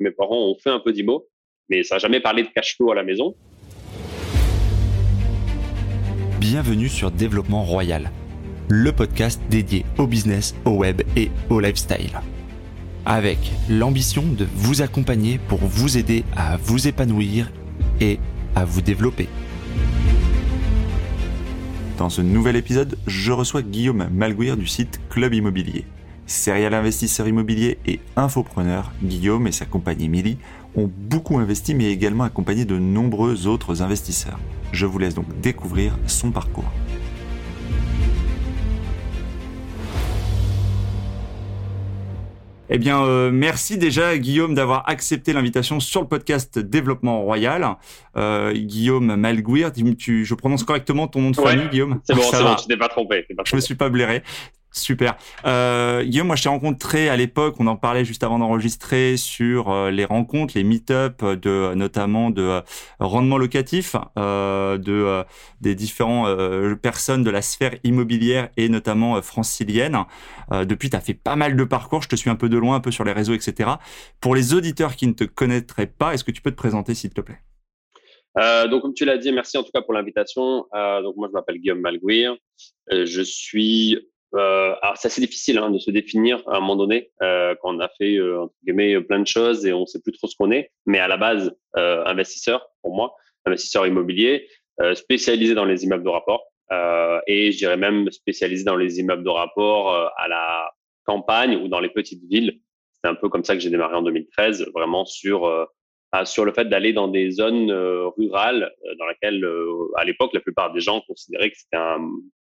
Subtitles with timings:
[0.00, 1.28] Mes parents ont fait un peu d'IMO,
[1.68, 3.34] mais ça n'a jamais parlé de cash flow à la maison.
[6.40, 8.10] Bienvenue sur Développement Royal,
[8.70, 12.18] le podcast dédié au business, au web et au lifestyle.
[13.04, 17.52] Avec l'ambition de vous accompagner pour vous aider à vous épanouir
[18.00, 18.18] et
[18.56, 19.28] à vous développer.
[21.98, 25.84] Dans ce nouvel épisode, je reçois Guillaume Malguir du site Club Immobilier.
[26.30, 30.38] Serial investisseur immobilier et infopreneur, Guillaume et sa compagnie Mili
[30.76, 34.38] ont beaucoup investi mais également accompagné de nombreux autres investisseurs.
[34.70, 36.70] Je vous laisse donc découvrir son parcours.
[42.72, 47.74] Eh bien, euh, merci déjà Guillaume d'avoir accepté l'invitation sur le podcast Développement Royal.
[48.16, 52.00] Euh, Guillaume Malguir, tu, je prononce correctement ton nom de famille, Guillaume?
[52.04, 53.26] C'est bon, c'est bon, tu t'es pas trompé.
[53.36, 54.22] Pas je me suis pas blairé.
[54.72, 55.16] Super.
[55.46, 59.68] Euh, Guillaume, moi je t'ai rencontré à l'époque, on en parlait juste avant d'enregistrer sur
[59.68, 62.60] euh, les rencontres, les meet-up de notamment de euh,
[63.00, 65.24] rendement locatif, de
[65.60, 66.26] des différents
[66.80, 69.98] personnes de la sphère immobilière et notamment francilienne.
[70.50, 72.76] depuis, tu as fait pas mal de parcours, je te suis un peu de loin,
[72.76, 73.70] un peu sur les réseaux, etc.
[74.20, 77.10] Pour les auditeurs qui ne te connaîtraient pas, est-ce que tu peux te présenter s'il
[77.10, 77.38] te plaît?
[78.36, 80.66] Donc, comme tu l'as dit, merci en tout cas pour l'invitation.
[81.02, 82.36] Donc, moi, je m'appelle Guillaume Malguir.
[82.90, 83.98] Je suis
[84.34, 87.74] euh, alors c'est assez difficile hein, de se définir à un moment donné euh, quand
[87.74, 90.36] on a fait euh, entre guillemets plein de choses et on sait plus trop ce
[90.36, 90.70] qu'on est.
[90.86, 93.14] Mais à la base, euh, investisseur pour moi,
[93.44, 94.48] investisseur immobilier,
[94.80, 96.46] euh, spécialisé dans les immeubles de rapport
[97.26, 100.70] et je dirais même spécialisé dans les immeubles de rapport à la
[101.04, 102.60] campagne ou dans les petites villes.
[103.02, 105.68] C'est un peu comme ça que j'ai démarré en 2013, vraiment sur
[106.24, 110.32] sur le fait d'aller dans des zones euh, rurales euh, dans lesquelles, euh, à l'époque,
[110.34, 112.00] la plupart des gens considéraient que c'était un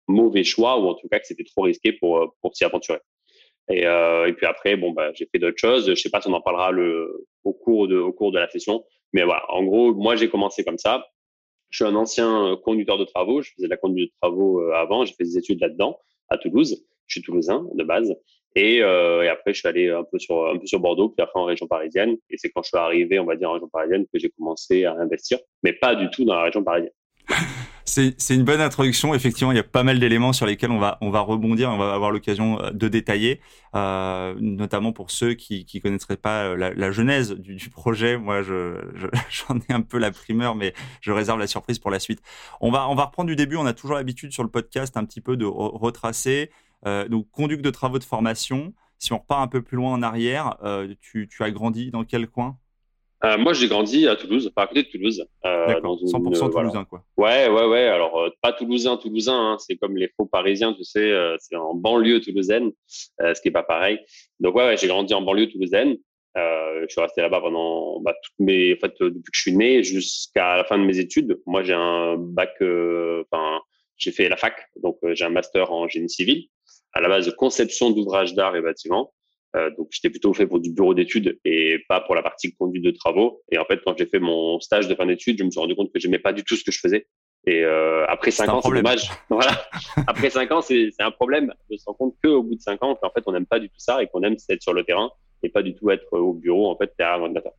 [0.08, 2.98] mauvais choix ou en tout cas que c'était trop risqué pour, pour s'y aventurer.
[3.70, 5.90] Et, et, puis après, bon, bah, j'ai fait d'autres choses.
[5.90, 8.48] Je sais pas si on en parlera le, au, cours de, au cours de la
[8.48, 8.82] session.
[9.12, 11.06] Mais voilà, en gros, moi, j'ai commencé comme ça.
[11.68, 13.42] Je suis un ancien conducteur de travaux.
[13.42, 15.04] Je faisais de la conduite de travaux avant.
[15.04, 15.98] J'ai fait des études là-dedans,
[16.30, 16.82] à Toulouse.
[17.08, 18.14] Je suis toulousain de base.
[18.54, 21.22] Et, euh, et, après, je suis allé un peu sur un peu sur Bordeaux, puis
[21.22, 22.16] après en région parisienne.
[22.30, 24.84] Et c'est quand je suis arrivé, on va dire en région parisienne, que j'ai commencé
[24.84, 26.92] à investir, mais pas du tout dans la région parisienne.
[27.88, 29.14] C'est une bonne introduction.
[29.14, 31.70] Effectivement, il y a pas mal d'éléments sur lesquels on va on va rebondir.
[31.70, 33.40] On va avoir l'occasion euh, de détailler,
[33.74, 38.18] euh, notamment pour ceux qui qui connaîtraient pas la, la genèse du, projet.
[38.18, 38.76] Moi, je
[39.30, 42.20] j'en ai un peu la primeur, mais je réserve la surprise pour la suite.
[42.60, 43.56] On va reprendre du début.
[43.56, 46.50] On a toujours l'habitude sur le podcast un petit peu de retracer
[46.86, 48.74] euh, donc, conduite de travaux de formation.
[48.98, 52.28] Si on repart un peu plus loin en arrière, euh, tu, as grandi dans quel
[52.28, 52.58] coin?
[53.24, 55.26] Euh, moi, j'ai grandi à Toulouse, pas à côté de Toulouse.
[55.44, 57.04] Euh, dans une, 100% toulousain, quoi.
[57.16, 57.88] Ouais, ouais, ouais.
[57.88, 59.34] Alors, pas toulousain, toulousain.
[59.34, 59.56] Hein.
[59.58, 61.12] C'est comme les faux parisiens, tu sais.
[61.40, 62.70] c'est en banlieue toulousaine,
[63.18, 63.98] ce qui est pas pareil.
[64.40, 65.96] Donc, ouais, ouais j'ai grandi en banlieue toulousaine.
[66.36, 69.82] je suis resté là-bas pendant bah, toutes mes, en fait, depuis que je suis né
[69.82, 71.40] jusqu'à la fin de mes études.
[71.46, 73.60] Moi, j'ai un bac, enfin,
[73.96, 76.48] j'ai fait la fac, donc j'ai un master en génie civil
[76.92, 79.12] à la base de conception d'ouvrages d'art et bâtiments.
[79.56, 82.84] Euh, donc, j'étais plutôt fait pour du bureau d'études et pas pour la partie conduite
[82.84, 83.42] de travaux.
[83.50, 85.74] Et en fait, quand j'ai fait mon stage de fin d'études, je me suis rendu
[85.74, 87.06] compte que j'aimais pas du tout ce que je faisais.
[87.46, 89.10] Et euh, après cinq ans, c'est dommage.
[89.30, 89.52] voilà.
[90.06, 92.98] Après cinq ans, c'est un problème de se rendre compte qu'au bout de cinq ans,
[93.00, 95.10] en fait, on n'aime pas du tout ça et qu'on aime être sur le terrain
[95.42, 97.52] et pas du tout être au bureau, en fait, derrière un ordinateur.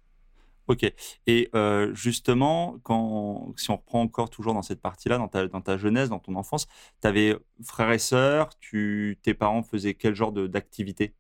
[0.67, 0.85] Ok.
[1.25, 5.61] Et euh, justement, quand, si on reprend encore toujours dans cette partie-là, dans ta, dans
[5.61, 6.67] ta jeunesse, dans ton enfance,
[7.01, 11.15] tu avais frères et sœurs, tu, tes parents faisaient quel genre d'activité?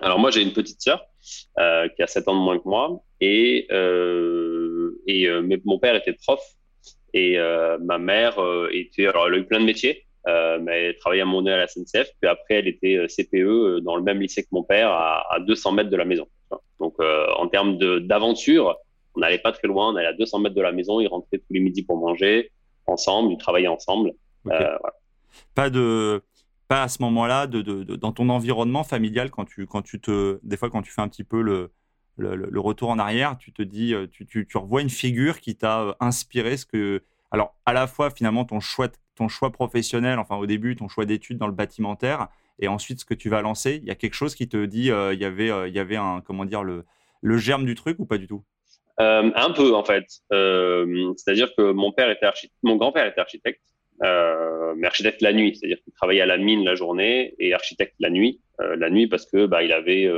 [0.00, 1.04] Alors moi, j'ai une petite sœur
[1.58, 5.96] euh, qui a 7 ans de moins que moi et, euh, et euh, mon père
[5.96, 6.40] était prof
[7.14, 8.38] et euh, ma mère
[8.70, 11.56] était, alors elle a eu plein de métiers, mais elle travaillait à mon nez à
[11.56, 15.34] la SNCF, puis après elle était CPE dans le même lycée que mon père à,
[15.34, 16.28] à 200 mètres de la maison.
[16.80, 18.76] Donc, euh, en termes d'aventure,
[19.14, 19.92] on n'allait pas très loin.
[19.92, 21.00] On allait à 200 mètres de la maison.
[21.00, 22.52] Ils rentraient tous les midis pour manger
[22.86, 23.32] ensemble.
[23.32, 24.12] Ils travaillaient ensemble.
[24.46, 24.78] Euh,
[25.54, 26.22] pas de
[26.68, 30.70] pas à ce moment-là dans ton environnement familial quand tu quand tu te des fois
[30.70, 34.46] quand tu fais un petit peu le retour en arrière, tu te dis, euh, tu,
[34.54, 38.88] revois une figure qui t'a inspiré ce que, alors à la fois finalement ton choix,
[39.14, 42.28] ton choix professionnel, enfin au début ton choix d'études dans le bâtimentaire,
[42.58, 44.90] et ensuite ce que tu vas lancer, il y a quelque chose qui te dit
[44.90, 46.84] euh, il y avait euh, il y avait un comment dire le
[47.38, 48.44] germe du truc ou pas du tout?
[49.00, 50.06] Euh, Un peu en fait.
[50.30, 52.26] c'est-à-dire que mon père était
[52.62, 53.62] mon grand-père était architecte,
[54.00, 58.10] mais architecte la nuit, c'est-à-dire qu'il travaillait à la mine la journée et architecte la
[58.10, 58.40] nuit.
[58.58, 60.08] la nuit parce que bah il avait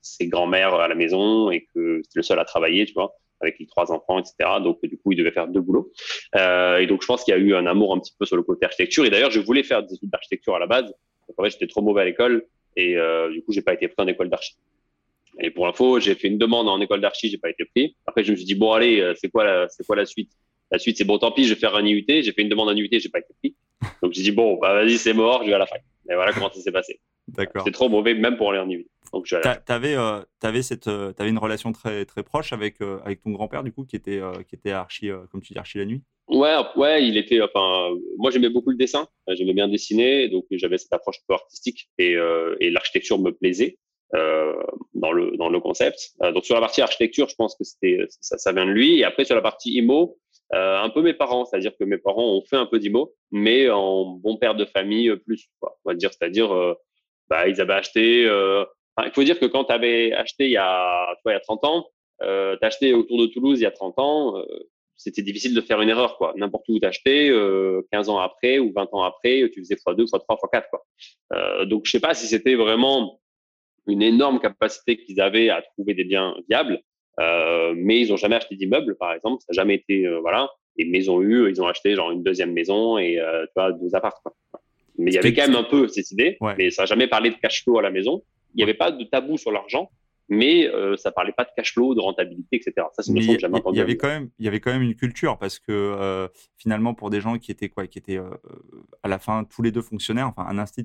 [0.00, 3.58] ses grands-mères à la maison et que c'était le seul à travailler, tu vois avec
[3.58, 4.34] les trois enfants, etc.
[4.62, 5.92] Donc, du coup, il devait faire deux boulots.
[6.34, 8.36] Euh, et donc, je pense qu'il y a eu un amour un petit peu sur
[8.36, 9.04] le côté architecture.
[9.04, 10.86] Et d'ailleurs, je voulais faire des études d'architecture à la base.
[10.86, 12.46] Donc, en fait, j'étais trop mauvais à l'école
[12.76, 14.56] et euh, du coup, j'ai pas été pris en école d'archi.
[15.40, 17.94] Et pour info, j'ai fait une demande en école d'archi, j'ai pas été pris.
[18.06, 20.32] Après, je me suis dit bon allez, c'est quoi c'est quoi la suite?
[20.70, 22.04] La suite, c'est bon, tant pis, je vais faire un IUT.
[22.08, 23.56] J'ai fait une demande en IUT, j'ai pas été pris.
[24.02, 25.82] Donc j'ai dit bon, bah vas-y, c'est mort, je vais à la fac.
[26.10, 27.00] Et voilà comment ça s'est passé.
[27.28, 27.62] D'accord.
[27.64, 28.86] C'est trop mauvais même pour aller en IUT.
[29.12, 32.98] Donc tu avais, euh, avais, cette, euh, avais une relation très, très proche avec, euh,
[33.04, 35.78] avec ton grand-père du coup, qui était, euh, qui était archi, comme tu dis, archi
[35.78, 36.02] la nuit?
[36.28, 37.40] Ouais, ouais, il était.
[37.40, 39.06] Enfin, moi j'aimais beaucoup le dessin.
[39.28, 42.16] J'aimais bien dessiner, donc j'avais cette approche un peu artistique et,
[42.60, 43.78] et l'architecture me plaisait.
[44.14, 44.54] Euh,
[44.94, 46.12] dans le dans le concept.
[46.22, 49.00] Euh, donc sur la partie architecture, je pense que c'était ça, ça vient de lui.
[49.00, 50.16] Et après sur la partie IMO,
[50.54, 53.68] euh, un peu mes parents, c'est-à-dire que mes parents ont fait un peu d'IMO, mais
[53.70, 55.76] en bon père de famille plus, quoi.
[55.84, 56.54] On va dire, c'est-à-dire,
[57.28, 58.22] bah, ils avaient acheté.
[58.22, 61.40] il faut dire que quand tu avais acheté il y a, tu il y a
[61.40, 61.86] 30 ans,
[62.22, 64.34] euh, acheté autour de Toulouse il y a 30 ans,
[64.96, 66.32] c'était difficile de faire une erreur, quoi.
[66.36, 70.20] N'importe où t'achetais, euh, 15 ans après ou 20 ans après, tu faisais x2, x3,
[70.26, 70.84] x4, quoi.
[71.34, 73.20] Euh, donc je sais pas si c'était vraiment
[73.86, 76.80] une énorme capacité qu'ils avaient à trouver des biens viables,
[77.20, 79.42] euh, mais ils ont jamais acheté d'immeuble, par exemple.
[79.42, 80.50] Ça n'a jamais été euh, voilà.
[80.78, 83.52] Et mais ils ont eu, ils ont acheté genre une deuxième maison et euh, tu
[83.56, 84.20] vois deux apparts.
[84.22, 84.34] Quoi.
[84.98, 87.30] Mais il y avait quand même un peu cette idée, mais ça n'a jamais parlé
[87.30, 88.22] de cash flow à la maison.
[88.54, 89.90] Il n'y avait pas de tabou sur l'argent
[90.28, 92.86] mais euh, ça parlait pas de cash flow, de rentabilité, etc.
[92.92, 93.76] Ça, c'est une que jamais entendu.
[93.76, 96.28] Il y avait quand même, il y avait quand même une culture parce que euh,
[96.56, 98.30] finalement, pour des gens qui étaient quoi, qui étaient euh,
[99.02, 100.82] à la fin tous les deux fonctionnaires, enfin un instinct,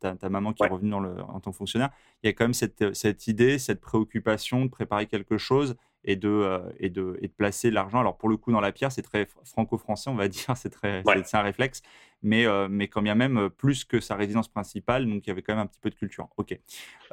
[0.00, 1.90] ta, ta, maman qui est revenue dans le, en tant que fonctionnaire,
[2.22, 6.16] il y a quand même cette, cette idée, cette préoccupation de préparer quelque chose et
[6.16, 8.00] de, euh, et de, et de placer l'argent.
[8.00, 11.02] Alors pour le coup, dans la pierre, c'est très franco-français, on va dire, c'est très,
[11.24, 11.82] c'est un réflexe,
[12.22, 15.42] mais, euh, mais quand bien même plus que sa résidence principale, donc il y avait
[15.42, 16.28] quand même un petit peu de culture.
[16.36, 16.58] Ok.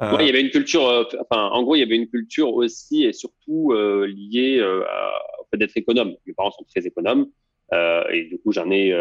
[0.00, 0.16] Euh...
[0.20, 3.04] il y avait une culture, euh, enfin, en gros, il y avait une culture aussi
[3.04, 6.14] et surtout liée au fait d'être économe.
[6.26, 7.26] Mes parents sont très économes
[7.72, 8.94] et du coup, j'en ai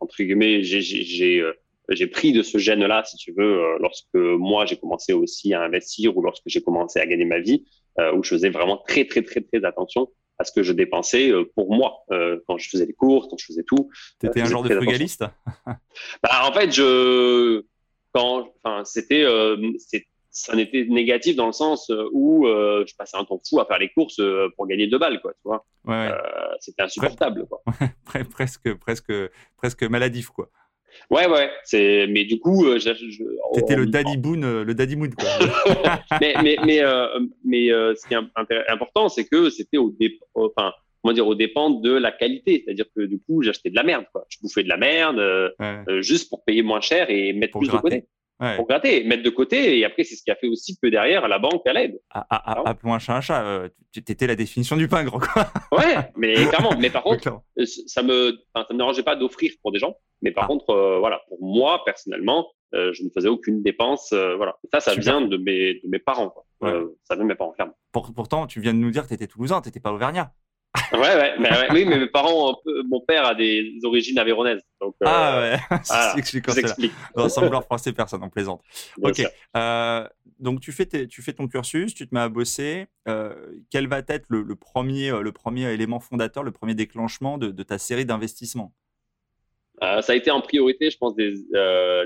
[0.00, 1.44] entre guillemets, j'ai
[1.90, 6.16] j'ai pris de ce gène-là, si tu veux, lorsque moi j'ai commencé aussi à investir
[6.16, 7.66] ou lorsque j'ai commencé à gagner ma vie.
[8.00, 11.30] Euh, où je faisais vraiment très, très, très, très attention à ce que je dépensais
[11.30, 13.88] euh, pour moi euh, quand je faisais les cours, quand je faisais tout.
[14.18, 15.24] Tu étais un genre de frugaliste?
[15.64, 17.62] Bah, En fait, je,
[18.12, 19.24] quand, enfin, c'était,
[20.28, 23.90] ça n'était négatif dans le sens où je passais un temps fou à faire les
[23.90, 24.20] courses
[24.56, 25.64] pour gagner deux balles, quoi, tu vois.
[25.84, 26.10] Ouais,
[26.58, 27.62] c'était insupportable, quoi.
[28.30, 29.12] presque, presque,
[29.56, 30.50] presque maladif, quoi.
[31.10, 31.50] Ouais, ouais.
[31.64, 32.78] C'est, mais du coup, euh,
[33.54, 35.28] T'étais le daddy boon, euh, le daddy mood, quoi.
[36.20, 37.06] mais, mais, mais, euh,
[37.44, 41.34] mais euh, ce qui est important, c'est que c'était au dépend, enfin, comment dire, au
[41.34, 42.62] dépend de la qualité.
[42.64, 44.26] C'est-à-dire que du coup, j'achetais de la merde, quoi.
[44.28, 45.20] Je bouffais de la merde,
[46.00, 48.04] juste pour payer moins cher et mettre plus de côté
[48.38, 49.78] pour gratter, mettre de côté.
[49.78, 52.00] Et après, c'est ce qui a fait aussi que derrière, la banque, elle aide.
[52.10, 53.44] Appelons un chat un chat.
[53.44, 55.46] Euh, tu étais la définition du pingre, quoi.
[55.78, 56.76] ouais, mais clairement.
[56.78, 59.94] Mais par contre, euh, ça me, ça me dérangeait pas d'offrir pour des gens.
[60.22, 60.46] Mais par ah.
[60.48, 64.12] contre, euh, voilà, pour moi, personnellement, je ne faisais aucune dépense.
[64.12, 64.56] voilà.
[64.72, 66.30] ça, ça vient de mes, de mes parents.
[66.30, 66.44] Quoi.
[67.04, 67.76] ça vient de mes parents, clairement.
[67.92, 70.32] pourtant, tu viens de nous dire que tu étais toulousain, tu n'étais pas auvergnat.
[70.92, 74.62] Ouais, ouais, mais, oui, mais mes parents, mon père a des origines avéronaises.
[74.80, 76.18] Donc, euh, ah ouais, c'est
[76.58, 76.92] explique.
[77.28, 78.62] sans vouloir froisser personne, on plaisante.
[79.00, 79.22] ok.
[79.56, 80.08] Euh,
[80.40, 82.86] donc tu fais, tu fais ton cursus, tu te mets à bosser.
[83.08, 83.34] Euh,
[83.70, 88.04] quel va être le, premier, le premier élément fondateur, le premier déclenchement de, ta série
[88.04, 88.72] d'investissements?
[89.80, 91.34] Ça a été en priorité, je pense, des,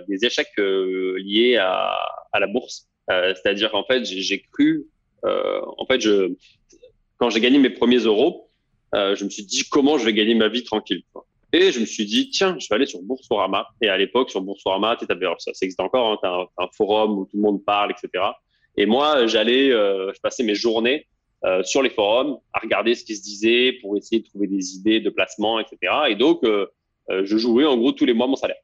[0.08, 1.98] des échecs liés à,
[2.32, 2.88] à, la bourse.
[3.08, 4.86] C'est-à-dire qu'en fait, j'ai cru,
[5.22, 6.34] en fait, je,
[7.16, 8.47] quand j'ai gagné mes premiers euros,
[8.94, 11.02] euh, je me suis dit comment je vais gagner ma vie tranquille.
[11.52, 13.66] Et je me suis dit, tiens, je vais aller sur Boursorama.
[13.80, 17.18] Et à l'époque, sur Boursorama, tu ça, ça existe encore, hein, tu as, un forum
[17.18, 18.24] où tout le monde parle, etc.
[18.76, 21.06] Et moi, j'allais, euh, je passais mes journées
[21.44, 24.74] euh, sur les forums à regarder ce qui se disait pour essayer de trouver des
[24.74, 25.78] idées de placement, etc.
[26.08, 28.60] Et donc, je jouais en gros tous les mois mon salaire.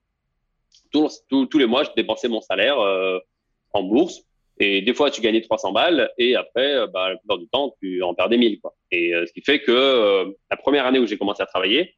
[0.93, 2.77] Tous, tous les mois, je dépensais mon salaire
[3.73, 4.23] en bourse
[4.61, 7.75] et des fois, tu gagnais 300 balles et après, euh, bah, la plupart du temps,
[7.81, 8.61] tu en perdais 1000.
[8.61, 8.75] Quoi.
[8.93, 11.97] Et euh, ce qui fait que euh, la première année où j'ai commencé à travailler,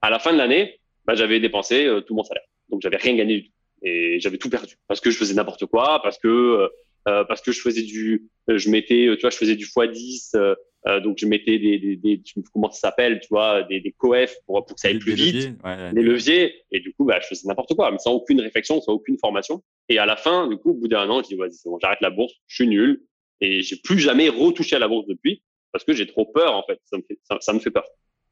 [0.00, 2.44] à la fin de l'année, bah, j'avais dépensé tout mon salaire.
[2.70, 3.52] Donc, j'avais rien gagné du tout.
[3.82, 6.68] Et j'avais tout perdu parce que je faisais n'importe quoi, parce que
[7.04, 10.56] parce que je faisais du, je mettais, tu vois, je faisais du x10.
[11.02, 14.64] donc je mettais des, des, des comment ça s'appelle, tu vois, des, des coef pour,
[14.64, 15.56] pour que ça aille plus vite,
[15.94, 16.54] des leviers.
[16.70, 19.62] Et du coup, bah, je faisais n'importe quoi, mais sans aucune réflexion, sans aucune formation.
[19.88, 22.00] Et à la fin, du coup, au bout d'un an, je dis, vas-y, bon, j'arrête
[22.00, 23.02] la bourse, je suis nul.
[23.40, 26.64] Et j'ai plus jamais retouché à la bourse depuis parce que j'ai trop peur, en
[26.64, 26.80] fait.
[26.84, 27.84] Ça me fait, ça, me fait peur.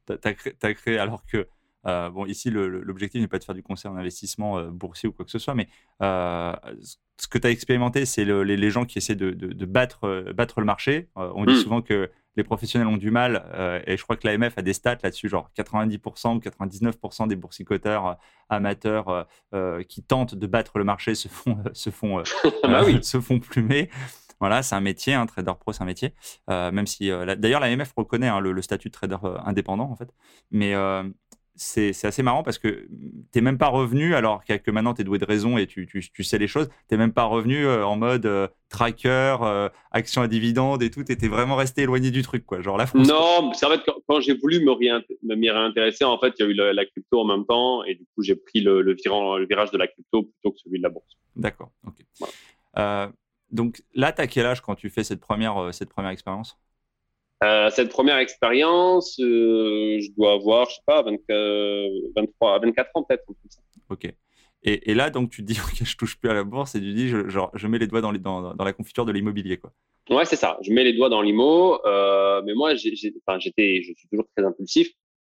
[0.07, 1.47] Tu as, as, créé, alors que,
[1.87, 5.13] euh, bon, ici, l'objectif n'est pas de faire du conseil en investissement euh, boursier ou
[5.13, 5.69] quoi que ce soit, mais
[6.03, 6.53] euh,
[7.17, 10.33] ce que tu as expérimenté, c'est les, les, gens qui essaient de, de, de battre,
[10.35, 11.09] battre le marché.
[11.15, 11.57] On dit mmh.
[11.57, 14.99] souvent que les professionnels ont du mal, et je crois que l'AMF a des stats
[15.03, 18.19] là-dessus, genre 90% ou 99% des boursicoteurs
[18.51, 19.27] amateurs
[19.89, 22.23] qui tentent de battre le marché se font, se font, ah
[22.65, 22.99] bah oui.
[23.03, 23.89] se font plumer.
[24.39, 26.13] Voilà, c'est un métier, un trader pro, c'est un métier.
[26.49, 29.17] même si, d'ailleurs, l'AMF reconnaît hein, le, statut de trader
[29.47, 30.13] indépendant, en fait.
[30.51, 30.75] Mais
[31.57, 32.87] c'est assez marrant parce que
[33.33, 35.89] t'es même pas revenu, alors que maintenant tu es doué de raison et tu,
[36.23, 40.29] sais les choses, t'es même pas revenu euh, en mode euh, tracker, euh, action à
[40.29, 42.61] dividende et tout, t'étais vraiment resté éloigné du truc, quoi.
[42.61, 43.09] Genre la France.
[43.09, 46.51] Non, c'est en fait quand, j'ai voulu me, m'y réintéresser, en fait, il y a
[46.51, 48.95] eu la, crypto en même temps et du coup j'ai pris le,
[49.49, 51.17] virage de la crypto plutôt que celui de la bourse.
[51.35, 53.13] D'accord, ok.
[53.51, 56.59] donc là, t'as quel âge quand tu fais cette première, cette première expérience?
[57.45, 63.25] Euh, cette première expérience, euh, je dois avoir, je sais pas, 23, 24 ans peut-être.
[63.91, 64.05] Ok.
[64.63, 66.81] Et, et, là, donc, tu te dis, ok, je touche plus à la bourse et
[66.81, 69.13] tu dis, je, genre, je mets les doigts dans, les, dans, dans la confiture de
[69.13, 69.73] l'immobilier, quoi.
[70.09, 70.57] Ouais, c'est ça.
[70.63, 71.85] Je mets les doigts dans l'IMO.
[71.85, 74.89] Euh, mais moi, j'étais, je suis toujours très impulsif.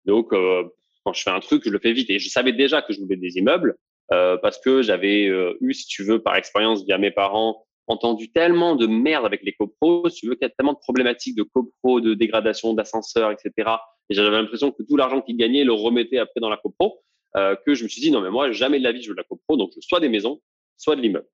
[0.04, 2.08] Donc, quand je fais un truc, je le fais vite.
[2.08, 3.74] Et je savais déjà que je voulais des immeubles
[4.08, 5.24] parce que j'avais
[5.60, 9.52] eu, si tu veux, par expérience via mes parents, entendu tellement de merde avec les
[9.52, 13.32] copros, si tu veux, qu'il y a tellement de problématiques de copro, de dégradation d'ascenseurs,
[13.32, 13.70] etc.
[14.08, 17.00] Et j'avais l'impression que tout l'argent qu'ils gagnaient le remettait après dans la copro,
[17.36, 19.14] euh, que je me suis dit, non, mais moi, jamais de la vie, je veux
[19.14, 20.40] de la copro, donc je soit des maisons,
[20.76, 21.26] soit de l'immeuble.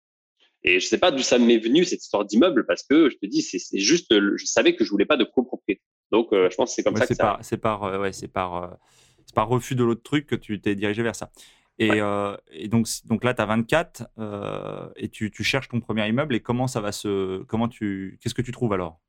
[0.64, 3.26] Et je sais pas d'où ça m'est venu, cette histoire d'immeuble, parce que je te
[3.26, 5.82] dis, c'est juste, je savais que je voulais pas de copropriété.
[6.10, 7.38] Donc, euh, je pense que c'est comme ça que ça.
[7.42, 8.78] C'est par, euh, ouais, c'est par,
[9.26, 11.30] c'est par refus de l'autre truc que tu t'es dirigé vers ça.
[11.78, 15.80] Et, euh, et, donc, donc là, tu as 24 euh, et tu, tu, cherches ton
[15.80, 16.35] premier immeuble.
[16.35, 17.42] Et comment ça va se.
[17.45, 19.00] Comment tu, Qu'est-ce que tu trouves alors?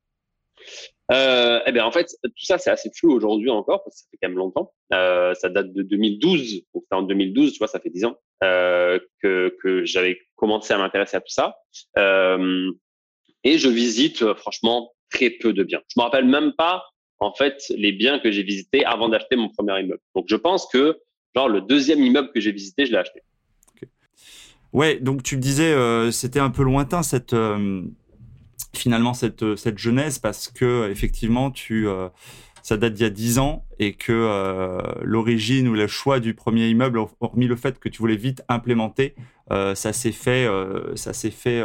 [1.10, 4.06] Euh, eh bien, en fait, tout ça, c'est assez flou aujourd'hui encore, parce que ça
[4.10, 4.72] fait quand même longtemps.
[4.92, 6.62] Euh, ça date de 2012.
[6.74, 10.78] Donc, en 2012, tu vois, ça fait 10 ans euh, que, que j'avais commencé à
[10.78, 11.56] m'intéresser à tout ça.
[11.96, 12.70] Euh,
[13.44, 15.80] et je visite, euh, franchement, très peu de biens.
[15.88, 16.84] Je me rappelle même pas,
[17.20, 20.02] en fait, les biens que j'ai visités avant d'acheter mon premier immeuble.
[20.14, 21.00] Donc, je pense que
[21.34, 23.22] Genre, le deuxième immeuble que j'ai visité, je l'ai acheté.
[24.72, 27.82] Ouais, donc tu me disais, euh, c'était un peu lointain cette euh,
[28.74, 31.86] finalement cette euh, cette jeunesse parce que effectivement tu
[32.62, 36.68] ça date d'il y a 10 ans et que l'origine ou le choix du premier
[36.68, 39.14] immeuble, hormis le fait que tu voulais vite implémenter,
[39.48, 40.46] ça s'est fait,
[40.96, 41.64] ça s'est fait,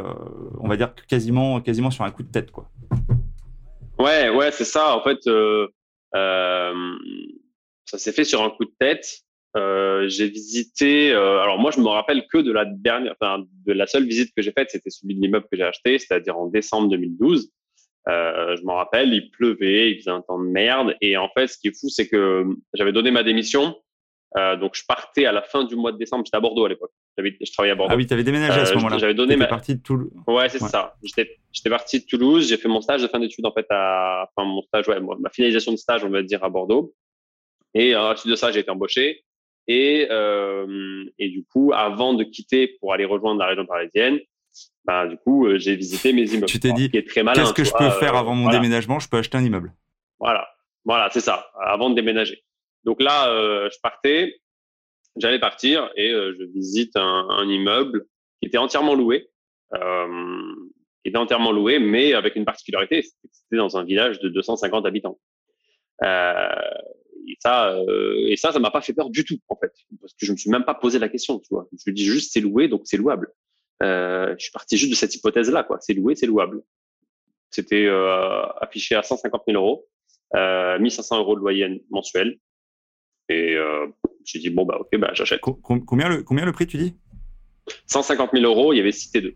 [0.62, 2.70] on va dire quasiment, quasiment sur un coup de tête, quoi.
[4.00, 4.96] Ouais, ouais, c'est ça.
[4.96, 5.20] En fait,
[6.14, 9.06] ça s'est fait sur un coup de tête.
[9.56, 11.12] Euh, j'ai visité.
[11.12, 14.34] Euh, alors moi, je me rappelle que de la dernière, enfin, de la seule visite
[14.36, 17.52] que j'ai faite, c'était celui de l'immeuble que j'ai acheté, c'est-à-dire en décembre 2012.
[18.10, 21.48] Euh, je m'en rappelle, il pleuvait, il faisait un temps de merde, et en fait,
[21.48, 23.76] ce qui est fou, c'est que j'avais donné ma démission.
[24.60, 26.26] Donc, je partais à la fin du mois de décembre.
[26.26, 26.90] J'étais à Bordeaux à l'époque.
[27.20, 27.94] Je travaillais à Bordeaux.
[27.94, 28.98] Ah oui, tu avais déménagé à ce moment-là.
[28.98, 30.10] J'avais donné ma partie de Toulouse.
[30.26, 30.96] Ouais, c'est ça.
[31.04, 32.50] J'étais parti de Toulouse.
[32.50, 35.30] J'ai fait mon stage de fin d'études en fait à, enfin mon stage, ouais, ma
[35.30, 36.96] finalisation de stage, on va dire à Bordeaux.
[37.76, 39.24] Et à la suite de ça, j'ai été embauché.
[39.68, 44.20] Et, euh, et du coup, avant de quitter pour aller rejoindre la région parisienne,
[44.86, 46.48] bah, du coup, euh, j'ai visité mes immeubles.
[46.48, 49.00] Tu t'es dit, qu'est-ce que je peux faire avant mon déménagement?
[49.00, 49.74] Je peux acheter un immeuble.
[50.20, 50.48] Voilà,
[50.86, 52.44] voilà, c'est ça, avant de déménager.
[52.84, 54.42] Donc là, euh, je partais,
[55.16, 58.06] j'allais partir et euh, je visite un, un, immeuble
[58.42, 59.30] qui était entièrement loué,
[59.74, 60.56] euh,
[61.04, 65.18] qui était entièrement loué, mais avec une particularité, c'était dans un village de 250 habitants.
[66.04, 66.48] Euh,
[67.28, 70.14] et ça, euh, et ça, ça m'a pas fait peur du tout en fait, parce
[70.14, 71.68] que je me suis même pas posé la question, tu vois.
[71.72, 73.34] Je me dis juste c'est loué, donc c'est louable.
[73.82, 75.78] Euh, je suis parti juste de cette hypothèse-là, quoi.
[75.82, 76.62] C'est loué, c'est louable.
[77.50, 79.86] C'était euh, affiché à 150 000 euros,
[80.36, 82.40] euh, 1500 euros de loyer mensuel.
[83.30, 83.56] Et
[84.26, 85.40] j'ai dit bon bah ok, bah j'achète.
[85.40, 86.96] Combien le combien le prix tu dis?
[87.88, 88.74] 150 000 euros.
[88.74, 89.36] Il y avait Cité 2.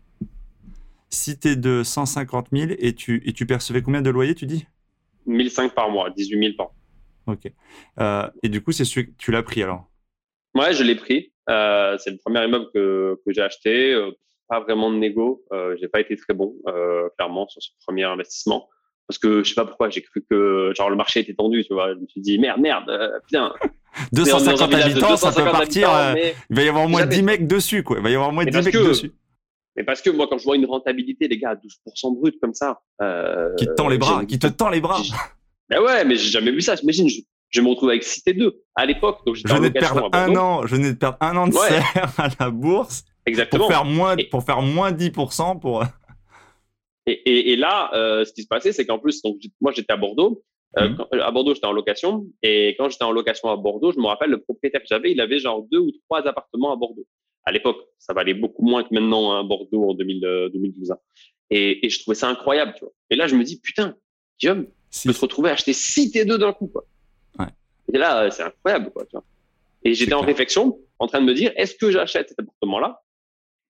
[1.08, 4.66] Cité de 150 000 et tu et tu percevais combien de loyer tu dis?
[5.26, 6.74] 1005 par mois, 18 000 par an.
[7.28, 7.52] Ok.
[8.00, 9.86] Euh, et du coup, c'est celui que tu l'as pris alors?
[10.54, 11.32] Ouais, je l'ai pris.
[11.50, 13.92] Euh, c'est le premier immeuble que, que j'ai acheté.
[13.92, 14.10] Euh,
[14.48, 15.44] pas vraiment de négo.
[15.78, 16.54] J'ai pas été très bon,
[17.18, 18.66] clairement, sur ce premier investissement.
[19.06, 21.74] Parce que je sais pas pourquoi, j'ai cru que genre le marché était tendu, tu
[21.74, 21.92] vois.
[21.94, 22.90] Je me suis dit merde, merde,
[23.26, 23.52] putain.
[24.12, 25.90] 250 habitants, ça peut partir.
[26.48, 27.98] il va y avoir au moins 10 mecs dessus, quoi.
[27.98, 29.12] Il va y avoir au moins 10 mecs dessus.
[29.76, 32.54] Mais parce que moi, quand je vois une rentabilité, les gars, à 12% brut comme
[32.54, 32.80] ça.
[33.58, 35.02] qui te tend les bras, qui te tend les bras.
[35.68, 36.76] Ben ouais, mais j'ai jamais vu ça.
[36.76, 37.20] J'imagine, je,
[37.50, 39.20] je me retrouve avec Cité 2 à l'époque.
[39.26, 42.14] Donc je venais de perdre un an, je venais de perdre un an de serre
[42.18, 43.04] à la bourse.
[43.26, 43.66] Exactement.
[43.66, 45.84] Pour faire moins, pour faire moins 10% pour.
[47.06, 49.92] Et, et, et là, euh, ce qui se passait, c'est qu'en plus, donc, moi, j'étais
[49.92, 50.42] à Bordeaux.
[50.76, 51.20] Euh, mhm.
[51.20, 52.26] à Bordeaux, j'étais en location.
[52.42, 55.20] Et quand j'étais en location à Bordeaux, je me rappelle, le propriétaire que j'avais, il
[55.20, 57.06] avait genre deux ou trois appartements à Bordeaux.
[57.44, 60.90] À l'époque, ça valait beaucoup moins que maintenant, à hein, Bordeaux en 2000, 2012.
[60.90, 60.98] Hein.
[61.50, 62.92] Et, et, je trouvais ça incroyable, tu vois.
[63.08, 63.94] Et là, je me dis, putain,
[64.38, 66.84] Guillaume, je peux te retrouver à acheter 6 T2 d'un coup, quoi.
[67.92, 69.24] Et là, euh, c'est incroyable, quoi, tu vois.
[69.82, 73.00] Et j'étais en réflexion, en train de me dire, est-ce que j'achète cet appartement-là?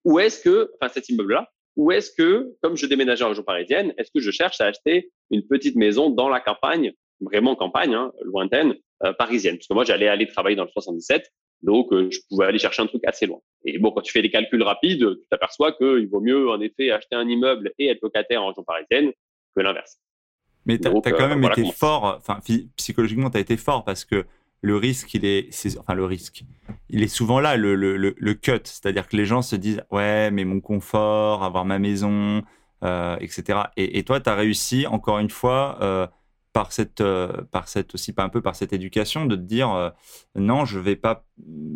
[0.05, 1.49] Ou est-ce que, enfin, cet immeuble-là?
[1.79, 5.13] ou est-ce que, comme je déménageais en région parisienne, est-ce que je cherche à acheter
[5.31, 9.57] une petite maison dans la campagne, vraiment campagne, hein, lointaine, euh, parisienne?
[9.57, 11.31] Parce que moi, j'allais aller travailler dans le 77,
[11.63, 13.39] donc euh, je pouvais aller chercher un truc assez loin.
[13.65, 16.91] Et bon, quand tu fais des calculs rapides, tu t'aperçois qu'il vaut mieux, en effet,
[16.91, 19.13] acheter un immeuble et être locataire en région parisienne
[19.55, 20.01] que l'inverse.
[20.69, 22.41] Mais tu as, quand même été fort, enfin,
[22.77, 24.27] psychologiquement, tu as été fort parce que
[24.61, 25.49] le risque, il est,
[25.79, 26.45] enfin le risque,
[26.91, 30.31] il est souvent là, le, le, le, cut, c'est-à-dire que les gens se disent ouais,
[30.31, 32.43] mais mon confort, avoir ma maison,
[32.85, 33.61] euh, etc.
[33.77, 36.07] Et, et toi, tu as réussi encore une fois euh,
[36.53, 39.93] par cette, euh, par cette aussi pas un peu par cette éducation de te dire
[40.35, 41.25] non, je vais pas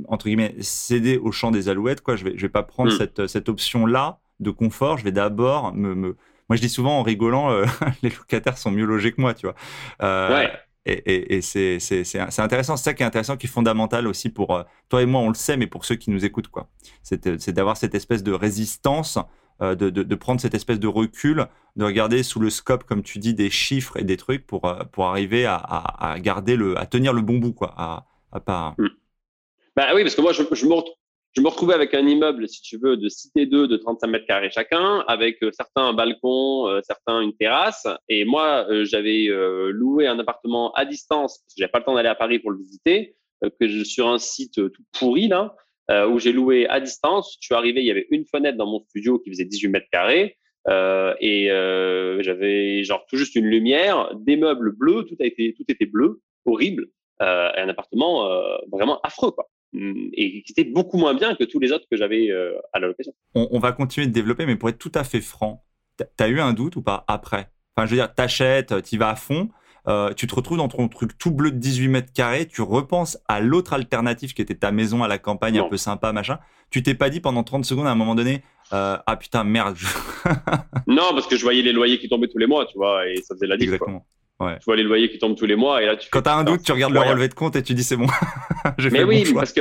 [0.09, 2.17] entre guillemets céder au champ des alouettes, quoi.
[2.17, 2.99] Je vais, je vais pas prendre hmm.
[2.99, 4.99] cette, cette option là de confort.
[4.99, 6.17] Je vais d'abord me, me,
[6.52, 7.64] moi, je dis souvent en rigolant, euh,
[8.02, 9.56] les locataires sont mieux logés que moi, tu vois.
[10.00, 10.50] ouais.
[10.85, 11.78] Et, c'est
[12.38, 15.21] intéressant, c'est ça qui est intéressant, qui est fondamental aussi pour euh, toi et moi,
[15.21, 16.68] on le sait, mais pour ceux qui nous écoutent, quoi.
[17.02, 19.18] C'est d'avoir cette espèce de résistance,
[19.61, 23.21] euh, de, de, prendre cette espèce de recul, de regarder sous le scope, comme tu
[23.21, 26.87] dis, des chiffres et des trucs pour, euh, pour arriver à, à, garder le, à
[26.87, 28.75] tenir le bon bout, quoi, à, à pas.
[28.76, 28.88] Hmm.
[29.76, 30.94] Bah oui, parce que moi, je, je retrouve
[31.35, 34.27] je me retrouvais avec un immeuble, si tu veux, de cité 2 de 35 mètres
[34.27, 37.87] carrés chacun, avec euh, certains un balcon, euh, certains une terrasse.
[38.11, 39.29] Et moi, euh, j'avais
[39.71, 42.51] loué un appartement à distance, parce que j'avais pas le temps d'aller à Paris pour
[42.51, 45.55] le visiter, que je, sur un site tout pourri, là,
[46.07, 47.37] où j'ai loué à distance.
[47.41, 49.89] Je suis arrivé, il y avait une fenêtre dans mon studio qui faisait 18 mètres
[49.91, 50.37] carrés.
[50.69, 51.49] et
[52.21, 56.21] j'avais genre tout juste une lumière, des meubles bleus, tout a été, tout était bleu,
[56.45, 56.89] horrible,
[57.21, 58.29] et un appartement
[58.71, 59.49] vraiment affreux, quoi.
[59.73, 62.79] Mm, et qui était beaucoup moins bien que tous les autres que j'avais euh, à
[62.79, 63.12] la location.
[63.35, 65.64] On, va continuer de développer, mais pour être tout à fait franc,
[65.99, 67.49] tu as eu un doute ou pas après?
[67.75, 69.49] Enfin, je veux dire, t'achètes, tu vas à fond,
[69.88, 73.19] euh, tu te retrouves dans ton truc tout bleu de 18 mètres carrés, tu repenses
[73.29, 76.38] à l'autre alternative qui était ta maison à la campagne un peu sympa, machin.
[76.71, 78.43] Tu t'es pas dit pendant 30 secondes à un moment donné,
[78.75, 79.76] euh, ah putain, merde.
[80.87, 83.17] non, parce que je voyais les loyers qui tombaient tous les mois, tu vois, et
[83.17, 83.81] ça faisait la différence.
[83.81, 84.07] Exactement.
[84.41, 86.09] Tu vois les loyers qui tombent tous les mois et là tu.
[86.11, 88.07] Quand t'as un doute, tu regardes le relevé de compte et tu dis c'est bon.
[88.91, 89.61] Mais oui, parce que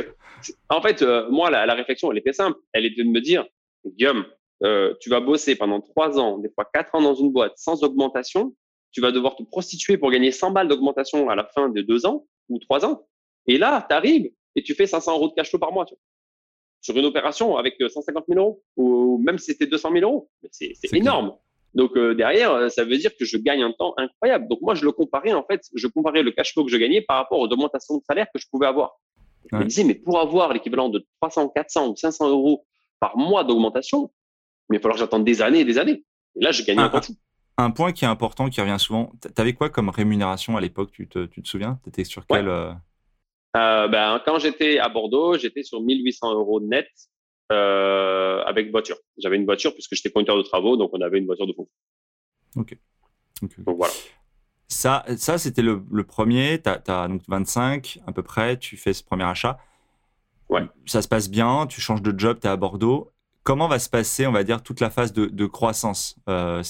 [0.69, 2.58] en fait, euh, moi la, réflexion elle était simple.
[2.74, 3.45] Elle était de me dire,
[3.86, 4.26] Guillaume,
[4.63, 7.84] euh, tu vas bosser pendant trois ans, des fois quatre ans dans une boîte sans
[7.84, 8.56] augmentation.
[8.91, 12.06] Tu vas devoir te prostituer pour gagner 100 balles d'augmentation à la fin de deux
[12.06, 13.08] ans ou trois ans.
[13.48, 15.86] Et là, tu arrives et tu fais 500 euros de cash flow par mois.
[15.86, 16.02] Tu vois,
[16.82, 20.30] sur une opération avec 150 euh, 000 euros ou même si c'était 200 000 euros.
[20.52, 21.36] C'est énorme.
[21.73, 24.47] Donc euh, derrière, euh, ça veut dire que je gagne un temps incroyable.
[24.49, 27.01] Donc moi, je le comparais en fait, je comparais le cash flow que je gagnais
[27.01, 28.99] par rapport aux augmentations de salaire que je pouvais avoir.
[29.51, 32.65] Je me disais, mais pour avoir l'équivalent de 300, 400 ou 500 euros
[32.99, 34.12] par mois d'augmentation,
[34.69, 36.03] il va falloir que j'attende des années et des années.
[36.36, 37.13] Et là, je gagnais un, temps fou.
[37.57, 40.91] Un point qui est important, qui revient souvent, tu avais quoi comme rémunération à l'époque
[40.91, 41.79] tu te, tu te souviens?
[41.84, 42.71] Tu étais sur quel euh...
[43.57, 46.88] Euh, ben, Quand j'étais à Bordeaux, j'étais sur 1800 euros net
[47.52, 48.98] euh, avec voiture.
[49.18, 51.76] J'avais une voiture puisque j'étais conducteur de travaux, donc on avait une voiture de fonction.
[52.56, 52.78] Ok.
[53.42, 53.94] Donc voilà.
[54.68, 56.62] Ça, ça c'était le, premier.
[56.62, 59.60] Tu as, donc 25 à peu près, tu fais ce premier achat.
[60.50, 60.62] Ouais.
[60.86, 63.12] Ça se passe bien, tu changes de job, tu es à Bordeaux.
[63.44, 66.18] Comment va se passer, on va dire, toute la phase de, croissance?
[66.30, 66.62] Euh,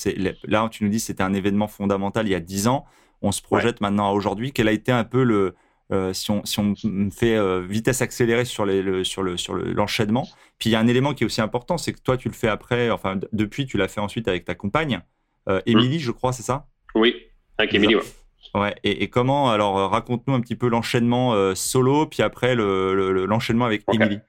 [0.45, 2.85] Là, tu nous dis que c'était un événement fondamental il y a 10 ans.
[3.21, 4.53] On se projette maintenant à aujourd'hui.
[4.53, 5.53] Quel a été un peu le,
[5.91, 6.75] euh, si, on, si on
[7.11, 10.27] fait euh, vitesse accélérée sur, les, le, sur, le, sur l'enchaînement.
[10.57, 12.33] Puis il y a un élément qui est aussi important, c'est que toi, tu le
[12.33, 15.01] fais après, enfin, depuis, tu l'as fait ensuite avec ta compagne,
[15.49, 16.67] euh, Émilie, je crois, c'est ça?
[16.95, 17.15] Oui,
[17.57, 18.03] avec Émilie, ouais.
[18.53, 23.71] Ouais, et, et, comment, alors raconte-nous un petit peu l'enchaînement solo, puis après l'enchaînement le,
[23.71, 24.19] avec Émilie?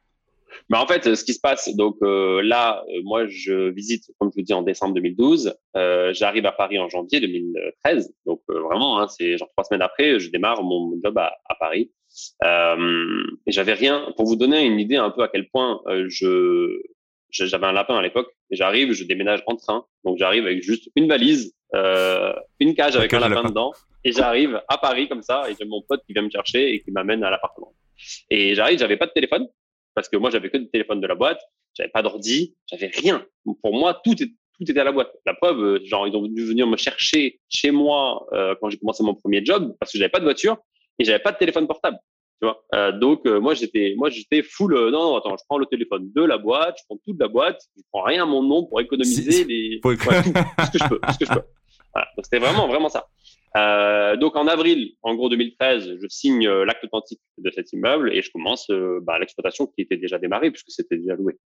[0.68, 4.30] Bah en fait, ce qui se passe, donc euh, là, euh, moi, je visite, comme
[4.30, 5.54] je vous dis, en décembre 2012.
[5.76, 8.14] Euh, J'arrive à Paris en janvier 2013.
[8.26, 11.54] Donc euh, vraiment, hein, c'est genre trois semaines après, je démarre mon job à, à
[11.54, 11.90] Paris.
[12.44, 14.12] Euh, et j'avais rien.
[14.16, 16.80] Pour vous donner une idée un peu à quel point je
[17.30, 18.28] j'avais un lapin à l'époque.
[18.50, 19.86] J'arrive, je déménage en train.
[20.04, 21.54] Donc j'arrive avec juste une valise,
[22.60, 23.72] une cage avec un lapin, dedans.
[24.04, 25.50] Et j'arrive à Paris comme ça.
[25.50, 27.72] Et j'ai mon pote qui vient me chercher et qui m'amène à l'appartement.
[28.28, 29.48] Et j'arrive, j'avais pas de téléphone
[29.94, 31.40] parce que moi, j'avais que le téléphone de la boîte,
[31.74, 33.24] j'avais pas d'ordi, j'avais rien.
[33.62, 35.12] Pour moi, tout, est, tout était à la boîte.
[35.26, 38.78] La preuve, euh, genre, ils ont dû venir me chercher chez moi euh, quand j'ai
[38.78, 40.56] commencé mon premier job parce que j'avais pas de voiture
[40.98, 41.98] et j'avais pas de téléphone portable.
[42.40, 44.74] Tu vois euh, donc, euh, moi, j'étais moi j'étais full.
[44.74, 47.60] non, non, attends, je prends le téléphone de la boîte, je prends toute la boîte,
[47.76, 49.78] je prends rien à mon nom pour économiser les.
[49.80, 49.92] Pour...
[49.92, 51.00] tout, ce que je peux.
[51.12, 51.42] ce que je peux.
[51.94, 52.08] Voilà.
[52.16, 53.08] Donc, c'était vraiment, vraiment ça.
[53.56, 58.14] Euh, donc en avril, en gros 2013, je signe euh, l'acte authentique de cet immeuble
[58.14, 61.38] et je commence euh, bah, l'exploitation qui était déjà démarrée puisque c'était déjà loué.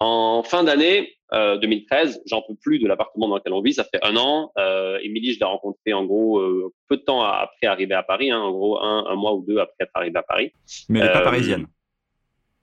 [0.00, 3.72] En fin d'année 2013, j'en peux plus de l'appartement dans lequel on vit.
[3.72, 4.50] Ça fait un an.
[4.58, 6.42] Euh, Émilie, je l'ai rencontrée en gros
[6.88, 9.58] peu de temps après arriver à Paris, hein, en gros un, un, mois ou deux
[9.58, 10.52] après être arrivée à Paris.
[10.88, 11.66] Mais elle n'est pas parisienne.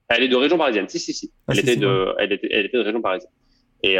[0.08, 0.88] Elle est de région parisienne.
[0.88, 1.32] Si, si, si.
[1.46, 3.32] Ah, elle, était de, elle, était, elle était de région parisienne.
[3.82, 3.96] Et,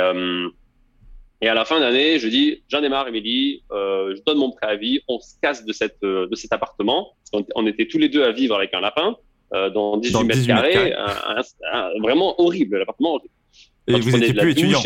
[1.43, 4.51] et à la fin d'année, je dis, j'en ai marre, Émilie, euh, je donne mon
[4.51, 7.17] préavis, on se casse de, cette, de cet appartement.
[7.55, 9.17] On, était tous les deux à vivre avec un lapin
[9.55, 10.95] euh, dans 18, mètres, carrés,
[12.01, 13.35] vraiment horrible, l'appartement horrible.
[13.87, 14.83] Et vous n'étiez plus étudiant.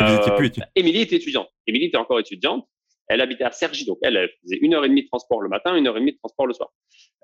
[0.00, 1.48] Euh, Émilie était étudiante.
[1.66, 2.66] Émilie était encore étudiante.
[3.08, 5.48] Elle habitait à Cergy, donc elle, elle, faisait une heure et demie de transport le
[5.48, 6.70] matin, une heure et demie de transport le soir.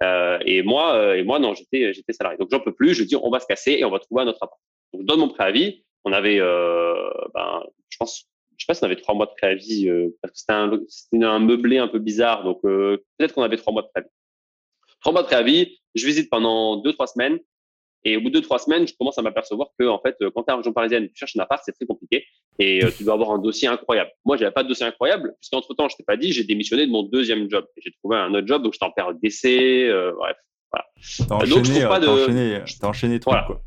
[0.02, 2.38] Euh, et moi, euh, et moi, non, j'étais, j'étais salarié.
[2.38, 2.94] Donc j'en peux plus.
[2.94, 4.60] Je dis, on va se casser et on va trouver un autre appart.
[4.92, 5.84] Donc je donne mon préavis.
[6.06, 6.94] On avait, euh,
[7.34, 10.34] ben, je pense, je sais pas si on avait trois mois de préavis euh, parce
[10.34, 12.44] que c'était un, c'était un meublé un peu bizarre.
[12.44, 14.08] Donc euh, peut-être qu'on avait trois mois de préavis.
[15.00, 15.80] Trois mois de préavis.
[15.96, 17.40] Je visite pendant deux trois semaines.
[18.04, 20.44] Et au bout de deux, trois semaines, je commence à m'apercevoir que, en fait, quand
[20.44, 22.24] tu es en région parisienne, tu cherches un appart, c'est très compliqué
[22.60, 24.12] et tu dois avoir un dossier incroyable.
[24.24, 26.92] Moi, j'avais pas de dossier incroyable puisqu'entre temps, je t'ai pas dit, j'ai démissionné de
[26.92, 27.66] mon deuxième job.
[27.78, 30.36] J'ai trouvé un autre job, donc j'étais en période d'essai, euh, bref.
[30.70, 30.86] Voilà.
[31.18, 33.60] T'as donc, je trouve pas de, enchaîné, enchaîné trop, quoi.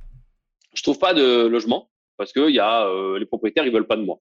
[0.74, 3.96] Je trouve pas de logement parce que y a euh, les propriétaires, ils veulent pas
[3.96, 4.20] de moi.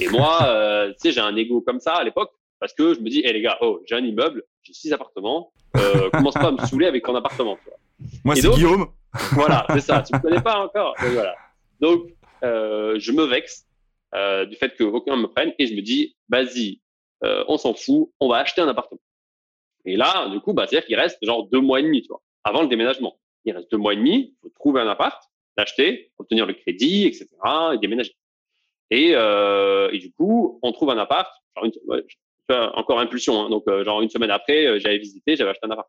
[0.00, 3.00] Et moi, euh, tu sais, j'ai un ego comme ça à l'époque parce que je
[3.00, 6.46] me dis, hé les gars, oh, j'ai un immeuble, j'ai six appartements, euh, commence pas
[6.46, 7.56] à me saouler avec ton appartement.
[7.56, 7.78] Tu vois.
[8.24, 8.86] Moi, c'est Guillaume.
[9.32, 10.02] Voilà, c'est ça.
[10.02, 10.94] Tu me connais pas encore.
[11.02, 11.34] Donc, voilà.
[11.80, 12.06] Donc,
[12.42, 13.66] euh, je me vexe
[14.14, 16.80] euh, du fait qu'aucun me prenne et je me dis, vas-y,
[17.48, 19.00] on s'en fout, on va acheter un appartement.
[19.86, 22.22] Et là, du coup, bah, c'est-à-dire qu'il reste genre deux mois et demi, tu vois,
[22.44, 23.18] avant le déménagement.
[23.44, 25.22] Il reste deux mois et demi, il faut trouver un appart,
[25.56, 27.28] l'acheter, obtenir le crédit, etc.,
[27.74, 28.14] et déménager.
[28.90, 32.02] Et, euh, et du coup, on trouve un appart, genre une,
[32.48, 35.70] encore impulsion, hein, donc euh, genre une semaine après, euh, j'avais visité, j'avais acheté un
[35.70, 35.88] appart.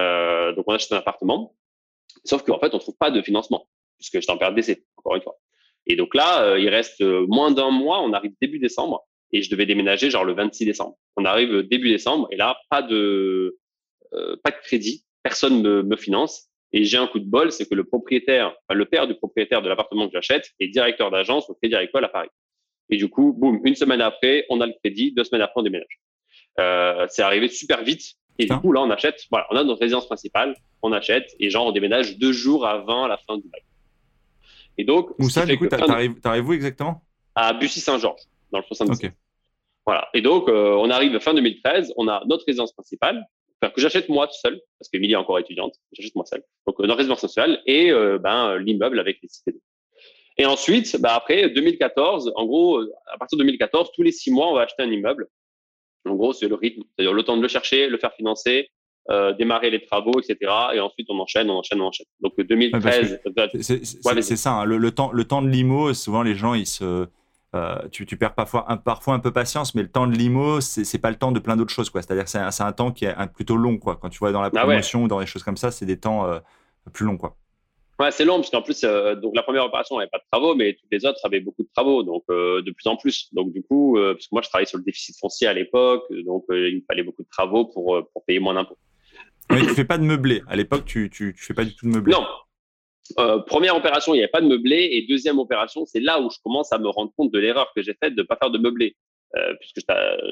[0.00, 1.54] Euh, donc on achète un appartement,
[2.24, 5.22] sauf qu'en fait, on trouve pas de financement, puisque j'étais en période d'essai, encore une
[5.22, 5.36] fois.
[5.86, 9.50] Et donc là, euh, il reste moins d'un mois, on arrive début décembre, et je
[9.50, 10.96] devais déménager genre le 26 décembre.
[11.16, 13.58] On arrive début décembre, et là, pas de
[14.14, 16.48] euh, pas de crédit, personne me, me finance.
[16.72, 19.62] Et j'ai un coup de bol, c'est que le propriétaire, enfin, le père du propriétaire
[19.62, 22.30] de l'appartement que j'achète est directeur d'agence au Crédit Agricole à Paris.
[22.88, 25.62] Et du coup, boum, une semaine après, on a le crédit, deux semaines après, on
[25.62, 26.00] déménage.
[26.60, 28.02] Euh, c'est arrivé super vite.
[28.38, 31.50] Et du coup, là, on achète, voilà, on a notre résidence principale, on achète, et
[31.50, 33.62] genre, on déménage deux jours avant la fin du bail.
[34.78, 37.02] Et donc, où ça, du coup, t'arrives où exactement?
[37.34, 39.06] À Bussy-Saint-Georges, dans le 77.
[39.06, 39.14] Okay.
[39.84, 40.08] Voilà.
[40.14, 43.24] Et donc, euh, on arrive fin 2013, on a notre résidence principale,
[43.70, 46.42] que j'achète moi tout seul, parce qu'Emilie est encore étudiante, j'achète moi seul.
[46.66, 49.54] Donc, euh, notre résidence sociale et euh, ben, l'immeuble avec les cités.
[50.38, 54.48] Et ensuite, bah, après 2014, en gros, à partir de 2014, tous les six mois,
[54.48, 55.28] on va acheter un immeuble.
[56.04, 58.70] En gros, c'est le rythme, c'est-à-dire le temps de le chercher, le faire financer,
[59.10, 60.50] euh, démarrer les travaux, etc.
[60.74, 62.06] Et ensuite, on enchaîne, on enchaîne, on enchaîne.
[62.20, 63.20] Donc 2013.
[63.60, 64.52] c'est ça.
[64.52, 64.64] Hein.
[64.64, 67.06] le, temps, le temps de l'IMO, souvent les gens, ils se,
[67.54, 70.60] euh, tu, tu, perds parfois un, parfois un peu patience, mais le temps de l'IMO,
[70.60, 71.90] c'est pas le temps de plein d'autres choses.
[71.92, 73.96] C'est-à-dire, c'est un, un, temps qui est un, plutôt long, quoi.
[73.96, 75.98] Quand tu vois dans la ah promotion ou dans des choses comme ça, c'est des
[75.98, 76.38] temps euh,
[76.92, 77.36] plus longs, quoi.
[78.02, 80.54] Ouais, c'est long, parce qu'en plus, euh, donc la première opération n'avait pas de travaux,
[80.54, 83.28] mais toutes les autres avaient beaucoup de travaux, donc euh, de plus en plus.
[83.32, 86.04] Donc du coup, euh, parce que moi, je travaillais sur le déficit foncier à l'époque,
[86.24, 88.78] donc il me fallait beaucoup de travaux pour, pour payer moins d'impôts.
[89.50, 90.42] Mais tu fais pas de meublé.
[90.48, 92.12] À l'époque, tu, tu, tu fais pas du tout de meublé.
[92.12, 92.26] Non.
[93.46, 96.38] Première opération, il n'y avait pas de meublé, et deuxième opération, c'est là où je
[96.42, 98.58] commence à me rendre compte de l'erreur que j'ai faite de ne pas faire de
[98.58, 98.96] meublé,
[99.60, 99.80] puisque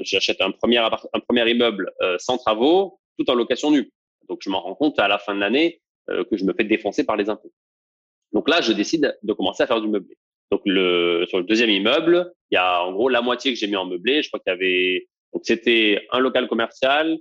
[0.02, 3.90] j'achète un premier un premier immeuble sans travaux, tout en location nue.
[4.28, 6.64] Donc je m'en rends compte à la fin de l'année euh, que je me fais
[6.64, 7.52] défoncer par les impôts.
[8.32, 10.16] Donc là, je décide de commencer à faire du meublé.
[10.50, 13.66] Donc le, sur le deuxième immeuble, il y a en gros la moitié que j'ai
[13.66, 14.22] mis en meublé.
[14.22, 17.18] Je crois qu'il y avait donc c'était un local commercial,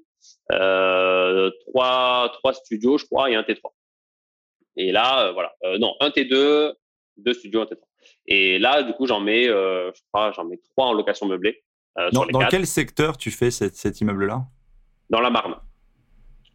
[0.52, 3.72] euh, trois trois studios, je crois, et un T3.
[4.80, 6.74] Et là, euh, voilà, euh, non, un T2,
[7.18, 7.78] deux studios, un T3.
[8.28, 11.64] Et là, du coup, j'en mets, euh, je crois, j'en mets trois en location meublée.
[12.14, 14.44] dans, dans quel secteur tu fais cet, cet immeuble-là?
[15.10, 15.56] Dans la Marne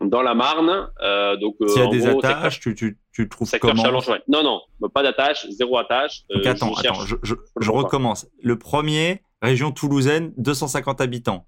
[0.00, 0.88] dans la Marne.
[1.02, 3.82] Euh, donc, euh, S'il y a des attaches, tu, tu, tu trouves comment?
[4.28, 6.22] Non, non, pas d'attache, zéro attache.
[6.30, 8.26] Euh, attends, je, attends, je, je, je recommence.
[8.42, 11.46] Le premier, région toulousaine, 250 habitants.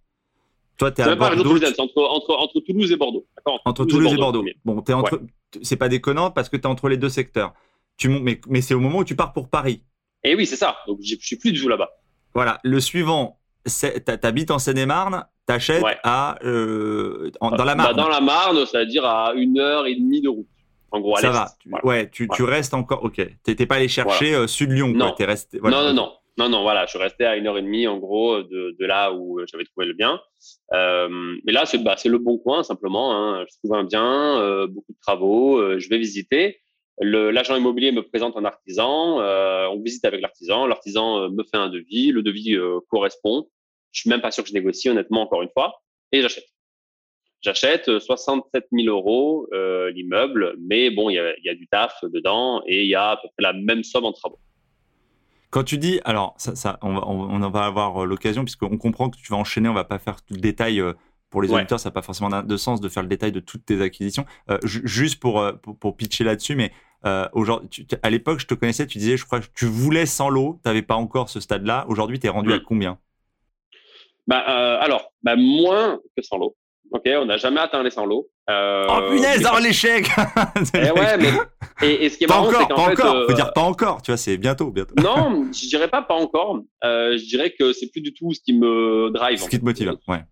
[0.79, 1.59] Toi, tu es à Bordeaux.
[1.59, 3.27] C'est entre, entre, entre, Toulouse et Bordeaux.
[3.47, 4.45] Entre, entre Toulouse, et Bordeaux.
[4.65, 5.27] Bon, es entre, ouais.
[5.63, 7.55] C'est pas déconnant parce que tu es entre les deux secteurs.
[7.97, 9.83] Tu, mais mais c'est au moment où tu pars pour Paris.
[10.25, 10.77] Et eh oui, c'est ça.
[10.87, 11.91] Donc, je suis plus du tout là-bas.
[12.35, 12.59] Voilà.
[12.65, 13.87] Le suivant, tu
[14.23, 17.95] habites en Seine-et-Marne, t'achètes à euh, en, dans la Marne.
[17.97, 20.49] Bah, dans la Marne, c'est-à-dire à une heure et demie de route.
[20.91, 21.49] En gros, à ça va.
[21.67, 21.87] Voilà.
[21.87, 22.37] Ouais, tu, voilà.
[22.37, 23.05] tu, restes encore.
[23.05, 23.21] Ok.
[23.43, 24.45] T'étais pas allé chercher voilà.
[24.45, 24.89] euh, sud Lyon.
[24.89, 25.15] Non.
[25.17, 25.27] Quoi.
[25.27, 26.13] Resté, non, non, non.
[26.39, 29.13] Non, non, voilà, je resté à une heure et demie en gros de, de là
[29.13, 30.21] où j'avais trouvé le bien.
[30.75, 31.09] Euh,
[31.45, 33.15] mais là, c'est bah, le bon coin simplement.
[33.15, 33.47] Hein.
[33.49, 35.59] Je trouve un bien, euh, beaucoup de travaux.
[35.59, 36.61] Euh, je vais visiter.
[36.99, 39.21] L'agent immobilier me présente un artisan.
[39.21, 40.67] Euh, on visite avec l'artisan.
[40.67, 42.13] L'artisan euh, me fait un devis.
[42.13, 42.57] Le devis
[42.89, 43.49] correspond.
[43.93, 45.81] Je suis même pas sûr que je négocie, honnêtement, encore une fois,
[46.13, 46.45] et j'achète.
[47.41, 51.69] J'achète 67 euh, 000 euros euh, l'immeuble, mais bon, il y a, y a, du
[51.69, 54.39] taf dedans et il y a à peu près la même somme en travaux.
[55.51, 59.11] Quand tu dis, alors, ça, ça on, va, on, en va avoir l'occasion, puisqu'on comprend
[59.11, 60.83] que tu vas enchaîner, on va pas faire tout le détail.
[61.31, 63.65] pour les auditeurs, ça n'a pas forcément de sens de faire le détail de toutes
[63.65, 64.27] tes acquisitions.
[64.63, 66.73] juste pour, pour, pour pitcher là-dessus, mais
[67.07, 70.29] euh, aujourd'hui, à l'époque, je te connaissais, tu disais, je crois que tu voulais sans
[70.29, 71.87] l'eau, tu n'avais pas encore ce stade-là.
[71.89, 72.63] Aujourd'hui, tu es rendu à mm.
[72.63, 72.99] combien?
[74.27, 76.57] Bah, euh, Alors, bah, moins que sans l'eau.
[76.93, 78.29] Ok, on n'a jamais atteint les 100 lots.
[78.49, 80.07] Euh, oh punaise, dans l'échec
[80.75, 81.33] et eh ouais, mais
[81.83, 84.03] et, ce qui est marrant, c'est qu'en fait, encore, euh, faut dire pas encore.
[84.03, 84.95] Tu vois, c'est bientôt, bientôt.
[85.03, 86.61] non, je dirais pas pas encore.
[86.85, 89.39] Euh, je dirais que c'est plus du tout ce qui me drive.
[89.39, 90.23] Ce qui te motive, ouais.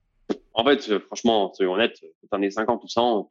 [0.52, 1.98] En fait, franchement, soyons honnêtes,
[2.30, 3.28] quand on est 50 ou 100,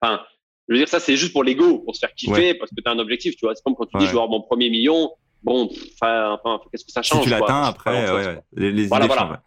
[0.00, 0.22] enfin,
[0.68, 2.88] je veux dire, ça, c'est juste pour l'ego, pour se faire kiffer, parce que tu
[2.88, 3.54] as un objectif, tu vois.
[3.54, 5.10] C'est comme quand tu dis, je veux avoir mon premier million.
[5.42, 5.68] Bon,
[6.00, 6.38] enfin,
[6.72, 9.42] qu'est-ce que ça change Si tu l'atteins après, ouais, les, les voilà, idées voilà.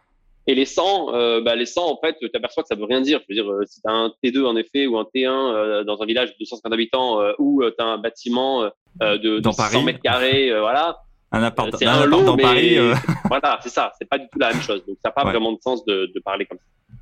[0.49, 3.01] Et les 100, euh, bah, les 100, en fait, tu aperçois que ça veut rien
[3.01, 3.19] dire.
[3.27, 5.83] Je veux dire, euh, si tu as un T2, en effet, ou un T1 euh,
[5.83, 8.63] dans un village de 250 habitants, ou tu as un bâtiment
[9.01, 10.99] de, de 100 mètres carrés, voilà.
[11.33, 12.77] Un appart, un un lot, dans Paris.
[13.25, 13.91] voilà, c'est ça.
[13.99, 14.81] C'est pas du tout la même chose.
[14.88, 16.95] Donc, ça n'a pas vraiment de sens de, de, parler comme ça.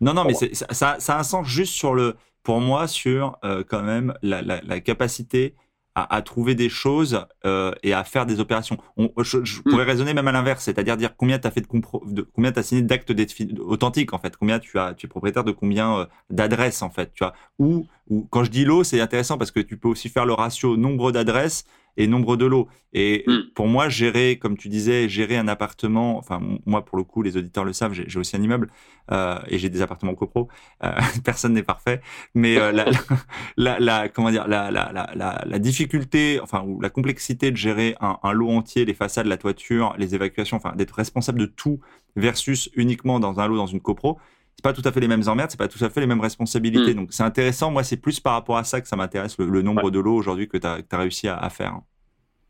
[0.00, 3.82] Non, non, mais ça, ça, a un sens juste sur le, pour moi sur quand
[3.82, 5.54] même la, la, la capacité
[5.94, 8.78] à, à, trouver des choses euh, et à faire des opérations.
[8.96, 9.88] On, je, je pourrais hmm.
[9.88, 12.82] raisonner même à l'inverse, c'est-à-dire dire combien tu as fait de, de combien as signé
[12.82, 13.12] d'actes
[13.60, 17.12] authentiques en fait, combien tu as tu es propriétaire de combien euh, d'adresses en fait,
[17.14, 17.34] tu vois.
[17.58, 20.32] Ou, ou quand je dis l'eau, c'est intéressant parce que tu peux aussi faire le
[20.32, 21.64] ratio nombre d'adresses
[21.96, 22.68] et nombre de lots.
[22.92, 23.52] Et hmm.
[23.54, 27.36] pour moi, gérer, comme tu disais, gérer un appartement, enfin moi pour le coup, les
[27.36, 28.68] auditeurs le savent, j'ai aussi un immeuble
[29.12, 30.48] euh, et j'ai des appartements copro.
[30.82, 30.92] Euh,
[31.24, 32.00] personne n'est parfait,
[32.34, 32.86] mais euh, la,
[33.56, 37.94] la, la, comment dire, la, la, la, la, difficulté, enfin ou la complexité de gérer
[38.00, 41.80] un, un, lot entier, les façades, la toiture, les évacuations, enfin d'être responsable de tout
[42.16, 44.18] versus uniquement dans un lot dans une copro
[44.56, 46.20] c'est pas tout à fait les mêmes emmerdes, c'est pas tout à fait les mêmes
[46.20, 46.92] responsabilités.
[46.92, 46.98] Hmm.
[46.98, 47.70] Donc c'est intéressant.
[47.70, 50.48] Moi, c'est plus par rapport à ça que ça m'intéresse, le, nombre de lots aujourd'hui
[50.48, 51.80] que tu as, as, réussi à, faire.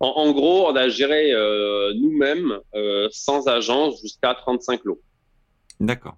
[0.01, 5.01] En, en, gros, on a géré euh, nous-mêmes euh, sans agence jusqu'à 35 lots.
[5.79, 6.17] D'accord.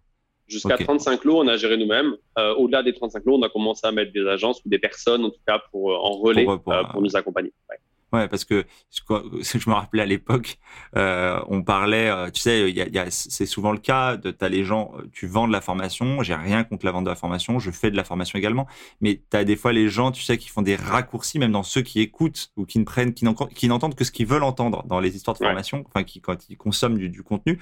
[0.48, 2.16] Jusqu'à 35 lots, on a géré nous-mêmes.
[2.38, 5.24] Euh, Au-delà des 35 lots, on a commencé à mettre des agences ou des personnes,
[5.24, 7.52] en tout cas, pour en relais pour, pour, pour nous accompagner.
[7.70, 7.76] Ouais.
[8.12, 9.14] Ouais, parce que ce que
[9.58, 10.58] je me rappelais à l'époque,
[10.96, 14.30] euh, on parlait, euh, tu sais, y a, y a, c'est souvent le cas, de,
[14.30, 17.08] t'as les gens, euh, tu vends de la formation, j'ai rien contre la vente de
[17.08, 18.66] la formation, je fais de la formation également,
[19.00, 21.62] mais tu as des fois les gens, tu sais, qui font des raccourcis, même dans
[21.62, 25.00] ceux qui écoutent ou qui ne prennent, qui n'entendent que ce qu'ils veulent entendre dans
[25.00, 27.58] les histoires de formation, enfin, qui, quand ils consomment du, du contenu,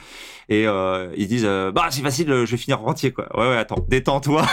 [0.48, 3.28] et euh, ils disent, euh, bah, c'est facile, je vais finir rentier, quoi.
[3.38, 4.44] Ouais, ouais, attends, détends-toi.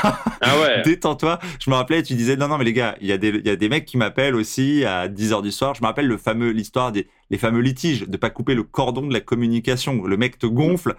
[0.41, 0.81] Ah ouais.
[0.85, 1.39] détends-toi.
[1.59, 3.47] Je me rappelais, tu disais, non, non, mais les gars, il y a des, il
[3.47, 6.07] y a des mecs qui m'appellent aussi à 10 heures du soir, je me rappelle
[6.07, 10.03] le fameux l'histoire des les fameux litiges, de pas couper le cordon de la communication.
[10.03, 10.95] Le mec te gonfle,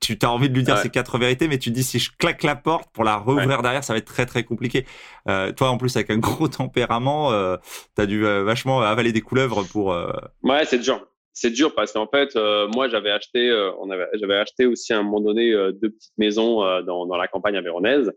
[0.00, 2.42] tu as envie de lui dire ces quatre vérités, mais tu dis si je claque
[2.42, 4.84] la porte pour la rouvrir derrière, ça va être très très compliqué.
[5.28, 7.56] Euh, toi en plus avec un gros tempérament, euh,
[7.96, 9.92] tu as dû euh, vachement avaler des couleuvres pour.
[9.92, 10.10] Euh,
[10.42, 11.06] ouais, c'est dur.
[11.32, 12.34] C'est dur parce qu'en fait,
[12.74, 16.62] moi j'avais acheté, on avait, j'avais acheté aussi à un moment donné deux petites maisons
[16.82, 18.10] dans, dans la campagne avéronaise.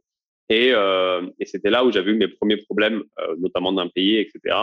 [0.48, 3.04] Et, et c'était là où j'avais eu mes premiers problèmes,
[3.40, 4.56] notamment d'impayés, etc.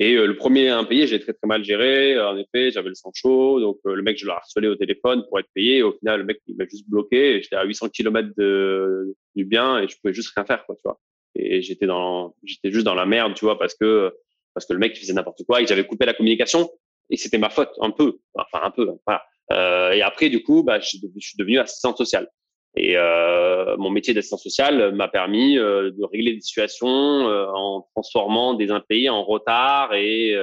[0.00, 2.20] Et euh, le premier impayé, j'ai très très mal géré.
[2.20, 5.24] En effet, j'avais le sang chaud, donc euh, le mec, je l'ai harcelé au téléphone
[5.28, 5.82] pour être payé.
[5.82, 7.40] Au final, le mec, il m'a juste bloqué.
[7.42, 10.82] J'étais à 800 km de, du bien et je pouvais juste rien faire, quoi, tu
[10.84, 10.98] vois.
[11.36, 14.12] Et j'étais dans, j'étais juste dans la merde, tu vois, parce que
[14.54, 16.70] parce que le mec faisait n'importe quoi et j'avais coupé la communication
[17.10, 19.22] et c'était ma faute un peu, enfin un peu, voilà.
[19.52, 22.28] Euh, et après, du coup, bah, je, suis devenu assistant social.
[22.76, 27.86] Et euh, mon métier d'assistant social m'a permis euh, de régler des situations euh, en
[27.94, 30.34] transformant des impayés en retard et,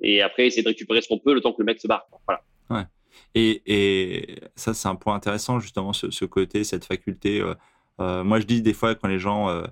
[0.00, 2.06] et après essayer de récupérer ce qu'on peut le temps que le mec se barre.
[2.26, 2.42] Voilà.
[2.70, 2.86] Ouais.
[3.36, 7.42] Et, et ça, c'est un point intéressant, justement, ce, ce côté, cette faculté.
[7.98, 9.62] Moi, je dis des fois, quand les gens.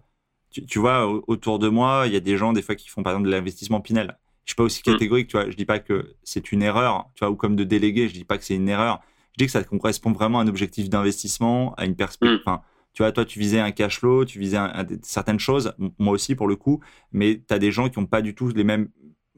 [0.50, 3.02] Tu, tu, vois, autour de moi, il y a des gens, des fois, qui font,
[3.02, 4.18] par exemple, de l'investissement Pinel.
[4.44, 4.92] Je suis pas aussi mmh.
[4.92, 5.48] catégorique, tu vois.
[5.48, 8.24] Je dis pas que c'est une erreur, tu vois, ou comme de déléguer, je dis
[8.24, 9.00] pas que c'est une erreur
[9.32, 12.40] je dis que ça correspond vraiment à un objectif d'investissement, à une perspective.
[12.46, 12.58] Mm.
[12.92, 14.58] Tu vois, toi, tu visais un cash flow, tu visais
[15.02, 18.20] certaines choses, moi aussi pour le coup, mais tu as des gens qui n'ont pas
[18.20, 18.88] du tout les mêmes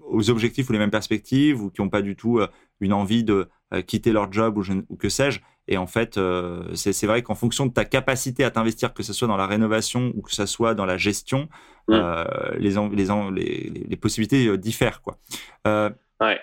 [0.07, 2.49] aux objectifs ou les mêmes perspectives ou qui n'ont pas du tout euh,
[2.81, 5.41] une envie de euh, quitter leur job ou, je, ou que sais-je.
[5.67, 9.15] Et en fait, euh, c'est vrai qu'en fonction de ta capacité à t'investir, que ce
[9.15, 11.49] soit dans la rénovation ou que ce soit dans la gestion,
[11.89, 11.95] mm.
[12.59, 15.01] les, les, les, les, possibilités diffèrent.
[15.01, 15.19] Quoi.
[16.21, 16.41] ouais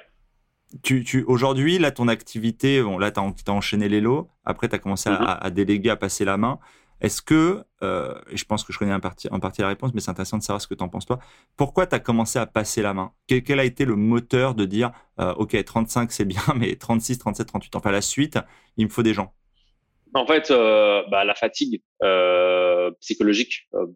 [0.84, 4.76] tu, tu, aujourd'hui, là, ton activité, bon, là, tu as, enchaîné les lots, après, tu
[4.76, 5.38] as commencé à, mm-hmm.
[5.42, 6.60] à, déléguer, à passer la main.
[7.02, 9.92] Est-ce que, euh, et je pense que je connais en partie, en partie la réponse,
[9.94, 11.18] mais c'est intéressant de savoir ce que tu en penses toi,
[11.58, 13.12] pourquoi tu as commencé à passer la main?
[13.26, 17.18] Quel, quel, a été le moteur de dire, euh, OK, 35 c'est bien, mais 36,
[17.18, 18.38] 37, 38, enfin la suite,
[18.78, 19.34] il me faut des gens.
[20.14, 23.88] En fait, euh, bah, la fatigue euh, psychologique, euh,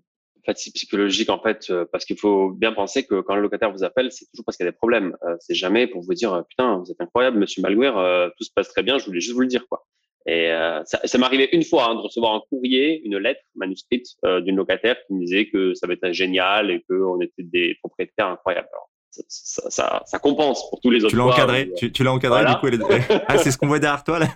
[0.46, 4.12] fatigue psychologique en fait parce qu'il faut bien penser que quand le locataire vous appelle,
[4.12, 5.16] c'est toujours parce qu'il y a des problèmes.
[5.40, 7.92] c'est jamais pour vous dire putain vous êtes incroyable Monsieur Malguer,
[8.38, 8.98] tout se passe très bien.
[8.98, 9.86] Je voulais juste vous le dire quoi.
[10.28, 10.50] Et
[10.86, 14.08] ça, ça m'est arrivé une fois hein, de recevoir un courrier, une lettre manuscrite
[14.42, 18.28] d'une locataire qui me disait que ça va être génial et qu'on était des propriétaires
[18.28, 18.70] incroyables.
[18.72, 18.90] Alors,
[19.28, 21.12] ça, ça, ça, compense pour tous les autres.
[21.12, 22.68] Tu l'as encadré, tu, tu l'as encadré du coup.
[23.28, 24.28] ah, c'est ce qu'on voit derrière toi là.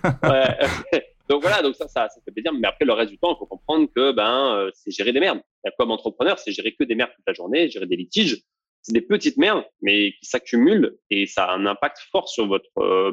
[0.92, 1.04] ouais.
[1.30, 2.52] Donc voilà, donc ça, ça, ça fait plaisir.
[2.52, 5.20] Mais après, le reste du temps, il faut comprendre que ben, euh, c'est gérer des
[5.20, 5.40] merdes.
[5.78, 8.42] Comme entrepreneur, c'est gérer que des merdes toute la journée, gérer des litiges.
[8.82, 12.66] C'est des petites merdes, mais qui s'accumulent et ça a un impact fort sur votre
[12.78, 13.12] euh,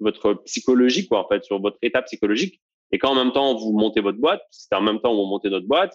[0.00, 2.60] votre psychologie, quoi, en fait, sur votre état psychologique.
[2.90, 5.26] Et quand en même temps vous montez votre boîte, c'était en même temps où on
[5.26, 5.94] montait notre boîte,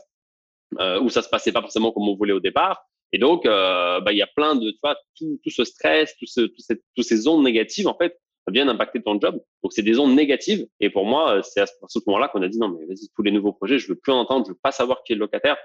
[0.80, 2.86] euh, où ça se passait pas forcément comme on voulait au départ.
[3.14, 4.70] Et donc, bah, il y a plein de,
[5.16, 8.20] tu tout, ce stress, tout toutes ces ondes négatives, en fait,
[8.52, 9.42] viennent impacter ton job.
[9.64, 10.68] Donc, c'est des ondes négatives.
[10.80, 13.32] Et pour moi, c'est à ce moment-là qu'on a dit non, mais vas-y, tous les
[13.32, 15.58] nouveaux projets, je veux plus en entendre, je veux pas savoir qui est le locataire.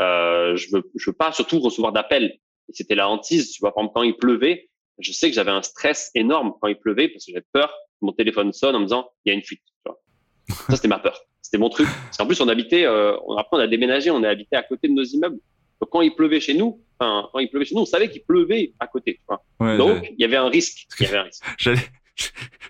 [0.00, 2.38] Euh, je veux, je veux pas surtout recevoir d'appels.
[2.68, 3.52] Et c'était la hantise.
[3.52, 6.68] Tu vois, par exemple, quand il pleuvait, je sais que j'avais un stress énorme quand
[6.68, 9.32] il pleuvait parce que j'avais peur que mon téléphone sonne en me disant il y
[9.32, 9.62] a une fuite.
[9.64, 10.00] Tu vois.
[10.68, 11.20] Ça, c'était ma peur.
[11.42, 11.88] C'était mon truc.
[12.04, 14.88] Parce qu'en plus, on habitait, euh, après, on a déménagé, on est habité à côté
[14.88, 15.38] de nos immeubles.
[15.80, 18.22] Donc, quand il pleuvait chez nous, enfin, quand il pleuvait chez nous, on savait qu'il
[18.22, 19.20] pleuvait à côté.
[19.58, 20.86] Ouais, Donc, il y avait un risque.
[21.00, 21.44] Il y avait un risque.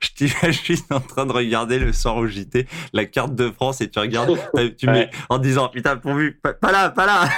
[0.00, 3.90] Je t'imagine en train de regarder le soir au JT la carte de France et
[3.90, 4.38] tu regardes,
[4.78, 7.28] tu mets en disant putain pourvu, pas, pas là, pas là,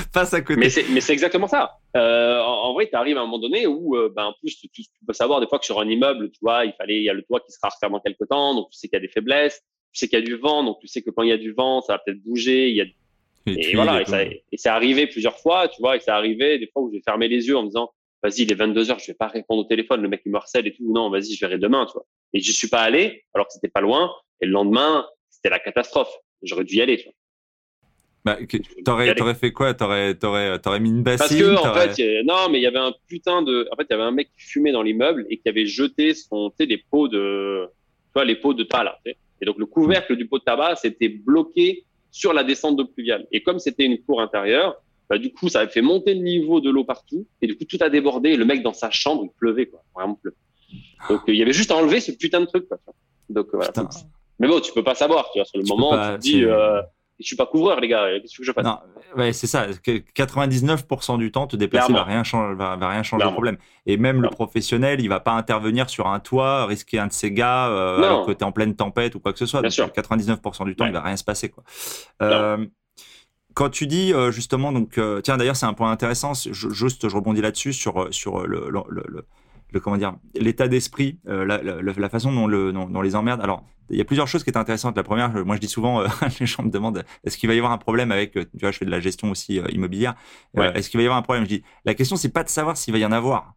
[0.12, 0.60] passe à côté.
[0.60, 1.78] Mais c'est exactement ça.
[1.96, 4.68] Euh, en, vrai, tu arrives à un moment donné où, euh, ben, en plus, tu,
[4.68, 7.10] tu, peux savoir des fois que sur un immeuble, tu vois, il fallait, il y
[7.10, 9.06] a le toit qui sera refaire dans quelques temps, donc tu sais qu'il y a
[9.06, 9.60] des faiblesses,
[9.92, 11.38] tu sais qu'il y a du vent, donc tu sais que quand il y a
[11.38, 12.84] du vent, ça va peut-être bouger, il y a
[13.46, 16.82] et, voilà, et, et c'est arrivé plusieurs fois, tu vois, et c'est arrivé des fois
[16.82, 17.90] où j'ai fermé les yeux en me disant,
[18.22, 20.36] vas-y, il est 22 heures, je vais pas répondre au téléphone, le mec il me
[20.36, 20.92] harcèle et tout.
[20.92, 22.06] Non, vas-y, je verrai demain, tu vois.
[22.32, 24.12] Et je suis pas allé, alors que c'était pas loin.
[24.40, 26.12] Et le lendemain, c'était la catastrophe.
[26.42, 27.14] J'aurais dû y aller, tu vois.
[28.22, 28.36] Bah,
[28.84, 29.72] t'aurais, t'aurais fait quoi?
[29.72, 32.78] T'aurais, t'aurais, t'aurais mis une bassine Parce que en fait, non, mais il y avait
[32.78, 35.38] un putain de, en fait, il y avait un mec qui fumait dans l'immeuble et
[35.38, 38.84] qui avait jeté son, tu sais, les pots de, tu vois, les pots de tabac
[38.84, 39.12] là.
[39.40, 43.26] Et donc le couvercle du pot de tabac s'était bloqué sur la descente d'eau pluviale.
[43.32, 44.76] Et comme c'était une cour intérieure,
[45.10, 47.26] bah, du coup, ça a fait monter le niveau de l'eau partout.
[47.42, 48.30] Et du coup, tout a débordé.
[48.30, 49.82] Et le mec, dans sa chambre, il pleuvait, quoi.
[49.92, 50.36] Vraiment pleuvait.
[51.08, 52.78] Donc, il y avait juste à enlever ce putain de truc, quoi.
[53.28, 53.72] Donc, voilà.
[54.38, 55.44] Mais bon, tu peux pas savoir, tu vois.
[55.46, 56.80] Sur le moment, tu te dis, euh,
[57.18, 58.06] je suis pas couvreur, les gars.
[58.20, 58.64] Qu'est-ce que je fasse?
[58.64, 58.78] Non,
[59.16, 59.66] ouais, c'est ça.
[59.68, 63.58] 99% du temps, te déplacer va rien changer, va, rien changer le problème.
[63.86, 67.32] Et même le professionnel, il va pas intervenir sur un toit, risquer un de ses
[67.32, 69.60] gars, euh, alors que t'es en pleine tempête ou quoi que ce soit.
[69.60, 69.88] Bien sûr.
[69.88, 71.64] 99% du temps, il va rien se passer, quoi.
[73.50, 76.32] Euh, quand tu dis euh, justement, donc, euh, tiens, d'ailleurs, c'est un point intéressant.
[76.34, 79.26] Je, juste, je rebondis là-dessus sur euh, sur le, le, le,
[79.72, 83.40] le comment dire, l'état d'esprit, la, la, façon dont, le, dont, les emmerdes.
[83.40, 84.96] Alors, il y a plusieurs choses qui étaient intéressantes.
[84.96, 86.02] La première, moi, je dis souvent,
[86.40, 88.78] les gens me demandent, est-ce qu'il va y avoir un problème avec, tu vois, je
[88.78, 90.16] fais de la gestion aussi immobilière.
[90.56, 91.44] est-ce qu'il va y avoir un problème?
[91.44, 93.54] Je dis, la question, c'est pas de savoir s'il va y en avoir.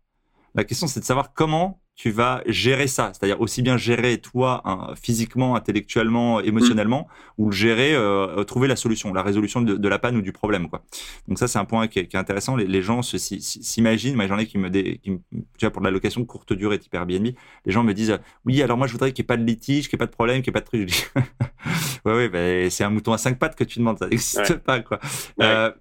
[0.55, 4.61] La question, c'est de savoir comment tu vas gérer ça, c'est-à-dire aussi bien gérer toi
[4.65, 9.87] hein, physiquement, intellectuellement, émotionnellement, ou le gérer, euh, euh, trouver la solution, la résolution de,
[9.87, 10.83] la panne ou du problème, quoi.
[11.27, 12.55] Donc ça, c'est un point qui est, intéressant.
[12.55, 15.91] Les, gens s'imaginent, moi j'en ai qui me, dé, qui tu vois, pour de la
[15.91, 17.27] location courte durée type Airbnb,
[17.65, 19.87] les gens me disent, oui, alors moi je voudrais qu'il n'y ait pas de litige,
[19.87, 21.11] qu'il n'y ait pas de problème, qu'il n'y ait pas de truc.
[22.05, 24.79] ouais, ouais, bah, c'est un mouton à cinq pattes que tu demandes, ça n'existe pas,
[24.79, 24.99] quoi.
[25.41, 25.71] Euh,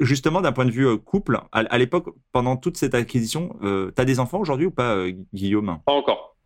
[0.00, 4.00] justement, d'un point de vue euh, couple, à, l'époque, pendant toute cette acquisition, euh, tu
[4.00, 5.78] as des enfants aujourd'hui ou pas, euh, Guillaume?
[5.84, 6.36] Pas encore.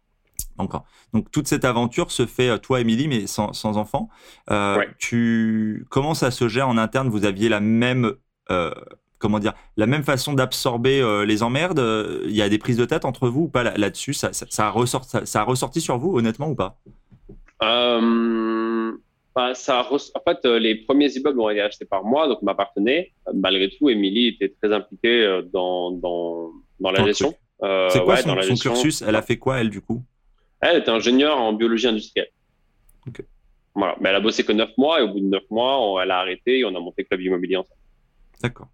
[0.59, 0.85] Encore.
[1.13, 4.09] Donc toute cette aventure se fait toi, Émilie, mais sans, sans enfants.
[4.99, 7.09] Tu comment ça se gère en interne?
[7.09, 8.13] Vous aviez la même
[9.19, 11.83] comment dire la même façon d'absorber les emmerdes?
[12.25, 14.15] Il y a des prises de tête entre vous ou pas là-dessus?
[14.15, 16.79] Ça, ça, a ressorti, ça, a ressorti sur vous, honnêtement ou pas?
[19.35, 23.13] Bah, ça, en fait, euh, les premiers immeubles ont été achetés par moi, donc m'appartenaient.
[23.33, 27.35] Malgré tout, Émilie était très impliquée euh, dans, dans, dans la gestion.
[27.63, 29.03] Euh, c'est quoi son, son cursus?
[29.03, 30.03] Elle a fait quoi, elle, du coup?
[30.61, 32.31] Elle était ingénieure en biologie industrielle.
[33.07, 33.25] Ok.
[33.75, 33.97] Voilà.
[34.01, 36.19] Mais elle a bossé que neuf mois et au bout de neuf mois, elle a
[36.19, 37.81] arrêté et on a monté Club Immobilier ensemble.
[38.43, 38.69] D'accord.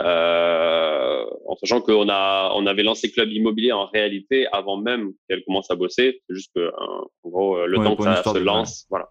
[0.00, 5.44] Euh, en sachant qu'on a, on avait lancé Club Immobilier en réalité avant même qu'elle
[5.44, 6.20] commence à bosser.
[6.26, 9.08] C'est juste que, en gros, euh, le temps que ça se lance, voilà.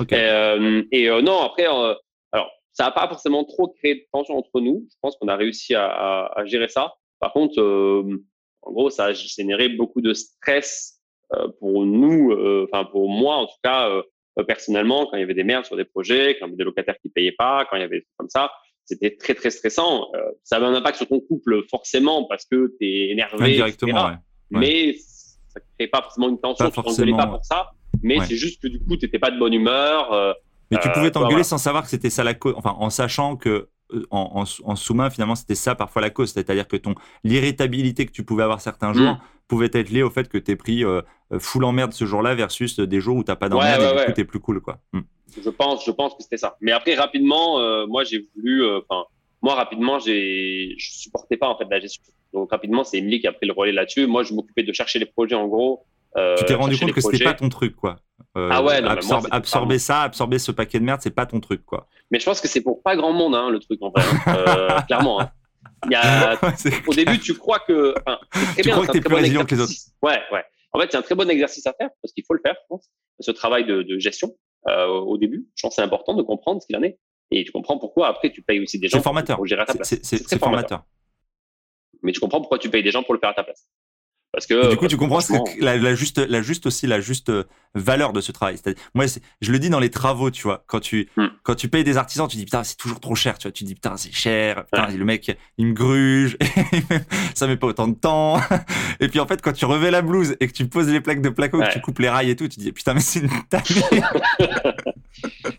[0.00, 4.36] Et, euh, et euh, non, après, alors, ça n'a pas forcément trop créé de tension
[4.36, 4.86] entre nous.
[4.90, 6.94] Je pense qu'on a réussi à, à, à, gérer ça.
[7.18, 11.00] Par contre, en gros, ça a généré beaucoup de stress
[11.58, 12.32] pour nous,
[12.64, 13.90] enfin pour moi en tout cas,
[14.46, 16.64] personnellement, quand il y avait des merdes sur des projets, quand il y avait des
[16.64, 18.50] locataires qui payaient pas, quand il y avait des trucs comme ça
[18.84, 20.08] c'était très très stressant.
[20.14, 24.06] Euh, ça avait un impact sur ton couple forcément parce que tu es énervé, directement,
[24.06, 24.14] ouais.
[24.50, 24.94] mais
[25.48, 27.70] ça crée pas forcément une tension, pas tu t'engueulais pas pour ça,
[28.02, 30.32] mais c'est juste que du coup tu n'étais pas de bonne humeur, euh,
[30.70, 33.68] Mais tu pouvais t'engueuler sans savoir que c'était ça la cause, enfin en sachant que
[34.10, 36.32] en, en, sous-main, finalement, c'était ça parfois la cause.
[36.32, 39.20] C'est-à-dire que ton l'irritabilité que tu pouvais avoir certains jours mm.
[39.48, 41.02] pouvait être liée au fait que tu es pris euh,
[41.38, 44.12] full en merde ce jour-là versus des jours où tu pas d'emmerde et du coup,
[44.12, 44.60] tu es plus cool.
[44.60, 44.78] Quoi.
[44.92, 45.00] Mm.
[45.42, 46.56] Je, pense, je pense que c'était ça.
[46.60, 48.64] Mais après, rapidement, euh, moi, j'ai voulu.
[48.64, 49.04] Euh, enfin,
[49.40, 52.02] moi, rapidement, j'ai, je supportais pas en fait la gestion.
[52.32, 54.06] Donc, rapidement, c'est Emily qui a pris le relais là-dessus.
[54.06, 55.84] Moi, je m'occupais de chercher les projets en gros.
[56.38, 57.96] tu t'es rendu compte que c'était pas ton truc, quoi.
[58.36, 58.80] Euh, ah ouais,
[59.30, 61.86] absorber ça, absorber ce paquet de merde, c'est pas ton truc, quoi.
[62.12, 64.02] Mais je pense que c'est pour pas grand monde, hein, le truc, en vrai.
[64.04, 64.34] Hein.
[64.36, 65.20] Euh, clairement.
[65.20, 65.30] Hein.
[65.86, 66.38] Il y a...
[66.86, 67.94] Au début, tu crois que.
[68.06, 68.18] Enfin,
[68.56, 69.72] tu crois que t'es plus résilient que les autres.
[70.02, 70.44] Ouais, ouais.
[70.72, 72.66] En fait, c'est un très bon exercice à faire parce qu'il faut le faire, je
[72.68, 72.88] pense.
[73.20, 74.34] Ce travail de, de gestion
[74.68, 76.98] euh, au début, je pense que c'est important de comprendre ce qu'il en est.
[77.30, 79.36] Et tu comprends pourquoi après tu payes aussi des gens formateur.
[79.36, 79.94] pour gérer à ta place.
[80.02, 80.84] C'est formateur.
[82.02, 83.68] Mais tu comprends pourquoi tu payes des gens pour le faire à ta place.
[84.32, 85.20] Parce que du coup, tu comprends
[85.60, 88.56] la, la, juste, la juste aussi la juste euh, valeur de ce travail.
[88.94, 89.04] Moi,
[89.42, 91.26] je le dis dans les travaux, tu vois, quand tu hmm.
[91.42, 93.64] quand tu payes des artisans, tu dis putain c'est toujours trop cher, tu vois, tu
[93.64, 96.38] dis putain c'est cher, putain le mec il me gruge,
[97.34, 98.40] ça met pas autant de temps.
[99.00, 101.20] et puis en fait, quand tu revais la blouse et que tu poses les plaques
[101.20, 103.28] de placo, que tu coupes les rails et tout, tu dis putain mais c'est une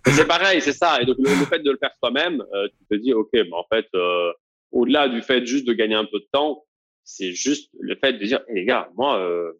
[0.05, 0.99] c'est pareil, c'est ça.
[0.99, 3.65] Et donc le, fait de le faire toi-même, euh, tu te dis ok, mais en
[3.71, 4.31] fait, euh,
[4.71, 6.63] au-delà du fait juste de gagner un peu de temps
[7.03, 9.53] c'est juste le fait de dire, les gars, moi, euh,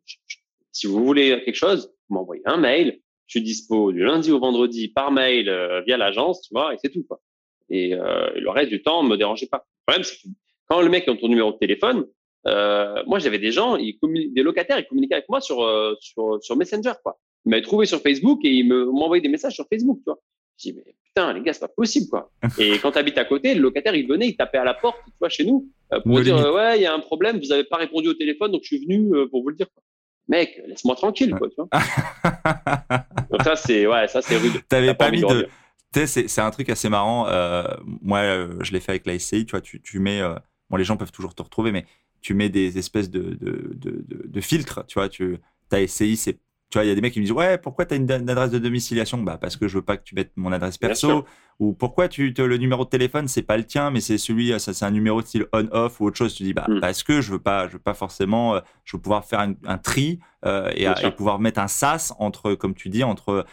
[0.71, 2.99] si vous voulez quelque chose, vous m'envoyez un mail.
[3.27, 6.77] Je suis dispo du lundi au vendredi par mail euh, via l'agence, tu vois, et
[6.81, 7.03] c'est tout.
[7.03, 7.21] Quoi.
[7.69, 9.65] Et euh, le reste du temps, me dérangeait pas.
[9.87, 10.33] Le problème, c'est que
[10.69, 12.05] quand le mec a ton numéro de téléphone,
[12.45, 13.97] moi, j'avais des gens, ils
[14.33, 15.57] des locataires, ils communiquaient avec moi sur
[16.01, 17.17] sur sur Messenger, quoi.
[17.45, 20.19] Ils m'avaient trouvé sur Facebook et ils m'envoyaient des messages sur Facebook, tu vois.
[20.57, 22.31] Je dis, mais putain, les gars, c'est pas possible, quoi.
[22.57, 24.97] et quand tu habites à côté, le locataire, il venait, il tapait à la porte,
[25.05, 27.63] tu vois, chez nous, euh, pour dire, ouais, il y a un problème, vous avez
[27.63, 29.83] pas répondu au téléphone, donc je suis venu euh, pour vous le dire, quoi.
[30.29, 31.67] Mec, laisse-moi tranquille, quoi, tu vois.
[33.29, 34.53] donc ça, c'est, ouais, ça, c'est rude.
[34.69, 35.47] T'avais pas, mis de.
[35.93, 37.27] Sais, c'est un truc assez marrant.
[37.27, 37.65] Euh,
[38.01, 38.21] moi,
[38.61, 40.21] je l'ai fait avec la SCI, tu vois, tu, tu mets.
[40.69, 41.85] bon, les gens peuvent toujours te retrouver, mais
[42.21, 45.09] tu mets des espèces de, de, de, de filtres, tu vois.
[45.09, 45.37] Tu,
[45.69, 46.39] ta SCI, c'est
[46.73, 48.09] tu vois, il y a des mecs qui me disent ouais, pourquoi tu as une,
[48.09, 49.21] adresse de domiciliation?
[49.21, 51.23] Bah parce que je veux pas que tu mettes mon adresse perso.
[51.59, 54.59] Ou pourquoi tu te, le numéro de téléphone c'est pas le tien, mais c'est celui,
[54.59, 56.33] ça c'est un numéro de style on/off ou autre chose.
[56.33, 56.79] Tu dis bah hmm.
[56.79, 59.77] parce que je veux pas, je veux pas forcément, euh, je veux pouvoir faire un,
[59.77, 63.45] tri euh, et, et, pouvoir mettre un sas entre, comme tu dis, entre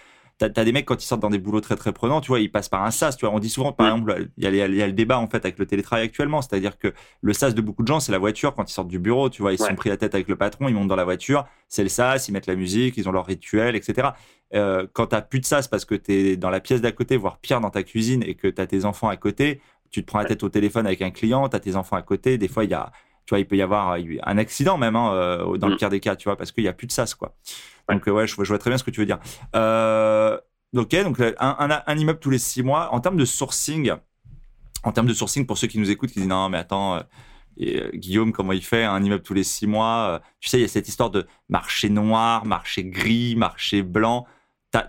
[0.49, 2.41] t'as as des mecs quand ils sortent dans des boulots très très prenants, tu vois,
[2.41, 3.17] ils passent par un sas.
[3.17, 5.59] Tu vois, on dit souvent, par exemple, il y, a, le débat en fait avec
[5.59, 8.69] le télétravail actuellement, c'est-à-dire que le sas de beaucoup de gens, c'est la voiture quand
[8.69, 9.29] ils sortent du bureau.
[9.29, 11.47] Tu vois, ils sont pris la tête avec le patron, ils montent dans la voiture,
[11.69, 14.09] c'est le sas, ils mettent la musique, ils ont leur rituel, etc.
[14.55, 17.39] Euh, quand t'as plus de sas parce que t'es dans la pièce d'à côté, voire
[17.39, 19.61] pire dans ta cuisine, et que t'as tes enfants à côté,
[19.91, 22.39] tu te prends la tête au téléphone avec un client, t'as tes enfants à côté,
[22.39, 22.93] des fois il y a
[23.31, 25.79] tu vois, il peut y avoir un accident même hein, euh, dans le mm.
[25.79, 27.37] pire des cas, tu vois, parce qu'il y a plus de sas quoi.
[27.89, 29.21] Donc ouais, je, je, vois très bien ce que tu veux dire.
[29.55, 30.37] Euh,
[30.77, 32.95] Ok, donc euh, un, un, immeuble tous les six mois.
[32.95, 33.93] En termes de sourcing,
[34.85, 37.01] en termes de sourcing, pour ceux qui nous écoutent, qui disent non, mais attends, euh,
[37.63, 40.65] euh, Guillaume, comment il fait un immeuble tous les six mois Tu sais, il y
[40.65, 44.27] a cette histoire de marché noir, marché gris, marché blanc.
[44.71, 44.89] T'as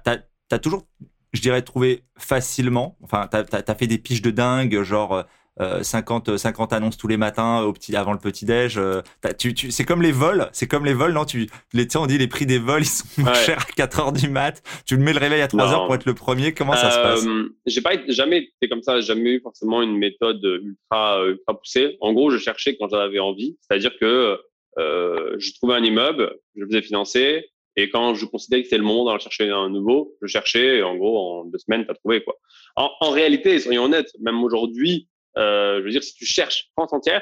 [0.51, 0.85] as, toujours,
[1.33, 2.95] je dirais, trouvé facilement.
[3.01, 5.25] Enfin, t'as as, fait des piches de dingue, genre
[5.60, 8.78] 50, 50 euh, annonces tous les matins au petit, avant le petit déj.
[8.78, 9.02] Euh,
[9.38, 12.18] tu, tu, c'est comme les vols, c'est comme les vols, non Tu, les, on dit
[12.18, 14.62] les prix des vols, ils sont moins chers à 4 heures du mat.
[14.86, 16.54] Tu le mets le réveil à 3 heures pour être le premier.
[16.54, 17.26] Comment ça se passe?
[17.26, 18.99] Euh, J'ai pas jamais été comme ça.
[19.02, 21.97] Jamais eu forcément une méthode ultra ultra poussée.
[22.02, 23.58] En gros, je cherchais quand j'en avais envie.
[23.62, 24.38] C'est-à-dire que
[24.80, 27.45] euh, je trouvais un immeuble, je le faisais financer.
[27.78, 30.84] Et quand je considérais que c'était le moment d'en chercher un nouveau, je cherchais, et
[30.84, 32.36] en gros, en deux semaines, tu as trouvé, quoi.
[32.76, 36.93] En, en réalité, soyons honnêtes, même aujourd'hui, euh, je veux dire, si tu cherches France
[36.93, 37.21] entière,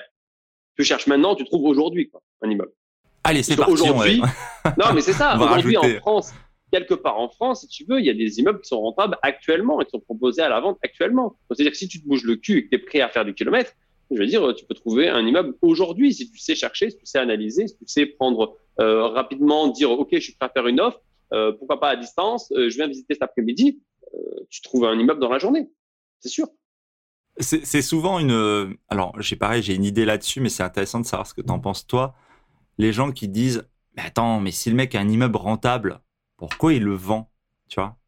[0.77, 2.71] tu cherches maintenant, tu trouves aujourd'hui quoi, un immeuble.
[3.23, 3.73] Allez, c'est parti.
[3.73, 4.21] Aujourd'hui,
[4.77, 5.37] non, mais c'est ça.
[5.41, 6.33] Aujourd'hui, en France,
[6.71, 9.17] quelque part en France, si tu veux, il y a des immeubles qui sont rentables
[9.21, 11.35] actuellement et qui sont proposés à la vente actuellement.
[11.49, 13.25] C'est-à-dire que si tu te bouges le cul et que tu es prêt à faire
[13.25, 13.73] du kilomètre,
[14.11, 17.05] je veux dire, tu peux trouver un immeuble aujourd'hui si tu sais chercher, si tu
[17.05, 20.67] sais analyser, si tu sais prendre euh, rapidement, dire OK, je suis prêt à faire
[20.67, 20.99] une offre,
[21.33, 23.81] euh, pourquoi pas à distance, euh, je viens visiter cet après-midi,
[24.13, 25.69] euh, tu trouves un immeuble dans la journée,
[26.19, 26.47] c'est sûr.
[27.39, 28.75] C'est souvent une.
[28.89, 31.51] Alors, j'ai pareil, j'ai une idée là-dessus, mais c'est intéressant de savoir ce que tu
[31.51, 32.13] en penses toi.
[32.77, 36.01] Les gens qui disent, mais attends, mais si le mec a un immeuble rentable,
[36.37, 37.31] pourquoi il le vend,
[37.69, 37.99] tu vois?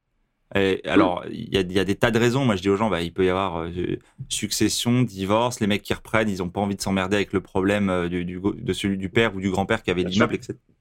[0.54, 2.44] Et alors, il y a, y a, des tas de raisons.
[2.44, 5.82] Moi, je dis aux gens, bah, il peut y avoir euh, succession, divorce, les mecs
[5.82, 8.74] qui reprennent, ils ont pas envie de s'emmerder avec le problème euh, du, du, de
[8.74, 10.38] celui du père ou du grand-père qui avait l'immeuble,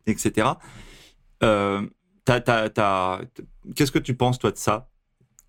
[0.07, 0.49] etc.
[1.45, 1.87] Euh,
[3.75, 4.90] Qu'est-ce que tu penses, toi, de ça?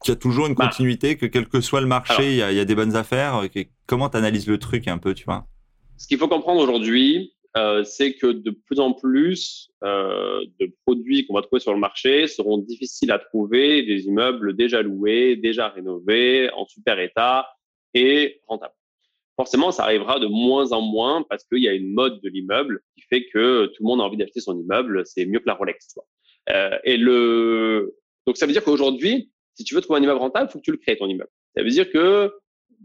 [0.01, 0.67] Qu'il y a toujours une bah.
[0.67, 3.41] continuité, que quel que soit le marché, il y, a, des bonnes affaires.
[3.85, 5.45] Comment tu analyses le truc un peu, tu vois?
[5.97, 11.25] Ce qu'il faut comprendre aujourd'hui, euh, c'est que de plus en plus euh, de produits
[11.25, 15.67] qu'on va trouver sur le marché seront difficiles à trouver, des immeubles déjà loués, déjà
[15.67, 17.47] rénovés, en super état
[17.93, 18.73] et rentables.
[19.35, 22.81] Forcément, ça arrivera de moins en moins parce qu'il y a une mode de l'immeuble
[22.95, 25.03] qui fait que tout le monde a envie d'acheter son immeuble.
[25.05, 25.87] C'est mieux que la Rolex.
[25.87, 26.05] Tu vois.
[26.55, 27.95] Euh, et le
[28.27, 30.63] donc ça veut dire qu'aujourd'hui, si tu veux trouver un immeuble rentable, il faut que
[30.63, 31.29] tu le crées ton immeuble.
[31.55, 32.31] Ça veut dire que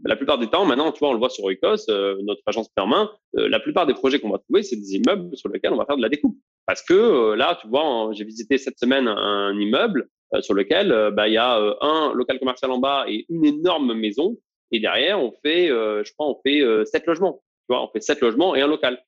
[0.05, 2.69] la plupart des temps, maintenant, tu vois, on le voit sur Oikos, euh, notre agence
[2.69, 5.77] Permin, euh, la plupart des projets qu'on va trouver, c'est des immeubles sur lesquels on
[5.77, 6.37] va faire de la découpe.
[6.65, 10.09] Parce que euh, là, tu vois, j'ai visité cette semaine un, immeuble
[10.41, 14.35] sur lequel bah, il y a un local commercial en bas et une énorme maison.
[14.71, 17.41] Et derrière, on fait, je crois, on fait sept logements.
[17.61, 19.01] Tu vois, on fait sept logements et un local.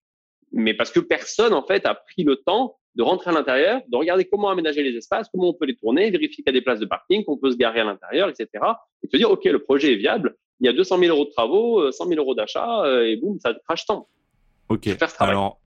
[0.54, 3.98] Mais parce que personne, en fait, a pris le temps de rentrer à l'intérieur, de
[3.98, 6.62] regarder comment aménager les espaces, comment on peut les tourner, vérifier qu'il y a des
[6.62, 8.48] places de parking, qu'on peut se garer à l'intérieur, etc.
[9.04, 11.32] Et te dire, OK, le projet est viable, il y a 200 000 euros de
[11.32, 14.08] travaux, 100 euh, 000 euros d'achat, euh, et boum, ça crache tant.
[14.68, 14.90] Ok.
[15.20, 15.60] Alors,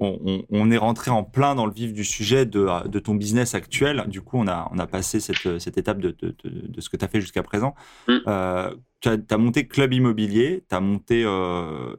[0.00, 4.04] on, est rentré en plein dans le vif du sujet de, ton business actuel.
[4.08, 7.04] Du coup, on a, on a passé cette, cette étape de, de, ce que tu
[7.04, 7.74] as fait jusqu'à présent.
[8.08, 8.16] Mm.
[8.26, 11.24] Euh, tu as, monté Club Immobilier, tu as monté.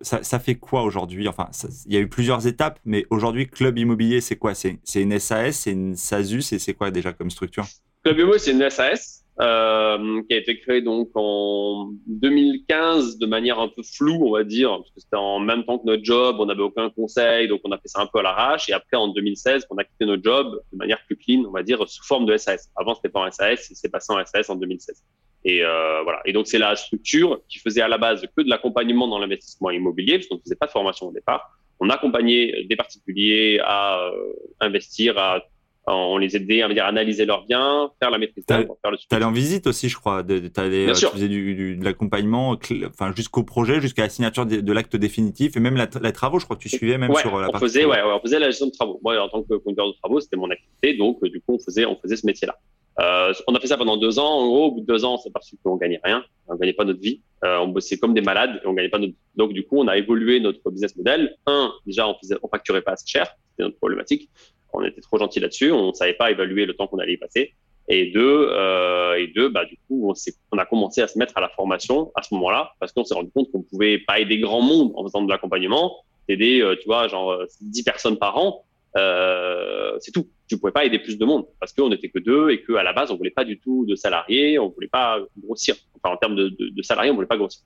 [0.02, 1.28] ça, ça, fait quoi aujourd'hui?
[1.28, 1.50] Enfin,
[1.86, 4.54] il y a eu plusieurs étapes, mais aujourd'hui, Club Immobilier, c'est quoi?
[4.54, 7.66] C'est une SAS, c'est une SASU, c'est quoi déjà comme structure?
[8.04, 13.60] Club Immobilier, c'est une SAS euh, qui a été créé donc en 2015 de manière
[13.60, 16.36] un peu floue, on va dire, parce que c'était en même temps que notre job,
[16.40, 18.70] on n'avait aucun conseil, donc on a fait ça un peu à l'arrache.
[18.70, 21.64] Et après, en 2016, on a quitté notre job de manière plus clean, on va
[21.64, 22.70] dire, sous forme de SAS.
[22.76, 25.02] Avant, c'était pas en SAS, c'est passé en SAS en 2016.
[25.44, 26.22] Et euh, voilà.
[26.26, 29.72] Et donc, c'est la structure qui faisait à la base que de l'accompagnement dans l'investissement
[29.72, 31.58] immobilier, parce qu'on ne faisait pas de formation au départ.
[31.80, 35.42] On accompagnait des particuliers à euh, investir, à
[35.88, 39.26] on les aidait à dire, analyser leurs biens, faire la maîtrise d'œuvre, faire le allé
[39.26, 40.24] en visite aussi, je crois.
[40.24, 42.58] De, allé, euh, tu faisais du, de l'accompagnement,
[42.88, 46.40] enfin jusqu'au projet, jusqu'à la signature de, l'acte définitif et même la, les travaux.
[46.40, 48.68] Je crois que tu suivais même sur la on Faisait, ouais, on faisait la gestion
[48.68, 49.00] de travaux.
[49.04, 51.60] Moi, en tant que conducteur de travaux, c'était mon activité, donc euh, du coup, on
[51.60, 52.58] faisait, on faisait ce métier-là.
[53.00, 54.40] Euh, on a fait ça pendant deux ans.
[54.40, 56.74] En gros, au bout de deux ans, on s'est aperçu qu'on gagnait rien, on gagnait
[56.74, 57.22] pas notre vie.
[57.44, 59.14] Euh, on bossait comme des malades et on gagnait pas notre.
[59.14, 59.20] Vie.
[59.36, 61.36] Donc du coup, on a évolué notre business model.
[61.48, 64.30] Un, déjà, on faisait, on facturait pas assez cher, c'était notre problématique
[64.74, 67.18] on était trop gentil là-dessus, on ne savait pas évaluer le temps qu'on allait y
[67.18, 67.54] passer.
[67.88, 70.14] Et deux, euh, et deux, bah du coup, on,
[70.52, 73.16] on, a commencé à se mettre à la formation à ce moment-là parce qu'on s'est
[73.16, 75.98] rendu compte qu'on pouvait pas aider grand monde en faisant de l'accompagnement,
[76.28, 78.64] aider, euh, tu vois, genre 10 personnes par an,
[78.98, 80.28] euh, c'est tout.
[80.48, 82.94] Tu pouvais pas aider plus de monde parce qu'on n'était que deux et qu'à la
[82.94, 85.76] base, on voulait pas du tout de salariés, on voulait pas grossir.
[85.96, 87.62] Enfin, en termes de, de, de salariés, on voulait pas grossir.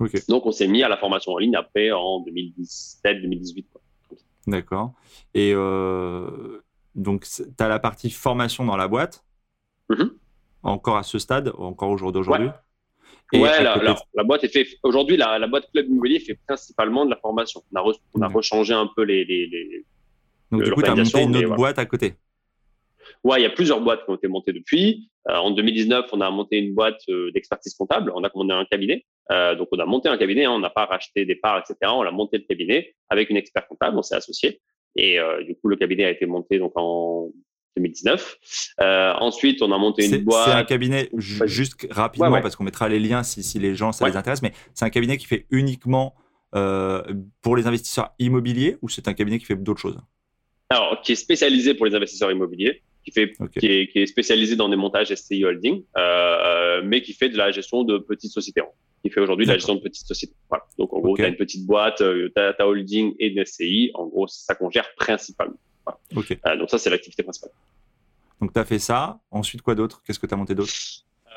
[0.00, 0.20] Okay.
[0.28, 3.66] Donc, on s'est mis à la formation en ligne après en 2017, 2018.
[4.48, 4.94] D'accord.
[5.34, 6.62] Et euh,
[6.94, 9.24] donc, tu as la partie formation dans la boîte,
[9.90, 10.10] mm-hmm.
[10.62, 12.48] encore à ce stade, encore au jour d'aujourd'hui
[13.34, 14.66] Ouais, la, boîte est fait.
[14.82, 17.62] Aujourd'hui, la, boîte Club Immobilier fait principalement de la formation.
[17.74, 19.26] On a, on a rechangé un peu les.
[19.26, 19.84] les,
[20.50, 22.14] donc, du coup, tu as monté une autre boîte à côté
[23.24, 25.10] Ouais, il y a plusieurs boîtes qui ont été montées depuis.
[25.28, 28.12] Euh, en 2019, on a monté une boîte euh, d'expertise comptable.
[28.14, 29.04] On a commandé un cabinet.
[29.30, 30.44] Euh, donc, on a monté un cabinet.
[30.44, 30.52] Hein.
[30.52, 31.92] on n'a pas racheté des parts, etc.
[31.94, 33.98] On a monté le cabinet avec une expert comptable.
[33.98, 34.60] On s'est associé.
[34.96, 37.28] Et du coup, le cabinet a été monté donc en
[37.76, 38.38] 2019.
[39.20, 40.48] ensuite, on a monté une boîte.
[40.48, 44.08] C'est un cabinet, juste rapidement, parce qu'on mettra les liens si, si les gens, ça
[44.08, 46.16] les intéresse, mais c'est un cabinet qui fait uniquement
[46.50, 50.00] pour les investisseurs immobiliers ou c'est un cabinet qui fait d'autres choses?
[50.70, 54.56] Alors, qui est spécialisé pour les investisseurs immobiliers qui, fait, qui, est, qui, est, spécialisé
[54.56, 58.32] dans des montages STI Holding, euh, euh, mais qui fait de la gestion de petites
[58.32, 58.62] sociétés,
[59.02, 60.34] qui fait aujourd'hui de la gestion de petites sociétés.
[60.48, 60.64] Voilà.
[60.78, 63.90] Donc, en gros, tu as une petite boîte, euh, tu as, holding et une SCI.
[63.94, 65.58] En gros, ça qu'on gère principalement.
[65.84, 66.56] Voilà.
[66.56, 67.50] donc, ça, c'est l'activité principale.
[68.40, 69.20] Donc, tu as fait ça.
[69.30, 70.02] Ensuite, quoi d'autre?
[70.06, 70.72] Qu'est-ce que tu as monté d'autre?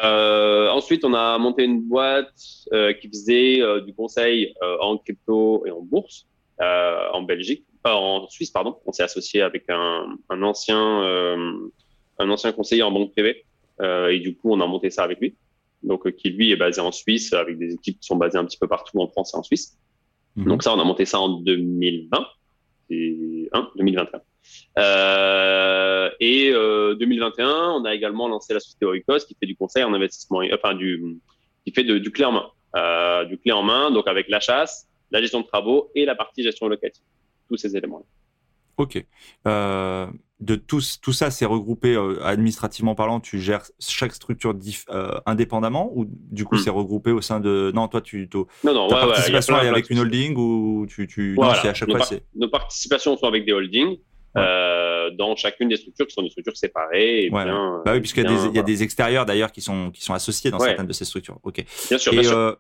[0.04, 2.34] Euh, ensuite, on a monté une boîte
[2.74, 6.28] euh, qui faisait euh, du conseil en crypto et en bourse
[6.60, 7.66] en Belgique.
[7.88, 8.78] Euh, en Suisse, pardon.
[8.86, 11.58] On s'est associé avec un, un ancien, euh,
[12.20, 13.46] un ancien conseiller en banque privée.
[13.82, 15.36] Euh, et du coup, on a monté ça avec lui.
[15.84, 18.58] Donc, qui lui est basé en Suisse avec des équipes qui sont basées un petit
[18.58, 19.78] peu partout en France et en Suisse.
[20.36, 20.46] Mhm.
[20.46, 22.26] Donc ça, on a monté ça en 2020
[22.92, 24.22] et 2021.
[24.80, 29.84] Euh, et euh, 2021, on a également lancé la société Oikos qui fait du conseil
[29.84, 31.18] en investissement, enfin du
[31.66, 34.40] qui fait de, du clé en main, euh, du clé en main, donc avec la
[34.40, 37.04] chasse, la gestion de travaux et la partie gestion locative
[37.52, 38.06] tous ces éléments.
[38.78, 39.04] Ok.
[39.48, 40.08] Euh,
[40.40, 43.20] de tout, tout ça, c'est regroupé euh, administrativement parlant.
[43.20, 44.56] Tu gères chaque structure
[44.90, 46.60] euh, indépendamment ou du coup hmm.
[46.60, 47.72] c'est regroupé au sein de.
[47.76, 48.28] Non, toi tu.
[48.34, 51.06] Non, non, ta participation est avec une holding ou tu.
[51.06, 51.36] tu...
[51.38, 53.98] non, à chaque nos fois Nos participations sont avec des holdings.
[54.34, 57.30] dans chacune des structures qui sont des structures séparées.
[57.32, 58.24] bah oui, puisqu'il
[58.56, 61.38] y, a des extérieurs d'ailleurs qui sont, qui sont associés dans certaines de ces structures.
[61.44, 61.64] Ok.
[61.90, 62.58] Bien sûr, bien sûr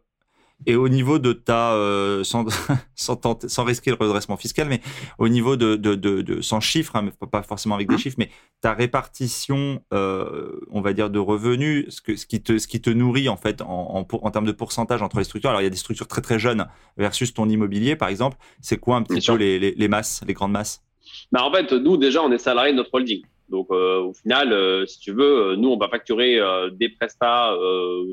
[0.66, 2.46] Et au niveau de ta, euh, sans,
[2.96, 4.82] sans, sans, risquer le redressement fiscal, mais
[5.18, 8.00] au niveau de, de, de, de sans chiffres, hein, pas forcément avec des mmh.
[8.00, 8.30] chiffres, mais
[8.62, 12.82] ta répartition, euh, on va dire, de revenus, ce, que, ce, qui te, ce qui
[12.82, 15.50] te nourrit en fait en, en, en, termes de pourcentage entre les structures.
[15.50, 18.38] Alors il y a des structures très très jeunes versus ton immobilier, par exemple.
[18.62, 20.84] C'est quoi un petit peu les, les, les, masses, les grandes masses?
[21.32, 23.24] Bah En fait, nous déjà, on est salarié de notre holding.
[23.52, 26.40] Donc, euh, au final, euh, si tu veux, euh, nous, on va facturer
[26.72, 27.54] des prestats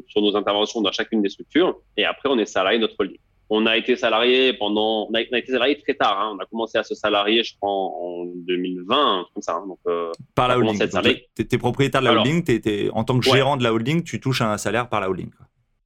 [0.09, 1.79] sur nos interventions dans chacune des structures.
[1.97, 3.19] Et après, on est salarié de notre holding.
[3.51, 6.21] On a été salarié pendant, on a, été salarié très tard.
[6.21, 6.37] Hein.
[6.37, 9.55] On a commencé à se salarier, je crois, en 2020, comme ça.
[9.55, 9.67] Hein.
[9.67, 9.79] Donc,
[10.35, 10.79] par la holding.
[11.35, 12.43] Tu es, propriétaire de la holding.
[12.93, 15.31] en tant que gérant de la holding, tu touches un salaire par la holding.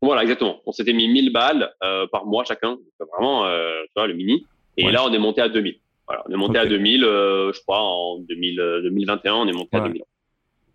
[0.01, 0.57] Voilà, exactement.
[0.67, 1.73] On s'était mis 1000 balles
[2.11, 2.79] par mois chacun.
[3.13, 4.47] vraiment, tu vois, le mini.
[4.77, 5.77] Et là, on est monté à 2000
[6.09, 9.77] on est monté à 2000, euh, je crois, en 2000, 2021, euh, on est monté
[9.77, 10.03] à 2000.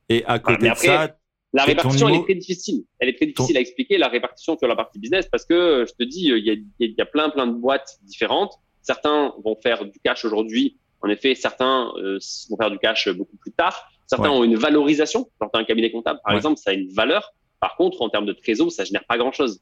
[0.10, 1.16] Et à côté de ça,
[1.54, 2.84] la répartition, elle est très difficile.
[3.00, 5.94] Elle est très difficile à expliquer, la répartition sur la partie business, parce que je
[5.94, 8.54] te dis, il y a, il y a plein, plein de boîtes différentes.
[8.82, 10.78] Certains vont faire du cash aujourd'hui.
[11.02, 12.20] En effet, certains euh,
[12.50, 13.90] vont faire du cash beaucoup plus tard.
[14.08, 15.30] Certains ont une valorisation.
[15.40, 17.34] Quand tu un cabinet comptable, par exemple, ça a une valeur.
[17.60, 19.62] Par contre, en termes de trésor, ça génère pas grand-chose.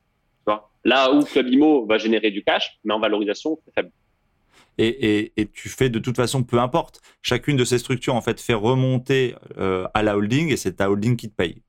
[0.84, 3.92] Là où Club Imo va générer du cash, mais en valorisation, très faible
[4.78, 7.02] et, et, tu fais de toute façon, peu importe.
[7.22, 10.90] Chacune de ces structures, en fait, fait remonter euh, à la holding et c'est ta
[10.90, 11.62] holding qui te paye.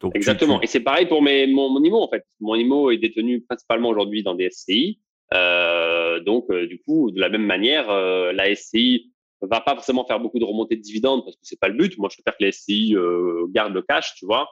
[0.00, 0.60] Donc, Exactement.
[0.62, 2.24] Et c'est pareil pour mes, mon, mon, IMO, en fait.
[2.40, 5.00] Mon IMO est détenu principalement aujourd'hui dans des SCI.
[5.32, 9.12] Euh, donc, euh, du coup, de la même manière, la SCI
[9.42, 11.98] va pas forcément faire beaucoup de remontées de dividendes parce que c'est pas le but.
[11.98, 12.94] Moi, je préfère que la SCI
[13.52, 14.48] garde le cash, tu vois,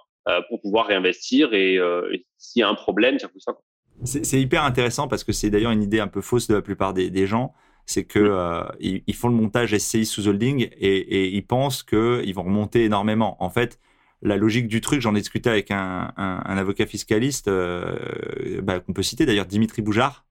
[0.48, 3.56] pour pouvoir réinvestir et, et s'il y a un problème, c'est ça.
[4.04, 6.92] C'est hyper intéressant parce que c'est d'ailleurs une idée un peu fausse de la plupart
[6.92, 7.54] des, des gens
[7.86, 12.34] c'est que euh, ils, font le montage SCI sous holding et, et ils pensent qu'ils
[12.34, 13.36] vont remonter énormément.
[13.42, 13.78] En fait,
[14.22, 18.80] la logique du truc, j'en ai discuté avec un, un, un avocat fiscaliste euh, bah,
[18.80, 20.24] qu'on peut citer d'ailleurs, Dimitri Boujard,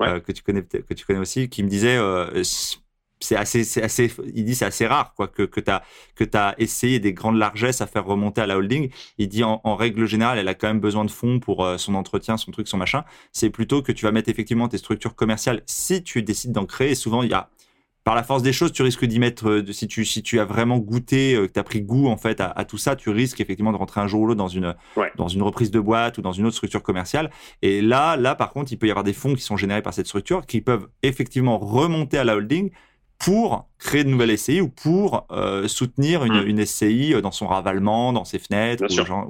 [0.00, 1.98] euh, que tu connais que tu connais aussi, qui me disait
[3.20, 5.82] c'est assez, c'est assez, il dit c'est assez rare quoi que que t'as
[6.14, 8.90] que t'as essayé des grandes largesses à faire remonter à la holding.
[9.18, 11.94] Il dit en, règle générale, elle a quand même besoin de fonds pour euh, son
[11.94, 13.04] entretien, son truc, son machin.
[13.32, 16.92] C'est plutôt que tu vas mettre effectivement tes structures commerciales si tu décides d'en créer.
[16.92, 17.50] Et souvent il y a
[18.08, 20.46] par la force des choses, tu risques d'y mettre, euh, si tu si tu as
[20.46, 23.38] vraiment goûté, euh, que tu as pris goût en fait à, tout ça, tu risques
[23.38, 24.74] effectivement de rentrer un jour ou l'autre dans une
[25.16, 27.30] dans une reprise de boîte ou dans une autre structure commerciale.
[27.60, 29.92] Et là là par contre, il peut y avoir des fonds qui sont générés par
[29.92, 32.70] cette structure qui peuvent effectivement remonter à la holding
[33.18, 36.46] pour créer de nouvelles SCI ou pour euh, soutenir une, hmm.
[36.46, 38.86] une, SCI euh, dans son ravalement, dans ses fenêtres.
[38.86, 39.28] Bien ou sûr.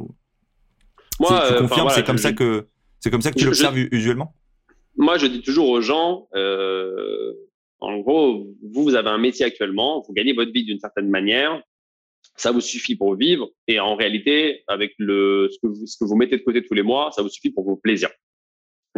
[1.20, 2.68] Moi, tu euh, confirmes, c'est comme ça que
[3.00, 4.34] c'est comme ça que tu l'observes usuellement?
[4.96, 7.32] Moi, je dis toujours aux gens, euh,
[7.78, 11.62] en gros, vous, vous avez un métier actuellement, vous gagnez votre vie d'une certaine manière,
[12.36, 16.04] ça vous suffit pour vivre, et en réalité, avec le ce que vous, ce que
[16.04, 18.10] vous mettez de côté tous les mois, ça vous suffit pour vos plaisirs.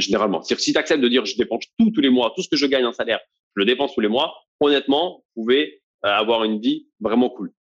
[0.01, 2.57] Généralement, si tu acceptes de dire je dépense tout tous les mois, tout ce que
[2.57, 3.20] je gagne en salaire,
[3.57, 7.53] je le dépense tous les mois, honnêtement, vous pouvez euh, avoir une vie vraiment cool.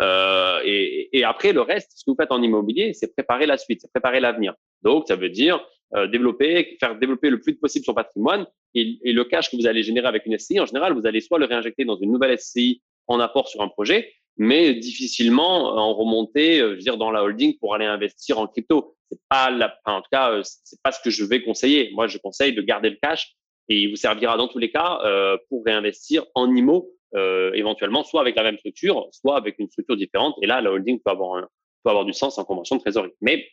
[0.00, 3.56] Euh, et, et, après, le reste, ce que vous faites en immobilier, c'est préparer la
[3.56, 4.54] suite, c'est préparer l'avenir.
[4.82, 5.64] Donc, ça veut dire
[5.94, 9.66] euh, développer, faire développer le plus possible son patrimoine et, et, le cash que vous
[9.66, 12.38] allez générer avec une SCI, en général, vous allez soit le réinjecter dans une nouvelle
[12.38, 17.22] SCI en apport sur un projet, mais difficilement en remonter, je veux dire, dans la
[17.22, 18.96] holding pour aller investir en crypto.
[19.10, 21.90] C'est pas la, en tout cas, c'est pas ce que je vais conseiller.
[21.92, 23.34] Moi, je conseille de garder le cash
[23.68, 28.02] et il vous servira dans tous les cas euh, pour réinvestir en IMO euh, éventuellement,
[28.02, 30.34] soit avec la même structure, soit avec une structure différente.
[30.42, 31.42] Et là, la holding peut avoir,
[31.82, 33.12] peut avoir du sens en convention de trésorerie.
[33.20, 33.46] Mais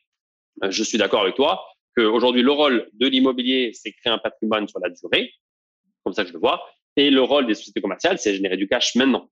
[0.63, 1.63] euh, je suis d'accord avec toi
[1.95, 5.31] qu'aujourd'hui, le rôle de l'immobilier, c'est créer un patrimoine sur la durée,
[6.03, 6.63] comme ça que je le vois,
[6.95, 9.29] et le rôle des sociétés commerciales, c'est générer du cash maintenant.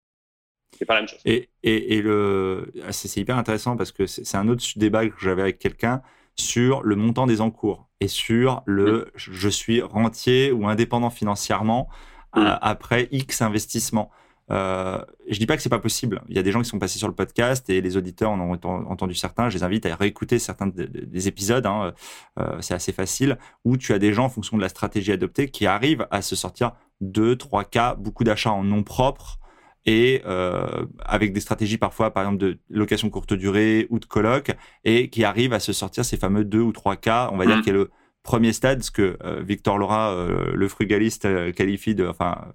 [0.79, 1.19] C'est pas la même chose.
[1.25, 5.19] Et, et, et le, ah, c'est hyper intéressant parce que c'est un autre débat que
[5.19, 6.01] j'avais avec quelqu'un
[6.35, 11.89] sur le montant des encours et sur le je suis rentier ou indépendant financièrement
[12.31, 14.09] après X investissement.
[14.51, 16.21] Euh, je dis pas que c'est pas possible.
[16.27, 18.39] Il y a des gens qui sont passés sur le podcast et les auditeurs en
[18.39, 19.49] ont entendu certains.
[19.49, 21.65] Je les invite à réécouter certains des épisodes.
[21.65, 21.93] Hein.
[22.39, 25.49] Euh, c'est assez facile où tu as des gens en fonction de la stratégie adoptée
[25.49, 26.71] qui arrivent à se sortir
[27.01, 29.39] 2, 3 cas, beaucoup d'achats en nom propre
[29.85, 34.51] et euh, avec des stratégies parfois, par exemple, de location courte durée ou de coloc,
[34.83, 37.57] et qui arrivent à se sortir ces fameux deux ou trois cas, on va dire,
[37.57, 37.61] mmh.
[37.61, 37.89] qui est le
[38.23, 42.53] premier stade, ce que euh, Victor Laura, euh, le frugaliste, qualifie de, enfin,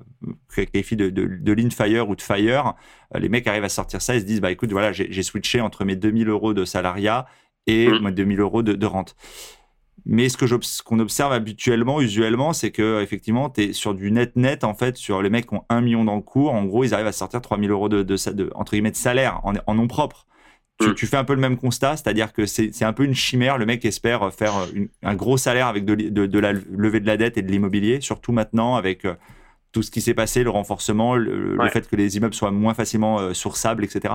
[0.54, 2.74] qualifie de, de, de lean fire ou de fire.
[3.14, 5.84] les mecs arrivent à sortir ça et se disent, bah écoute, voilà, j'ai switché entre
[5.84, 7.26] mes 2000 euros de salariat
[7.66, 8.04] et mmh.
[8.04, 9.16] mes 2000 euros de, de rente.
[10.06, 10.44] Mais ce que
[10.82, 14.96] qu'on observe habituellement, usuellement, c'est que effectivement, tu es sur du net net en fait,
[14.96, 17.12] sur les mecs qui ont un million dans le cours, en gros, ils arrivent à
[17.12, 20.26] sortir 3000 euros de, de, de, entre guillemets de salaire en, en nom propre.
[20.78, 23.56] tu, tu, fais un peu le même constat, c'est-à-dire que c'est un peu une chimère.
[23.56, 24.52] Le mec espère faire
[25.02, 28.00] un gros salaire avec de, de, de, la levée de la dette et de l'immobilier,
[28.02, 29.06] surtout maintenant avec
[29.72, 33.32] tout ce qui s'est passé, le renforcement, le, fait que les immeubles soient moins facilement
[33.32, 34.14] sourçables, etc.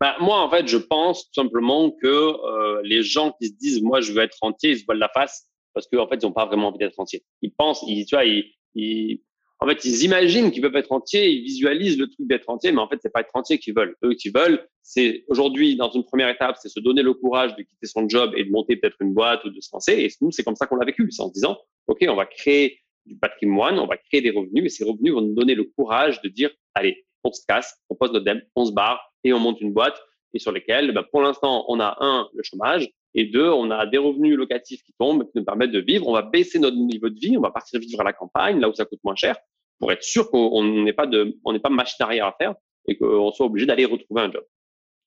[0.00, 3.82] Bah, moi, en fait, je pense tout simplement que euh, les gens qui se disent,
[3.82, 6.26] moi, je veux être rentier, ils se voilent la face parce qu'en en fait, ils
[6.26, 7.22] n'ont pas vraiment envie d'être rentier.
[7.42, 9.20] Ils pensent, ils, tu vois, ils, ils,
[9.58, 12.80] en fait, ils imaginent qu'ils peuvent être rentiers, ils visualisent le truc d'être rentier, mais
[12.80, 13.94] en fait, c'est pas être rentier qu'ils veulent.
[14.02, 17.62] Eux, qui veulent, c'est aujourd'hui, dans une première étape, c'est se donner le courage de
[17.62, 19.92] quitter son job et de monter peut-être une boîte ou de se lancer.
[19.92, 21.10] Et nous, c'est comme ça qu'on l'a vécu.
[21.10, 24.64] C'est en se disant, OK, on va créer du patrimoine, on va créer des revenus,
[24.64, 27.94] et ces revenus vont nous donner le courage de dire, allez, on se casse, on
[27.94, 30.00] pose notre dème, on se barre et on monte une boîte
[30.32, 33.86] et sur lesquelles, bah, pour l'instant, on a un, le chômage, et deux, on a
[33.86, 36.06] des revenus locatifs qui tombent, qui nous permettent de vivre.
[36.06, 38.68] On va baisser notre niveau de vie, on va partir vivre à la campagne, là
[38.68, 39.36] où ça coûte moins cher,
[39.78, 42.54] pour être sûr qu'on n'est pas de, on n'est pas machine arrière à faire
[42.86, 44.44] et qu'on soit obligé d'aller retrouver un job.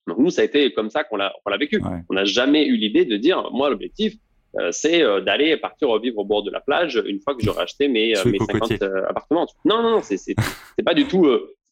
[0.07, 1.81] Donc nous, ça a été comme ça qu'on l'a, qu'on l'a vécu.
[2.09, 4.15] On n'a jamais eu l'idée de dire, moi, l'objectif,
[4.59, 7.61] euh, c'est euh, d'aller partir vivre au bord de la plage une fois que j'aurai
[7.61, 9.45] acheté mes, euh, mes 50 appartements.
[9.63, 10.33] Non, non, non, c'est, c'est,
[10.75, 11.29] c'est pas du tout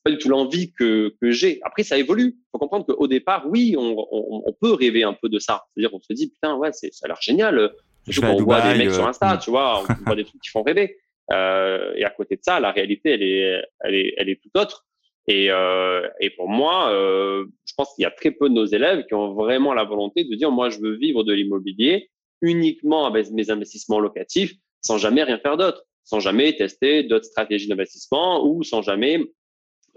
[0.08, 1.60] pas du tout l'envie que, que j'ai.
[1.64, 2.36] Après, ça évolue.
[2.38, 5.66] Il faut comprendre qu'au départ, oui, on, on, on, peut rêver un peu de ça.
[5.74, 7.74] C'est-à-dire, on se dit, putain, ouais, ça a l'air génial.
[8.08, 9.40] Je on voit des mecs sur Insta, mm.
[9.40, 10.98] tu vois, on voit des trucs qui font rêver.
[11.34, 14.50] Euh, et à côté de ça, la réalité, elle est, elle est, elle est tout
[14.58, 14.86] autre.
[15.28, 18.66] Et, euh, et pour moi, euh, je pense qu'il y a très peu de nos
[18.66, 22.10] élèves qui ont vraiment la volonté de dire, moi, je veux vivre de l'immobilier
[22.42, 27.68] uniquement avec mes investissements locatifs, sans jamais rien faire d'autre, sans jamais tester d'autres stratégies
[27.68, 29.22] d'investissement ou sans jamais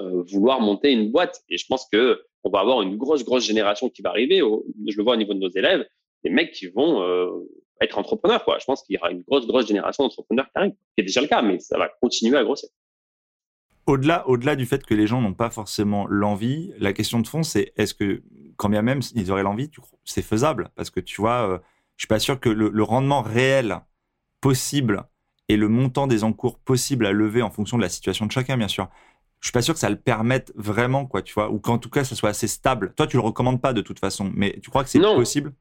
[0.00, 1.42] euh, vouloir monter une boîte.
[1.48, 4.38] Et je pense que on va avoir une grosse, grosse génération qui va arriver.
[4.38, 5.86] je le vois au niveau de nos élèves,
[6.24, 7.30] des mecs qui vont euh,
[7.80, 8.44] être entrepreneurs.
[8.44, 8.58] Quoi.
[8.58, 11.20] Je pense qu'il y aura une grosse, grosse génération d'entrepreneurs qui arrive, qui est déjà
[11.20, 12.68] le cas, mais ça va continuer à grossir.
[13.86, 17.42] Au-delà, au-delà du fait que les gens n'ont pas forcément l'envie, la question de fond,
[17.42, 18.22] c'est est-ce que,
[18.56, 19.70] quand bien même ils auraient l'envie,
[20.04, 20.70] c'est faisable?
[20.76, 21.58] Parce que tu vois, euh,
[21.96, 23.80] je suis pas sûr que le, le rendement réel
[24.40, 25.04] possible
[25.48, 28.56] et le montant des encours possibles à lever en fonction de la situation de chacun,
[28.56, 28.88] bien sûr,
[29.40, 31.88] je suis pas sûr que ça le permette vraiment, quoi, tu vois, ou qu'en tout
[31.88, 32.92] cas, ça soit assez stable.
[32.96, 35.52] Toi, tu le recommandes pas de toute façon, mais tu crois que c'est possible?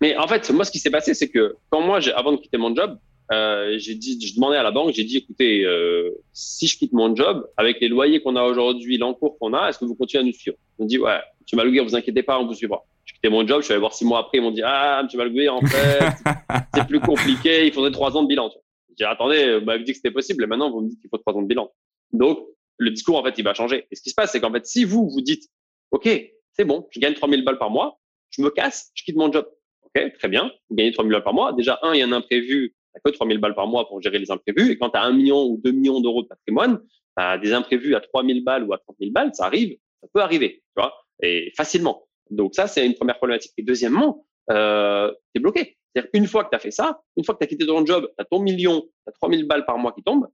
[0.00, 2.56] Mais en fait, moi, ce qui s'est passé, c'est que quand moi, avant de quitter
[2.56, 2.98] mon job,
[3.32, 6.92] euh, j'ai dit, je demandais à la banque, j'ai dit, écoutez, euh, si je quitte
[6.92, 10.22] mon job, avec les loyers qu'on a aujourd'hui, l'encours qu'on a, est-ce que vous continuez
[10.22, 10.56] à nous suivre?
[10.78, 11.56] On dit, ouais, M.
[11.56, 12.84] Malouguir, vous inquiétez pas, on vous suivra.
[13.04, 15.00] J'ai quitté mon job, je suis allé voir six mois après, ils m'ont dit, ah,
[15.02, 15.08] M.
[15.14, 16.00] Malouguir, en fait,
[16.74, 18.50] c'est plus compliqué, il faudrait trois ans de bilan.
[18.88, 21.10] J'ai dit, attendez, vous m'avez dit que c'était possible, et maintenant, vous me dites qu'il
[21.10, 21.70] faut trois ans de bilan.
[22.12, 22.38] Donc,
[22.80, 23.86] le discours, en fait, il va changer.
[23.90, 25.48] Et ce qui se passe, c'est qu'en fait, si vous, vous dites,
[25.90, 26.08] OK,
[26.52, 28.00] c'est bon, je gagne 3000 balles par mois,
[28.30, 29.46] je me casse, je quitte mon job.
[29.82, 30.50] OK, très bien.
[30.68, 31.52] Vous gagnez 3000 balles par mois.
[31.52, 32.74] Déjà, un, il y a un imprévu.
[32.92, 34.72] T'as que 3000 balles par mois pour gérer les imprévus.
[34.72, 36.80] Et quand tu as un million ou deux millions d'euros de patrimoine,
[37.16, 40.20] as des imprévus à 3000 balles ou à 30 000 balles, ça arrive, ça peut
[40.20, 42.06] arriver, tu vois, et facilement.
[42.30, 43.52] Donc ça, c'est une première problématique.
[43.58, 45.76] Et deuxièmement, euh, tu es bloqué.
[45.92, 47.84] C'est-à-dire une fois que tu as fait ça, une fois que tu as quitté ton
[47.84, 50.28] job, tu as ton million, tu as 3000 balles par mois qui tombent,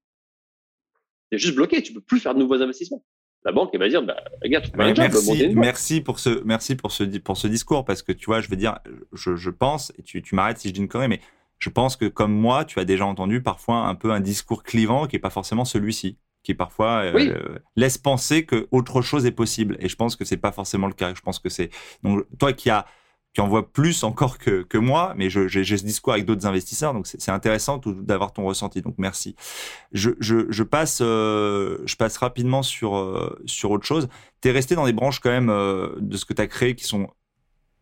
[1.30, 3.04] tu es juste bloqué, tu peux plus faire de nouveaux investissements.
[3.44, 6.90] La banque, elle va dire, bah, gars, tu un merci, merci pour ce, merci pour
[6.90, 8.78] ce, pour ce discours, parce que tu vois, je veux dire,
[9.12, 11.20] je, je pense, et tu, tu m'arrêtes si je dis une connerie, mais
[11.58, 15.06] je pense que comme moi, tu as déjà entendu parfois un peu un discours clivant
[15.06, 19.76] qui est pas forcément celui-ci, qui parfois euh, laisse penser que autre chose est possible.
[19.80, 21.12] Et je pense que c'est pas forcément le cas.
[21.14, 21.70] Je pense que c'est
[22.02, 22.86] donc toi qui as
[23.36, 26.94] qui en vois plus encore que, que moi, mais j'ai ce discours avec d'autres investisseurs,
[26.94, 28.80] donc c'est intéressant d'avoir ton ressenti.
[28.80, 29.36] Donc merci.
[29.92, 34.08] Je, je, je passe, euh, je passe rapidement sur euh, sur autre chose.
[34.40, 36.74] Tu es resté dans des branches quand même euh, de ce que tu as créé
[36.74, 37.08] qui sont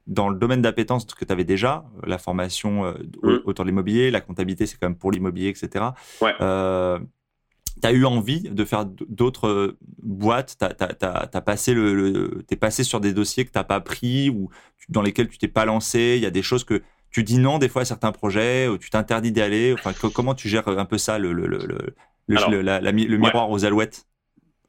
[0.08, 3.42] dans le domaine d'appétence que tu avais déjà, la formation mmh.
[3.44, 5.84] autour de l'immobilier, la comptabilité, c'est quand même pour l'immobilier, etc.
[6.20, 6.34] Ouais
[7.80, 13.00] tu as eu envie de faire d'autres boîtes, tu as, passé le, t'es passé sur
[13.00, 14.48] des dossiers que tu n'as pas pris ou
[14.88, 17.58] dans lesquels tu t'es pas lancé, il y a des choses que tu dis non
[17.58, 20.84] des fois à certains projets, ou tu t'interdis d'y aller, enfin, comment tu gères un
[20.84, 21.58] peu ça, le, le, le,
[22.26, 24.06] le miroir aux alouettes?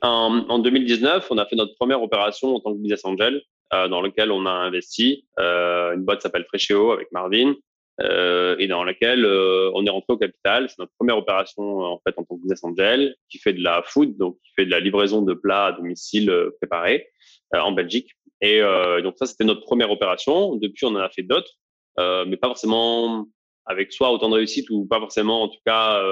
[0.02, 3.42] En, 2019, on a fait notre première opération en tant que business angel,
[3.74, 5.26] euh, dans lequel on a investi.
[5.40, 7.56] Euh, une boîte s'appelle Freshéo avec Marvin
[8.02, 10.70] euh, et dans laquelle euh, on est rentré au capital.
[10.70, 13.84] C'est notre première opération en fait en tant que business angel qui fait de la
[13.86, 17.08] food, donc qui fait de la livraison de plats à domicile euh, préparés
[17.54, 18.12] euh, en Belgique.
[18.42, 18.62] Et
[19.02, 20.56] donc ça, c'était notre première opération.
[20.56, 21.52] Depuis, on en a fait d'autres,
[21.98, 23.26] mais pas forcément
[23.66, 26.04] avec soit autant de réussite ou pas forcément, en tout cas,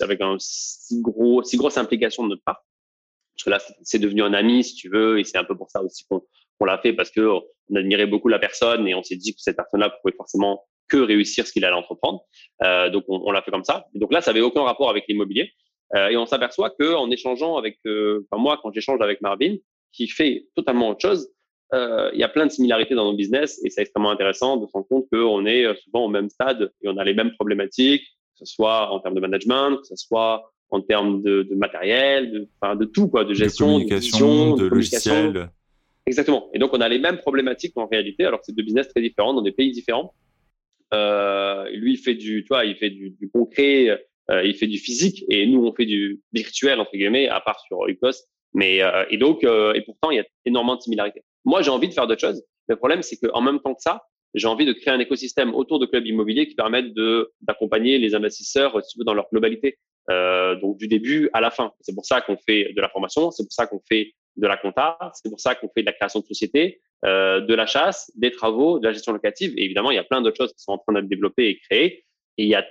[0.00, 2.62] avec un si gros, si grosse implication de notre part.
[3.36, 5.70] Parce que là, c'est devenu un ami, si tu veux, et c'est un peu pour
[5.70, 7.20] ça aussi qu'on l'a fait parce que
[7.68, 10.96] on admirait beaucoup la personne et on s'est dit que cette personne-là pouvait forcément que
[10.96, 12.22] réussir ce qu'il allait entreprendre.
[12.62, 13.86] Euh, donc on, l'a fait comme ça.
[13.94, 15.50] donc là, ça avait aucun rapport avec l'immobilier.
[15.94, 19.56] Euh, et on s'aperçoit que en échangeant avec, euh, enfin moi, quand j'échange avec Marvin,
[19.92, 21.28] qui fait totalement autre chose,
[21.74, 24.66] euh, il y a plein de similarités dans nos business et c'est extrêmement intéressant de
[24.66, 27.32] se rendre compte qu'on est euh, souvent au même stade et on a les mêmes
[27.32, 31.54] problématiques, que ce soit en termes de management, que ce soit en termes de, de
[31.54, 35.48] matériel, de, enfin, de tout, quoi, de gestion, de, communication, de, logiciel.
[36.06, 36.48] Exactement.
[36.54, 39.00] Et donc, on a les mêmes problématiques en réalité, alors que c'est deux business très
[39.00, 40.14] différents dans des pays différents.
[40.94, 44.68] Euh, lui, il fait du, tu vois, il fait du, du concret, euh, il fait
[44.68, 48.26] du physique, et nous, on fait du virtuel entre guillemets, à part sur Ucos.
[48.54, 51.22] Mais euh, et donc, et pourtant, il y a énormément de similarités.
[51.46, 52.44] Moi, j'ai envie de faire d'autres choses.
[52.68, 54.02] Le problème, c'est qu'en même temps que ça,
[54.34, 56.92] j'ai envie de créer un écosystème autour de clubs immobiliers qui permettent
[57.40, 59.78] d'accompagner les investisseurs, si tu veux, dans leur globalité.
[60.08, 61.72] Euh, donc du début à la fin.
[61.80, 64.56] C'est pour ça qu'on fait de la formation, c'est pour ça qu'on fait de la
[64.56, 68.12] compta, c'est pour ça qu'on fait de la création de sociétés, euh, de la chasse,
[68.14, 69.52] des travaux, de la gestion locative.
[69.56, 71.58] Et évidemment, il y a plein d'autres choses qui sont en train d'être développées et
[71.58, 72.04] créées.
[72.38, 72.64] Et il y a,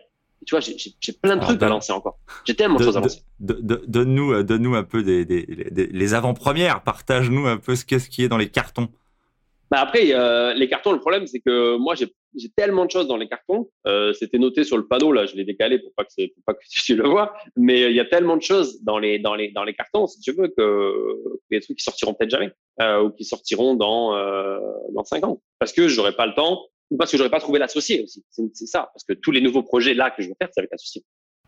[0.45, 2.17] tu vois, j'ai plein de trucs à lancer encore.
[2.45, 3.21] J'ai tellement de choses à lancer.
[3.39, 6.83] Donne-nous, euh, donne-nous un peu des, des, des les avant-premières.
[6.83, 8.89] Partage-nous un peu ce qu'est-ce qui est dans les cartons.
[9.71, 12.13] Bah après, euh, les cartons, le problème, c'est que moi, j'ai
[12.55, 13.69] tellement de choses dans les cartons.
[13.87, 16.53] Euh, C'était noté sur le panneau, là, je l'ai décalé pour pas que, pour pas
[16.53, 17.33] que tu le vois.
[17.55, 20.19] Mais il y a tellement de choses dans les, dans les, dans les cartons, si
[20.19, 21.17] tu veux, que,
[21.49, 22.51] des trucs qui sortiront peut-être jamais
[23.03, 24.11] ou qui sortiront dans,
[24.93, 25.41] dans cinq ans.
[25.59, 26.61] Parce que j'aurai pas le temps
[26.91, 28.23] ou parce que j'aurais pas trouvé l'associé aussi.
[28.29, 28.89] C'est ça.
[28.93, 31.03] Parce que tous les nouveaux projets là que je veux faire, c'est avec l'associé.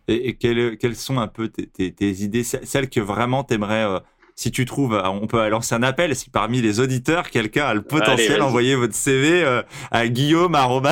[0.07, 3.85] Et, et quelles, quelles sont un peu tes, tes, tes idées, celles que vraiment t'aimerais
[3.85, 3.99] euh,
[4.37, 6.15] si tu trouves, euh, on peut lancer un appel.
[6.15, 10.87] Si parmi les auditeurs, quelqu'un a le potentiel, envoyez votre CV euh, à Guillaume euh,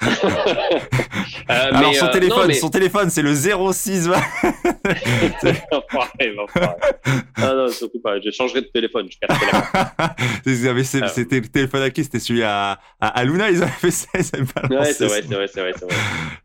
[1.48, 4.08] Alors son téléphone, son téléphone, c'est le 06.
[4.08, 4.16] non,
[7.38, 8.20] non, surtout pas.
[8.20, 9.08] Je changerai de téléphone.
[11.08, 12.04] C'était le téléphone à qui?
[12.04, 13.50] C'était celui à, à, Luna.
[13.50, 14.08] Ils avaient fait ça.
[14.14, 15.88] Ils ouais, c'est vrai, c'est vrai, c'est vrai, vrai,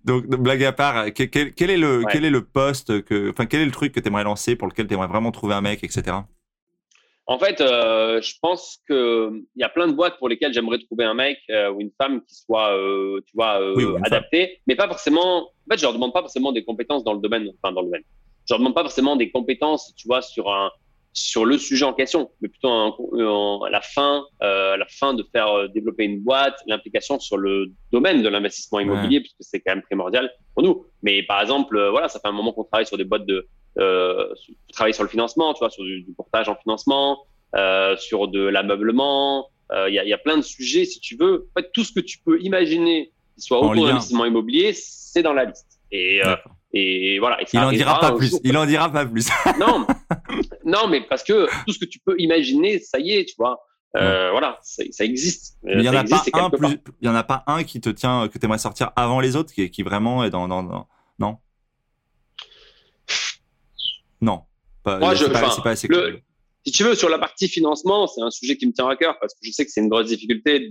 [0.06, 3.62] Donc blague à part, quel, quel, est le quel est le poste que, enfin quel
[3.62, 5.84] est le truc que tu aimerais lancer pour lequel tu aimerais vraiment trouver un mec,
[5.84, 6.18] etc.
[7.28, 10.80] En fait, euh, je pense que il y a plein de boîtes pour lesquelles j'aimerais
[10.80, 14.76] trouver un mec euh, ou une femme qui soit, euh, tu vois, euh, adapté, mais
[14.76, 15.44] pas forcément.
[15.44, 17.88] En fait, je leur demande pas forcément des compétences dans le domaine, enfin dans le
[17.88, 18.04] domaine.
[18.46, 20.72] Je leur demande pas forcément des compétences, tu vois, sur un
[21.14, 25.70] sur le sujet en question, mais plutôt à la fin, euh, la fin de faire
[25.70, 30.32] développer une boîte, l'implication sur le domaine de l'investissement immobilier, puisque c'est quand même primordial
[30.54, 30.86] pour nous.
[31.04, 33.48] Mais par exemple, voilà, ça fait un moment qu'on travaille sur des boîtes de
[33.78, 34.28] euh,
[34.74, 39.48] travailler sur le financement, tu vois, sur du, portage en financement, euh, sur de l'ameublement.
[39.72, 41.48] Euh, il y, a, y, a, plein de sujets, si tu veux.
[41.56, 45.24] En fait, tout ce que tu peux imaginer qui soit autour de l'investissement immobilier, c'est
[45.24, 45.80] dans la liste.
[45.92, 46.36] Et, euh,
[46.74, 47.42] et voilà.
[47.42, 48.38] Et il en dira pas plus.
[48.44, 49.28] Il en dira pas plus.
[49.60, 49.86] non,
[50.66, 53.62] non, mais parce que tout ce que tu peux imaginer, ça y est, tu vois.
[53.98, 55.58] Euh, voilà, ça, existe.
[55.64, 57.82] Mais il y en a pas un plus, il y en a pas un qui
[57.82, 60.64] te tient, que tu aimerais sortir avant les autres, qui, qui vraiment est dans, dans,
[60.64, 60.88] dans...
[61.20, 61.38] non?
[64.22, 64.44] Non.
[64.84, 66.22] Pas, Moi, je, pas, pas assez le,
[66.66, 69.18] si tu veux, sur la partie financement, c'est un sujet qui me tient à cœur
[69.20, 70.70] parce que je sais que c'est une grosse difficulté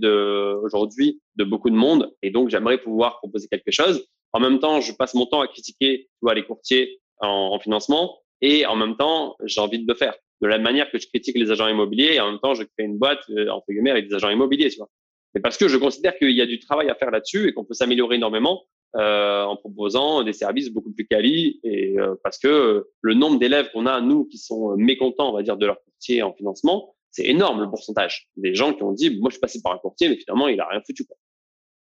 [0.63, 2.13] aujourd'hui de beaucoup de monde.
[2.21, 4.05] Et donc, j'aimerais pouvoir proposer quelque chose.
[4.33, 7.59] En même temps, je passe mon temps à critiquer, tu vois, les courtiers en, en
[7.59, 8.20] financement.
[8.41, 10.15] Et en même temps, j'ai envie de le faire.
[10.41, 12.83] De la manière que je critique les agents immobiliers et en même temps, je crée
[12.83, 14.89] une boîte, euh, entre guillemets, avec des agents immobiliers, tu vois.
[15.33, 17.63] Mais parce que je considère qu'il y a du travail à faire là-dessus et qu'on
[17.63, 18.63] peut s'améliorer énormément
[18.97, 23.71] euh, en proposant des services beaucoup plus quali et euh, parce que le nombre d'élèves
[23.71, 27.25] qu'on a nous qui sont mécontents on va dire de leur courtier en financement c'est
[27.25, 30.09] énorme le pourcentage des gens qui ont dit moi je suis passé par un courtier
[30.09, 31.15] mais finalement il a rien foutu quoi.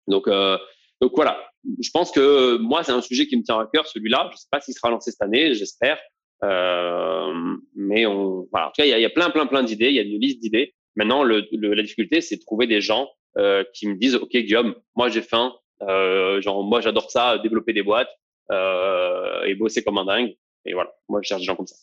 [0.08, 0.60] donc euh,
[1.02, 1.44] donc voilà
[1.80, 4.48] je pense que moi c'est un sujet qui me tient à cœur celui-là je sais
[4.52, 5.98] pas s'il sera lancé cette année j'espère
[6.44, 9.96] euh, mais on voilà en tout cas il y a, plein plein plein d'idées il
[9.96, 13.64] y a une liste d'idées maintenant le, la difficulté c'est de trouver des gens euh,
[13.74, 17.84] qui me disent ok Guillaume moi j'ai faim euh, genre, moi, j'adore ça, développer des
[17.84, 18.10] boîtes
[18.50, 20.36] et bosser comme un dingue.
[20.66, 21.76] Et voilà, moi, je cherche des gens comme ça.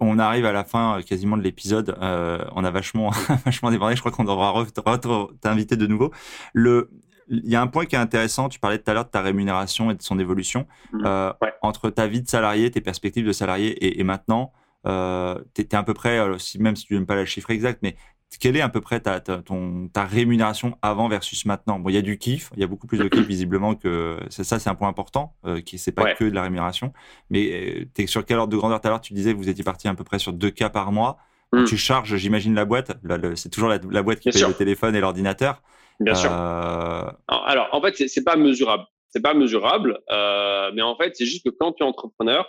[0.00, 1.96] On arrive à la fin quasiment de l'épisode.
[2.00, 3.10] On a vachement,
[3.44, 3.96] vachement débordé.
[3.96, 4.64] Je crois qu'on devra
[5.40, 6.12] t'inviter de nouveau.
[6.52, 6.90] Le,
[7.28, 8.48] il y a un point qui est intéressant.
[8.48, 11.02] Tu parlais tout à l'heure de ta rémunération et de son évolution mmh.
[11.04, 11.52] euh, ouais.
[11.62, 14.52] entre ta vie de salarié, tes perspectives de salarié et, et maintenant.
[14.86, 17.80] Euh, tu étais à peu près, si, même si tu n'aimes pas la chiffre exacte,
[17.82, 17.96] mais
[18.40, 21.78] quelle est à peu près ta, ta, ton, ta rémunération avant versus maintenant?
[21.78, 24.18] Bon, il y a du kiff, il y a beaucoup plus de kiff visiblement que
[24.30, 26.14] c'est ça, c'est un point important, euh, qui c'est pas ouais.
[26.18, 26.92] que de la rémunération.
[27.30, 28.80] Mais euh, es sur quel ordre de grandeur?
[28.80, 30.68] Tout à l'heure, tu disais que vous étiez parti à peu près sur 2 cas
[30.68, 31.18] par mois.
[31.52, 31.64] Mm.
[31.64, 32.92] Tu charges, j'imagine, la boîte.
[33.36, 34.48] C'est toujours la, la, boîte qui Bien paye sûr.
[34.48, 35.62] le téléphone et l'ordinateur.
[36.00, 36.16] Bien euh...
[36.16, 36.30] sûr.
[37.28, 38.84] Alors, en fait, c'est pas mesurable.
[39.10, 42.46] C'est pas mesurable, euh, mais en fait, c'est juste que quand tu es entrepreneur,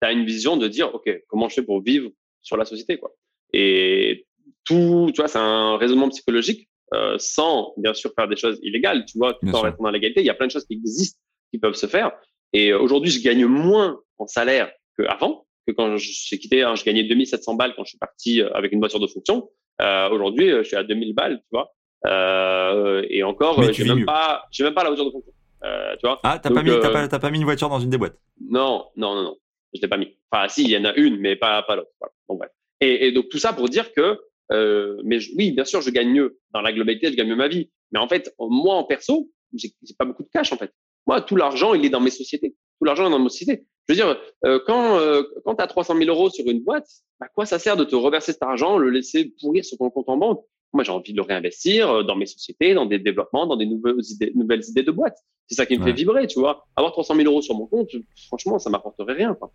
[0.00, 2.10] tu as une vision de dire, OK, comment je fais pour vivre
[2.42, 3.10] sur la société, quoi.
[3.52, 4.26] Et
[4.64, 9.04] tout, tu vois, c'est un raisonnement psychologique euh, sans bien sûr faire des choses illégales,
[9.06, 10.20] tu vois, tout en restant dans l'égalité.
[10.20, 11.18] Il y a plein de choses qui existent,
[11.50, 12.12] qui peuvent se faire.
[12.52, 16.84] Et euh, aujourd'hui, je gagne moins en salaire qu'avant, que quand j'ai quitté, hein, je
[16.84, 19.50] gagnais 2700 balles quand je suis parti avec une voiture de fonction.
[19.80, 21.74] Aujourd'hui, je suis à 2000 balles, tu vois.
[22.04, 25.32] Et encore, j'ai même pas, même pas la voiture de fonction.
[25.62, 26.20] tu vois.
[26.22, 28.18] Ah, t'as pas mis, pas, pas, mis une voiture dans une des boîtes?
[28.40, 29.36] Non, non, non, non.
[29.74, 30.16] Je l'ai pas mis.
[30.30, 31.90] Enfin, si, il y en a une, mais pas, pas l'autre.
[32.28, 32.50] Bon, bref.
[32.80, 34.20] Et, et, donc tout ça pour dire que,
[34.52, 37.48] euh, mais oui, bien sûr, je gagne mieux dans la globalité, je gagne mieux ma
[37.48, 37.70] vie.
[37.92, 40.72] Mais en fait, moi en perso, j'ai pas beaucoup de cash en fait.
[41.06, 42.54] Moi, tout l'argent, il est dans mes sociétés.
[42.78, 43.66] Tout l'argent est dans mes sociétés.
[43.86, 46.88] Je veux dire, euh, quand euh, quand tu as 300 000 euros sur une boîte,
[47.20, 50.08] à quoi ça sert de te reverser cet argent, le laisser pourrir sur ton compte
[50.08, 50.44] en banque?
[50.74, 53.64] Moi, j'ai envie de le réinvestir euh, dans mes sociétés, dans des développements, dans des
[53.64, 55.18] nouvelles idées, nouvelles idées de boîtes.
[55.46, 56.66] C'est ça qui me fait vibrer, tu vois.
[56.74, 57.90] Avoir 300 000 euros sur mon compte,
[58.26, 59.34] franchement, ça m'apporterait rien.
[59.34, 59.52] Quoi.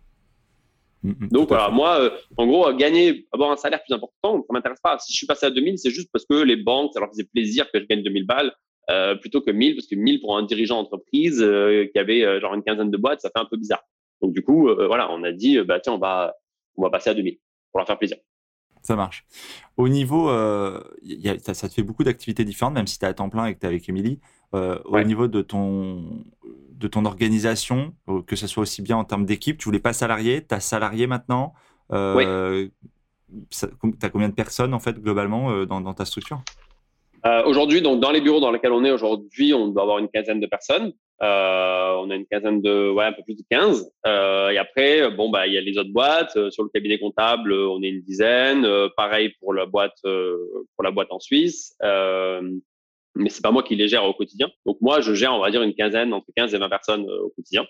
[1.02, 4.52] Mm, mm, Donc voilà, moi, euh, en gros, gagner, avoir un salaire plus important, ça
[4.52, 4.98] m'intéresse pas.
[4.98, 7.24] Si je suis passé à 2000, c'est juste parce que les banques, ça leur faisait
[7.24, 8.52] plaisir que je gagne 2000 balles
[8.90, 12.54] euh, plutôt que 1000, parce que 1000 pour un dirigeant d'entreprise euh, qui avait genre
[12.54, 13.82] une quinzaine de boîtes, ça fait un peu bizarre.
[14.22, 16.34] Donc du coup, voilà, on a dit, bah tiens, on va,
[16.76, 17.38] on va passer à 2000
[17.72, 18.16] pour leur faire plaisir.
[18.82, 19.26] Ça marche.
[19.76, 20.30] Au niveau,
[21.02, 23.28] y a, ça, ça, te fait beaucoup d'activités différentes, même si tu es à temps
[23.28, 24.20] plein et que tu es avec Émilie.
[24.52, 26.24] Au niveau de ton,
[26.80, 29.92] de ton organisation, euh, que ce soit aussi bien en termes d'équipe Tu voulais pas
[29.92, 31.52] salarié, tu as salarié maintenant
[31.92, 32.68] euh,
[33.50, 33.66] Tu
[34.02, 36.40] as combien de personnes en fait globalement euh, dans, ta structure?
[37.44, 40.40] Aujourd'hui, donc dans les bureaux dans lesquels on est aujourd'hui, on doit avoir une quinzaine
[40.40, 40.94] de personnes.
[41.20, 43.90] On a une quinzaine de, ouais, un peu plus de 15.
[44.06, 46.32] et après, bon, bah, il y a les autres boîtes.
[46.50, 48.66] sur le cabinet comptable, on est une dizaine.
[48.96, 51.76] pareil pour la boîte, pour la boîte en Suisse
[53.14, 54.50] mais c'est pas moi qui les gère au quotidien.
[54.66, 57.24] Donc moi, je gère, on va dire, une quinzaine, entre 15 et 20 personnes euh,
[57.24, 57.64] au quotidien.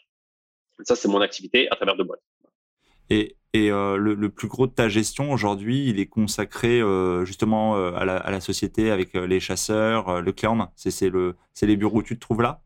[0.85, 2.23] Ça, c'est mon activité à travers de boîtes.
[3.11, 7.77] Et, et euh, le, plus gros de ta gestion aujourd'hui, il est consacré euh, justement
[7.77, 10.73] euh, à, la, société avec euh, les chasseurs, le clan.
[10.77, 12.63] C'est le, les bureaux où tu te trouves là?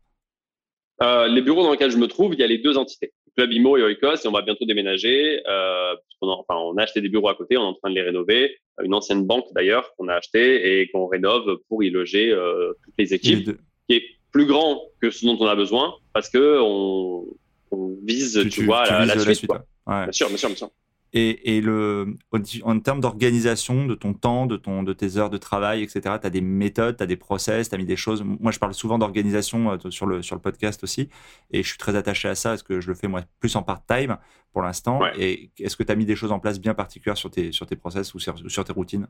[1.01, 3.13] Les bureaux dans lesquels je me trouve, il y a les deux entités.
[3.35, 5.41] Club Imo et Oikos, et on va bientôt déménager.
[5.45, 7.95] on, a, enfin, on a acheté des bureaux à côté, on est en train de
[7.95, 12.31] les rénover une ancienne banque d'ailleurs qu'on a acheté et qu'on rénove pour y loger
[12.31, 13.51] euh, toutes les équipes,
[13.87, 17.25] qui est plus grand que ce dont on a besoin parce que on,
[17.71, 19.49] on vise, tu, vois, la, la, suite.
[19.49, 20.03] Ouais.
[20.03, 20.69] Bien sûr, bien sûr, bien sûr.
[21.17, 22.17] Et, et le,
[22.63, 26.27] en termes d'organisation de ton temps, de, ton, de tes heures de travail, etc., tu
[26.27, 28.21] as des méthodes, tu as des process, tu as mis des choses.
[28.21, 31.07] Moi, je parle souvent d'organisation euh, sur le, sur le podcast aussi.
[31.51, 33.63] Et je suis très attaché à ça parce que je le fais moi plus en
[33.63, 34.17] part-time
[34.51, 34.99] pour l'instant.
[35.17, 37.65] Et est-ce que tu as mis des choses en place bien particulières sur tes, sur
[37.65, 39.07] tes process ou sur, sur tes routines?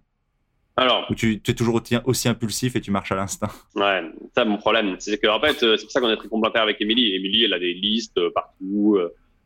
[0.78, 3.49] Alors, Ou tu, tu, es toujours aussi impulsif et tu marches à l'instinct?
[3.76, 4.03] Ouais,
[4.36, 6.64] ça mon problème, c'est que en fait, euh, c'est pour ça qu'on est très complémentaires
[6.64, 7.16] avec Émilie.
[7.16, 8.99] Émilie, elle a des listes euh, partout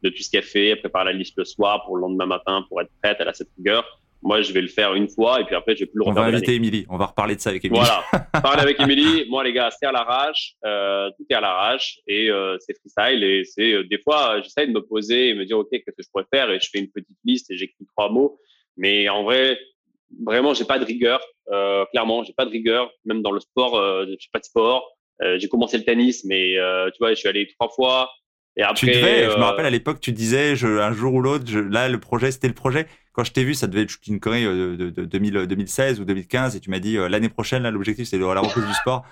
[0.03, 0.67] de tout ce qu'elle fait.
[0.67, 3.17] Elle prépare la liste le soir pour le lendemain matin pour être prête.
[3.19, 3.99] Elle a cette rigueur.
[4.21, 6.23] Moi, je vais le faire une fois et puis après, je vais plus le refaire.
[6.23, 6.85] On va inviter Émilie.
[6.89, 7.81] On va reparler de ça avec Émilie.
[7.81, 8.03] Voilà.
[8.41, 9.25] Parler avec Émilie.
[9.29, 10.55] Moi, les gars, c'est à l'arrache.
[10.65, 13.23] Euh, tout est à l'arrache et euh, c'est freestyle.
[13.23, 16.03] Et c'est euh, des fois, j'essaie de me poser et me dire, OK, qu'est-ce que
[16.03, 16.51] je pourrais faire?
[16.51, 18.41] Et je fais une petite liste et j'écris trois mots.
[18.75, 19.57] Mais en vrai,
[20.25, 21.21] vraiment, j'ai pas de rigueur.
[21.51, 22.91] Euh, clairement, j'ai pas de rigueur.
[23.05, 24.97] Même dans le sport, euh, je fais pas de sport.
[25.37, 26.55] j'ai commencé le tennis, mais
[26.93, 28.09] tu vois, je suis allé trois fois.
[28.57, 31.13] Et après, tu devais, je me euh, rappelle à l'époque, tu disais, je, un jour
[31.13, 32.87] ou l'autre, là, le projet, c'était le projet.
[33.13, 35.05] Quand je t'ai vu, ça devait être une Corée de, de, de
[35.45, 38.65] 2016 ou 2015, et tu m'as dit, euh, l'année prochaine, là, l'objectif, c'est la reprise
[38.65, 39.05] du sport.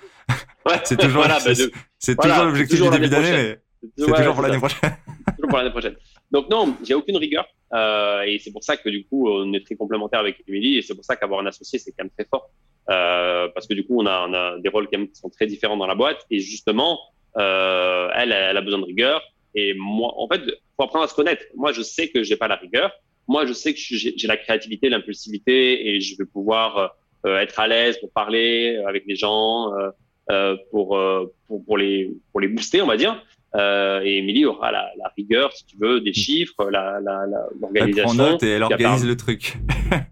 [0.65, 1.53] Ouais, c'est toujours, voilà, bah,
[1.97, 3.59] c'est toujours l'objectif du début d'année, mais
[3.97, 4.97] c'est toujours pour l'année prochaine.
[5.35, 5.95] toujours pour l'année prochaine.
[6.29, 9.65] Donc non, j'ai aucune rigueur, euh, et c'est pour ça que du coup, on est
[9.65, 12.27] très complémentaires avec Emily, et c'est pour ça qu'avoir un associé, c'est quand même très
[12.29, 12.49] fort,
[12.89, 15.29] euh, parce que du coup, on a, on a des rôles quand même qui sont
[15.29, 16.99] très différents dans la boîte, et justement,
[17.37, 19.21] euh, elle, elle a besoin de rigueur.
[19.55, 20.41] Et moi, en fait,
[20.75, 21.43] faut apprendre à se connaître.
[21.55, 22.91] Moi, je sais que j'ai pas la rigueur.
[23.27, 27.67] Moi, je sais que j'ai la créativité, l'impulsivité, et je vais pouvoir euh, être à
[27.67, 29.89] l'aise pour parler avec les gens, euh,
[30.29, 33.21] euh pour, euh, pour, pour les pour les booster, on va dire.
[33.55, 37.71] Euh, et Émilie aura la, la, rigueur, si tu veux, des chiffres, la l'organisation.
[37.73, 39.57] La, elle prend note et elle organise le truc.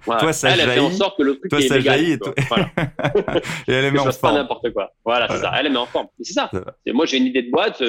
[0.06, 0.22] Voilà.
[0.22, 0.70] toi, ça elle, jaillit.
[0.70, 2.34] Elle fait en sorte que le truc toi, est ça légal, jaillit et, toi...
[2.48, 2.72] voilà.
[3.68, 4.18] et elle met en forme.
[4.22, 4.94] pas n'importe quoi.
[5.04, 5.42] Voilà, voilà.
[5.42, 5.54] c'est ça.
[5.60, 6.08] Elle met en forme.
[6.22, 6.50] C'est ça.
[6.94, 7.84] Moi, j'ai une idée de boîte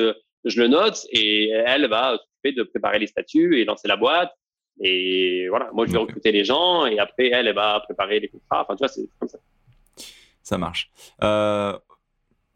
[0.46, 4.32] je le note et elle va s'occuper de préparer les statuts et lancer la boîte.
[4.80, 8.28] Et voilà, moi je vais recruter les gens et après elle, elle va préparer les
[8.28, 8.62] contrats.
[8.62, 9.38] Enfin, tu vois, c'est comme ça.
[10.42, 10.90] Ça marche.
[11.22, 11.76] Euh,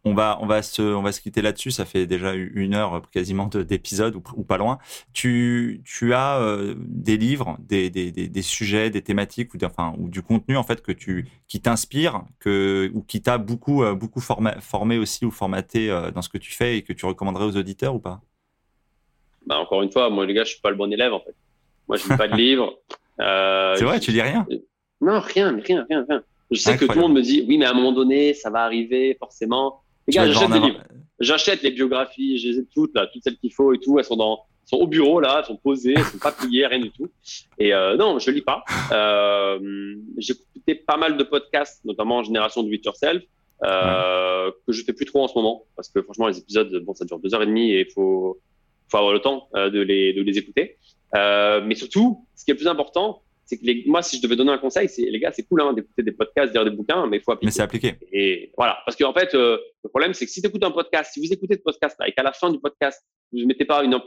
[0.05, 1.71] on va, on va se, on va se quitter là-dessus.
[1.71, 4.79] Ça fait déjà une heure quasiment d'épisode ou, ou, pas loin.
[5.13, 9.95] Tu, tu as euh, des livres, des, des, des, des, sujets, des thématiques ou, enfin,
[9.99, 13.95] ou du contenu en fait que tu, qui t'inspire, que ou qui t'a beaucoup, euh,
[13.95, 17.05] beaucoup formé, formé aussi ou formaté euh, dans ce que tu fais et que tu
[17.05, 18.21] recommanderais aux auditeurs ou pas?
[19.47, 21.35] Bah, encore une fois, moi les gars, je suis pas le bon élève en fait.
[21.89, 22.79] Moi, je lis pas de livres.
[23.19, 24.47] C'est vrai, tu lis rien?
[25.01, 26.23] Non, rien, rien, rien, rien.
[26.51, 28.51] Je sais que tout le monde me dit, oui, mais à un moment donné, ça
[28.51, 29.83] va arriver forcément.
[30.11, 30.81] Les gars, j'achète des livres.
[31.21, 33.99] J'achète les biographies, je les ai toutes là, toutes celles qu'il faut et tout.
[33.99, 37.09] Elles sont dans sont au bureau là, sont posés, sont pas pliés, rien du tout.
[37.59, 38.63] Et euh, non, je lis pas.
[38.93, 43.23] Euh, j'ai écouté pas mal de podcasts, notamment en génération de It Yourself,
[43.65, 46.95] euh, que je fais plus trop en ce moment parce que franchement les épisodes, bon,
[46.95, 48.39] ça dure deux heures et demie et il faut,
[48.89, 50.77] faut avoir le temps euh, de les de les écouter.
[51.13, 54.37] Mais surtout, ce qui est le plus important, c'est que les, moi, si je devais
[54.37, 56.77] donner un conseil, c'est les gars, c'est cool hein, d'écouter des podcasts, de lire des
[56.77, 57.47] bouquins, mais il faut appliquer.
[57.47, 57.95] Mais c'est appliqué.
[58.13, 61.13] Et voilà, parce qu'en fait, euh, le problème, c'est que si tu écoutes un podcast,
[61.13, 63.83] si vous écoutez ce podcast et qu'à la fin du podcast, vous ne mettez pas
[63.83, 64.01] une,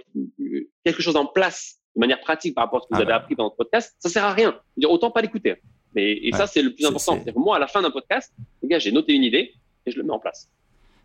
[0.85, 3.13] quelque chose en place de manière pratique par rapport à ce que vous ah avez
[3.13, 4.57] appris dans votre podcast, ça sert à rien.
[4.77, 5.55] Dire autant pas l'écouter.
[5.93, 7.15] Mais et ça, c'est le plus important.
[7.15, 8.31] C'est-à-dire moi, à la fin d'un podcast,
[8.61, 9.53] les gars, j'ai noté une idée
[9.85, 10.49] et je le mets en place.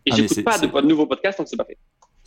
[0.05, 1.77] Et ah, j'écoute pas de, de nouveau podcast tant que c'est pas fait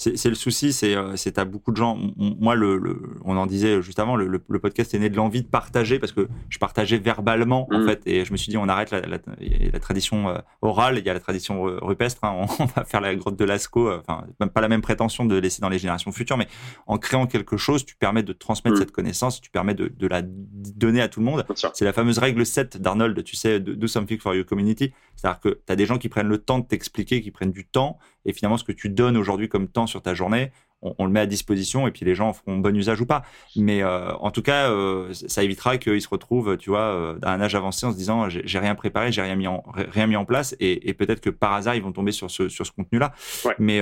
[0.02, 1.98] c'est le souci, c'est euh, c'est à beaucoup de gens.
[2.16, 2.80] Moi, le,
[3.24, 6.28] on en disait juste avant, le, podcast est né de l'envie de partager parce que
[6.48, 7.86] je partageais verbalement en mm.
[7.86, 11.10] fait, et je me suis dit on arrête la, la, tradition euh, orale, il y
[11.10, 12.24] a la tradition rupestre.
[12.24, 15.24] Hein, on, va faire la grotte de Lascaux, euh, enfin même pas la même prétention
[15.24, 16.48] de laisser dans les générations futures, mais
[16.86, 18.80] en créant quelque chose, tu permets de transmettre mm.
[18.80, 21.44] cette connaissance, tu permets de, de, la donner à tout le monde.
[21.74, 24.92] C'est la fameuse règle 7 d'Arnold, tu sais, do something for your community.
[25.16, 27.64] C'est-à-dire que tu as des gens qui prennent le temps de t'expliquer, qui prennent du
[27.64, 30.52] temps, et finalement ce que tu donnes aujourd'hui comme temps sur ta journée,
[30.82, 33.22] on, le met à disposition et puis les gens en feront bon usage ou pas.
[33.56, 37.32] Mais euh, en tout cas, euh, ça évitera qu'ils se retrouvent, tu vois, euh, à
[37.32, 40.16] un âge avancé en se disant j'ai rien préparé, j'ai rien mis en rien mis
[40.16, 43.12] en place et, peut-être que par hasard ils vont tomber sur ce sur ce contenu-là.
[43.58, 43.80] Mais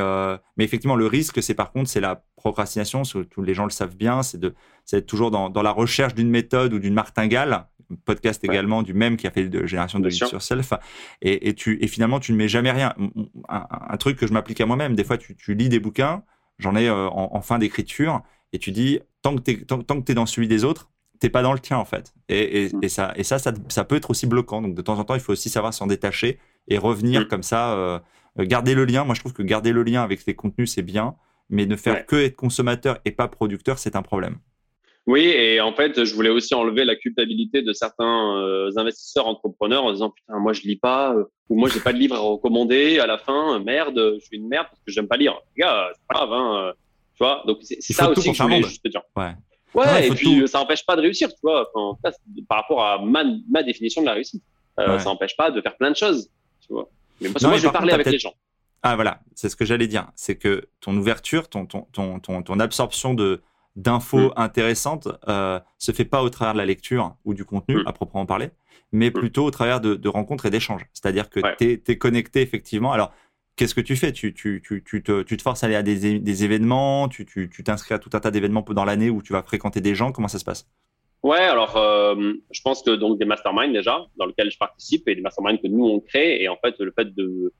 [0.56, 3.02] mais effectivement, le risque, c'est par contre, c'est la procrastination.
[3.02, 6.30] Tous les gens le savent bien, c'est de c'est toujours dans, dans la recherche d'une
[6.30, 7.66] méthode ou d'une martingale
[8.04, 10.72] podcast également du même qui a fait de génération de sur self
[11.22, 12.94] et, et, tu et finalement tu ne mets jamais rien
[13.48, 16.22] un, truc que je m'applique à moi-même des fois tu, tu lis des bouquins
[16.60, 20.12] J'en ai euh, en, fin d'écriture et tu dis tant que tu tant, tant, que
[20.12, 22.14] es dans celui des autres, t'es pas dans le tien en fait.
[22.28, 22.80] Et, et, mm.
[22.82, 24.62] et ça, et ça, ça, peut être aussi bloquant.
[24.62, 26.38] Donc de temps en temps, il faut aussi savoir s'en détacher
[26.68, 27.28] et revenir mm.
[27.28, 27.98] comme ça, euh,
[28.38, 29.04] garder le lien.
[29.04, 31.16] Moi, je trouve que garder le lien avec les contenus, c'est bien,
[31.48, 34.36] mais ne faire que être consommateur et pas producteur, c'est un problème.
[35.06, 39.84] Oui, et en fait, je voulais aussi enlever la culpabilité de certains euh, investisseurs entrepreneurs
[39.84, 42.18] en disant putain, moi je lis pas euh, ou moi j'ai pas de livre à
[42.18, 42.98] recommander.
[43.00, 45.40] À la fin, merde, je suis une merde parce que j'aime pas lire.
[45.56, 46.72] Les gars, c'est pas grave, hein, euh,
[47.14, 47.42] tu vois.
[47.46, 49.02] Donc c'est ça aussi que je voulais juste te dire.
[49.16, 49.32] Ouais.
[49.72, 51.70] Ouais, et puis ça n'empêche pas de réussir, tu vois.
[51.74, 51.96] Enfin,
[52.48, 54.42] par rapport à ma, ma, définition de la réussite,
[54.76, 56.28] ça n'empêche pas de faire plein de choses,
[56.60, 56.88] tu vois.
[57.20, 58.34] Mais moi, je vais parler avec les gens.
[58.82, 60.08] Ah voilà, c'est ce que j'allais dire.
[60.16, 63.42] C'est que ton ouverture, ton, ton, ton, ton absorption de,
[63.76, 64.32] d'infos mm.
[64.36, 67.86] intéressantes euh, se fait pas au travers de la lecture ou du contenu mm.
[67.86, 68.50] à proprement parler,
[68.92, 69.12] mais mm.
[69.12, 70.84] plutôt au travers de, rencontres et d'échanges.
[70.92, 72.92] C'est-à-dire que tu es, connecté effectivement.
[72.92, 73.12] Alors,
[73.56, 74.12] qu'est-ce que tu fais?
[74.12, 77.24] Tu, tu, tu, tu, te, tu te forces à aller à des, des événements, tu
[77.64, 80.12] t'inscris à tout un tas d'événements dans l'année où tu vas fréquenter des gens?
[80.12, 80.68] Comment ça se passe?
[81.22, 85.14] Ouais, alors euh, je pense que donc des masterminds déjà dans lesquels je participe et
[85.14, 87.52] des masterminds que nous on crée et en fait le fait de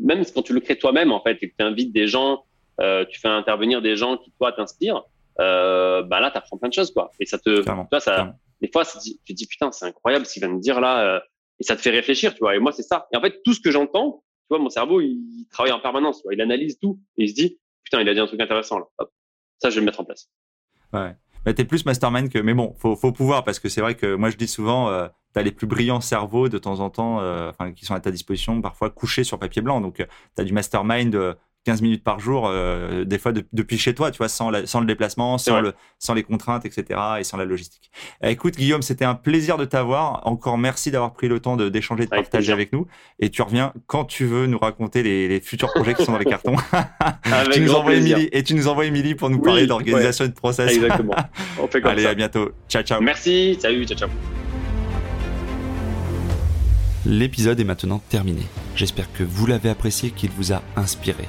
[0.00, 2.44] même quand tu le crées toi-même en fait et que tu invites des gens,
[2.80, 5.04] euh, tu fais intervenir des gens qui toi t'inspirent,
[5.40, 7.10] euh, bah là, tu apprends plein de choses, quoi.
[7.20, 10.32] Et ça te, tu vois, ça, des fois, tu te dis, putain, c'est incroyable ce
[10.32, 11.20] qu'il vient de dire là, euh,
[11.60, 12.56] et ça te fait réfléchir, tu vois.
[12.56, 13.06] Et moi, c'est ça.
[13.12, 16.18] Et en fait, tout ce que j'entends, tu vois, mon cerveau, il, travaille en permanence,
[16.18, 16.34] tu vois.
[16.34, 18.86] Il analyse tout et il se dit, putain, il a dit un truc intéressant là.
[18.98, 19.10] Hop.
[19.58, 20.30] Ça, je vais le mettre en place.
[20.92, 21.14] Ouais.
[21.44, 24.14] Bah, t'es plus mastermind que, mais bon, faut, faut pouvoir parce que c'est vrai que
[24.14, 27.20] moi, je dis souvent, euh, tu as les plus brillants cerveaux de temps en temps,
[27.20, 29.80] euh, enfin, qui sont à ta disposition, parfois couchés sur papier blanc.
[29.80, 31.36] Donc, tu as du mastermind
[31.68, 34.86] 15 minutes par jour, euh, des fois depuis chez toi, tu vois, sans, sans le
[34.86, 37.90] déplacement, sans, le, sans les contraintes, etc., et sans la logistique.
[38.22, 40.26] Eh, écoute, Guillaume, c'était un plaisir de t'avoir.
[40.26, 42.86] Encore merci d'avoir pris le temps d'échanger, de, partager avec nous.
[43.18, 46.24] Et tu reviens quand tu veux nous raconter les, futurs projets qui sont dans les
[46.24, 46.56] cartons.
[47.52, 50.32] tu nous envoies Émilie, et tu nous envoies Émilie pour nous parler d'organisation et de
[50.32, 50.72] process.
[50.72, 51.16] Exactement.
[51.60, 52.48] On fait comme Allez, à bientôt.
[52.66, 53.02] Ciao, ciao.
[53.02, 53.58] Merci.
[53.60, 54.08] Salut, ciao, ciao.
[57.04, 58.44] L'épisode est maintenant terminé.
[58.74, 61.28] J'espère que vous l'avez apprécié, qu'il vous a inspiré.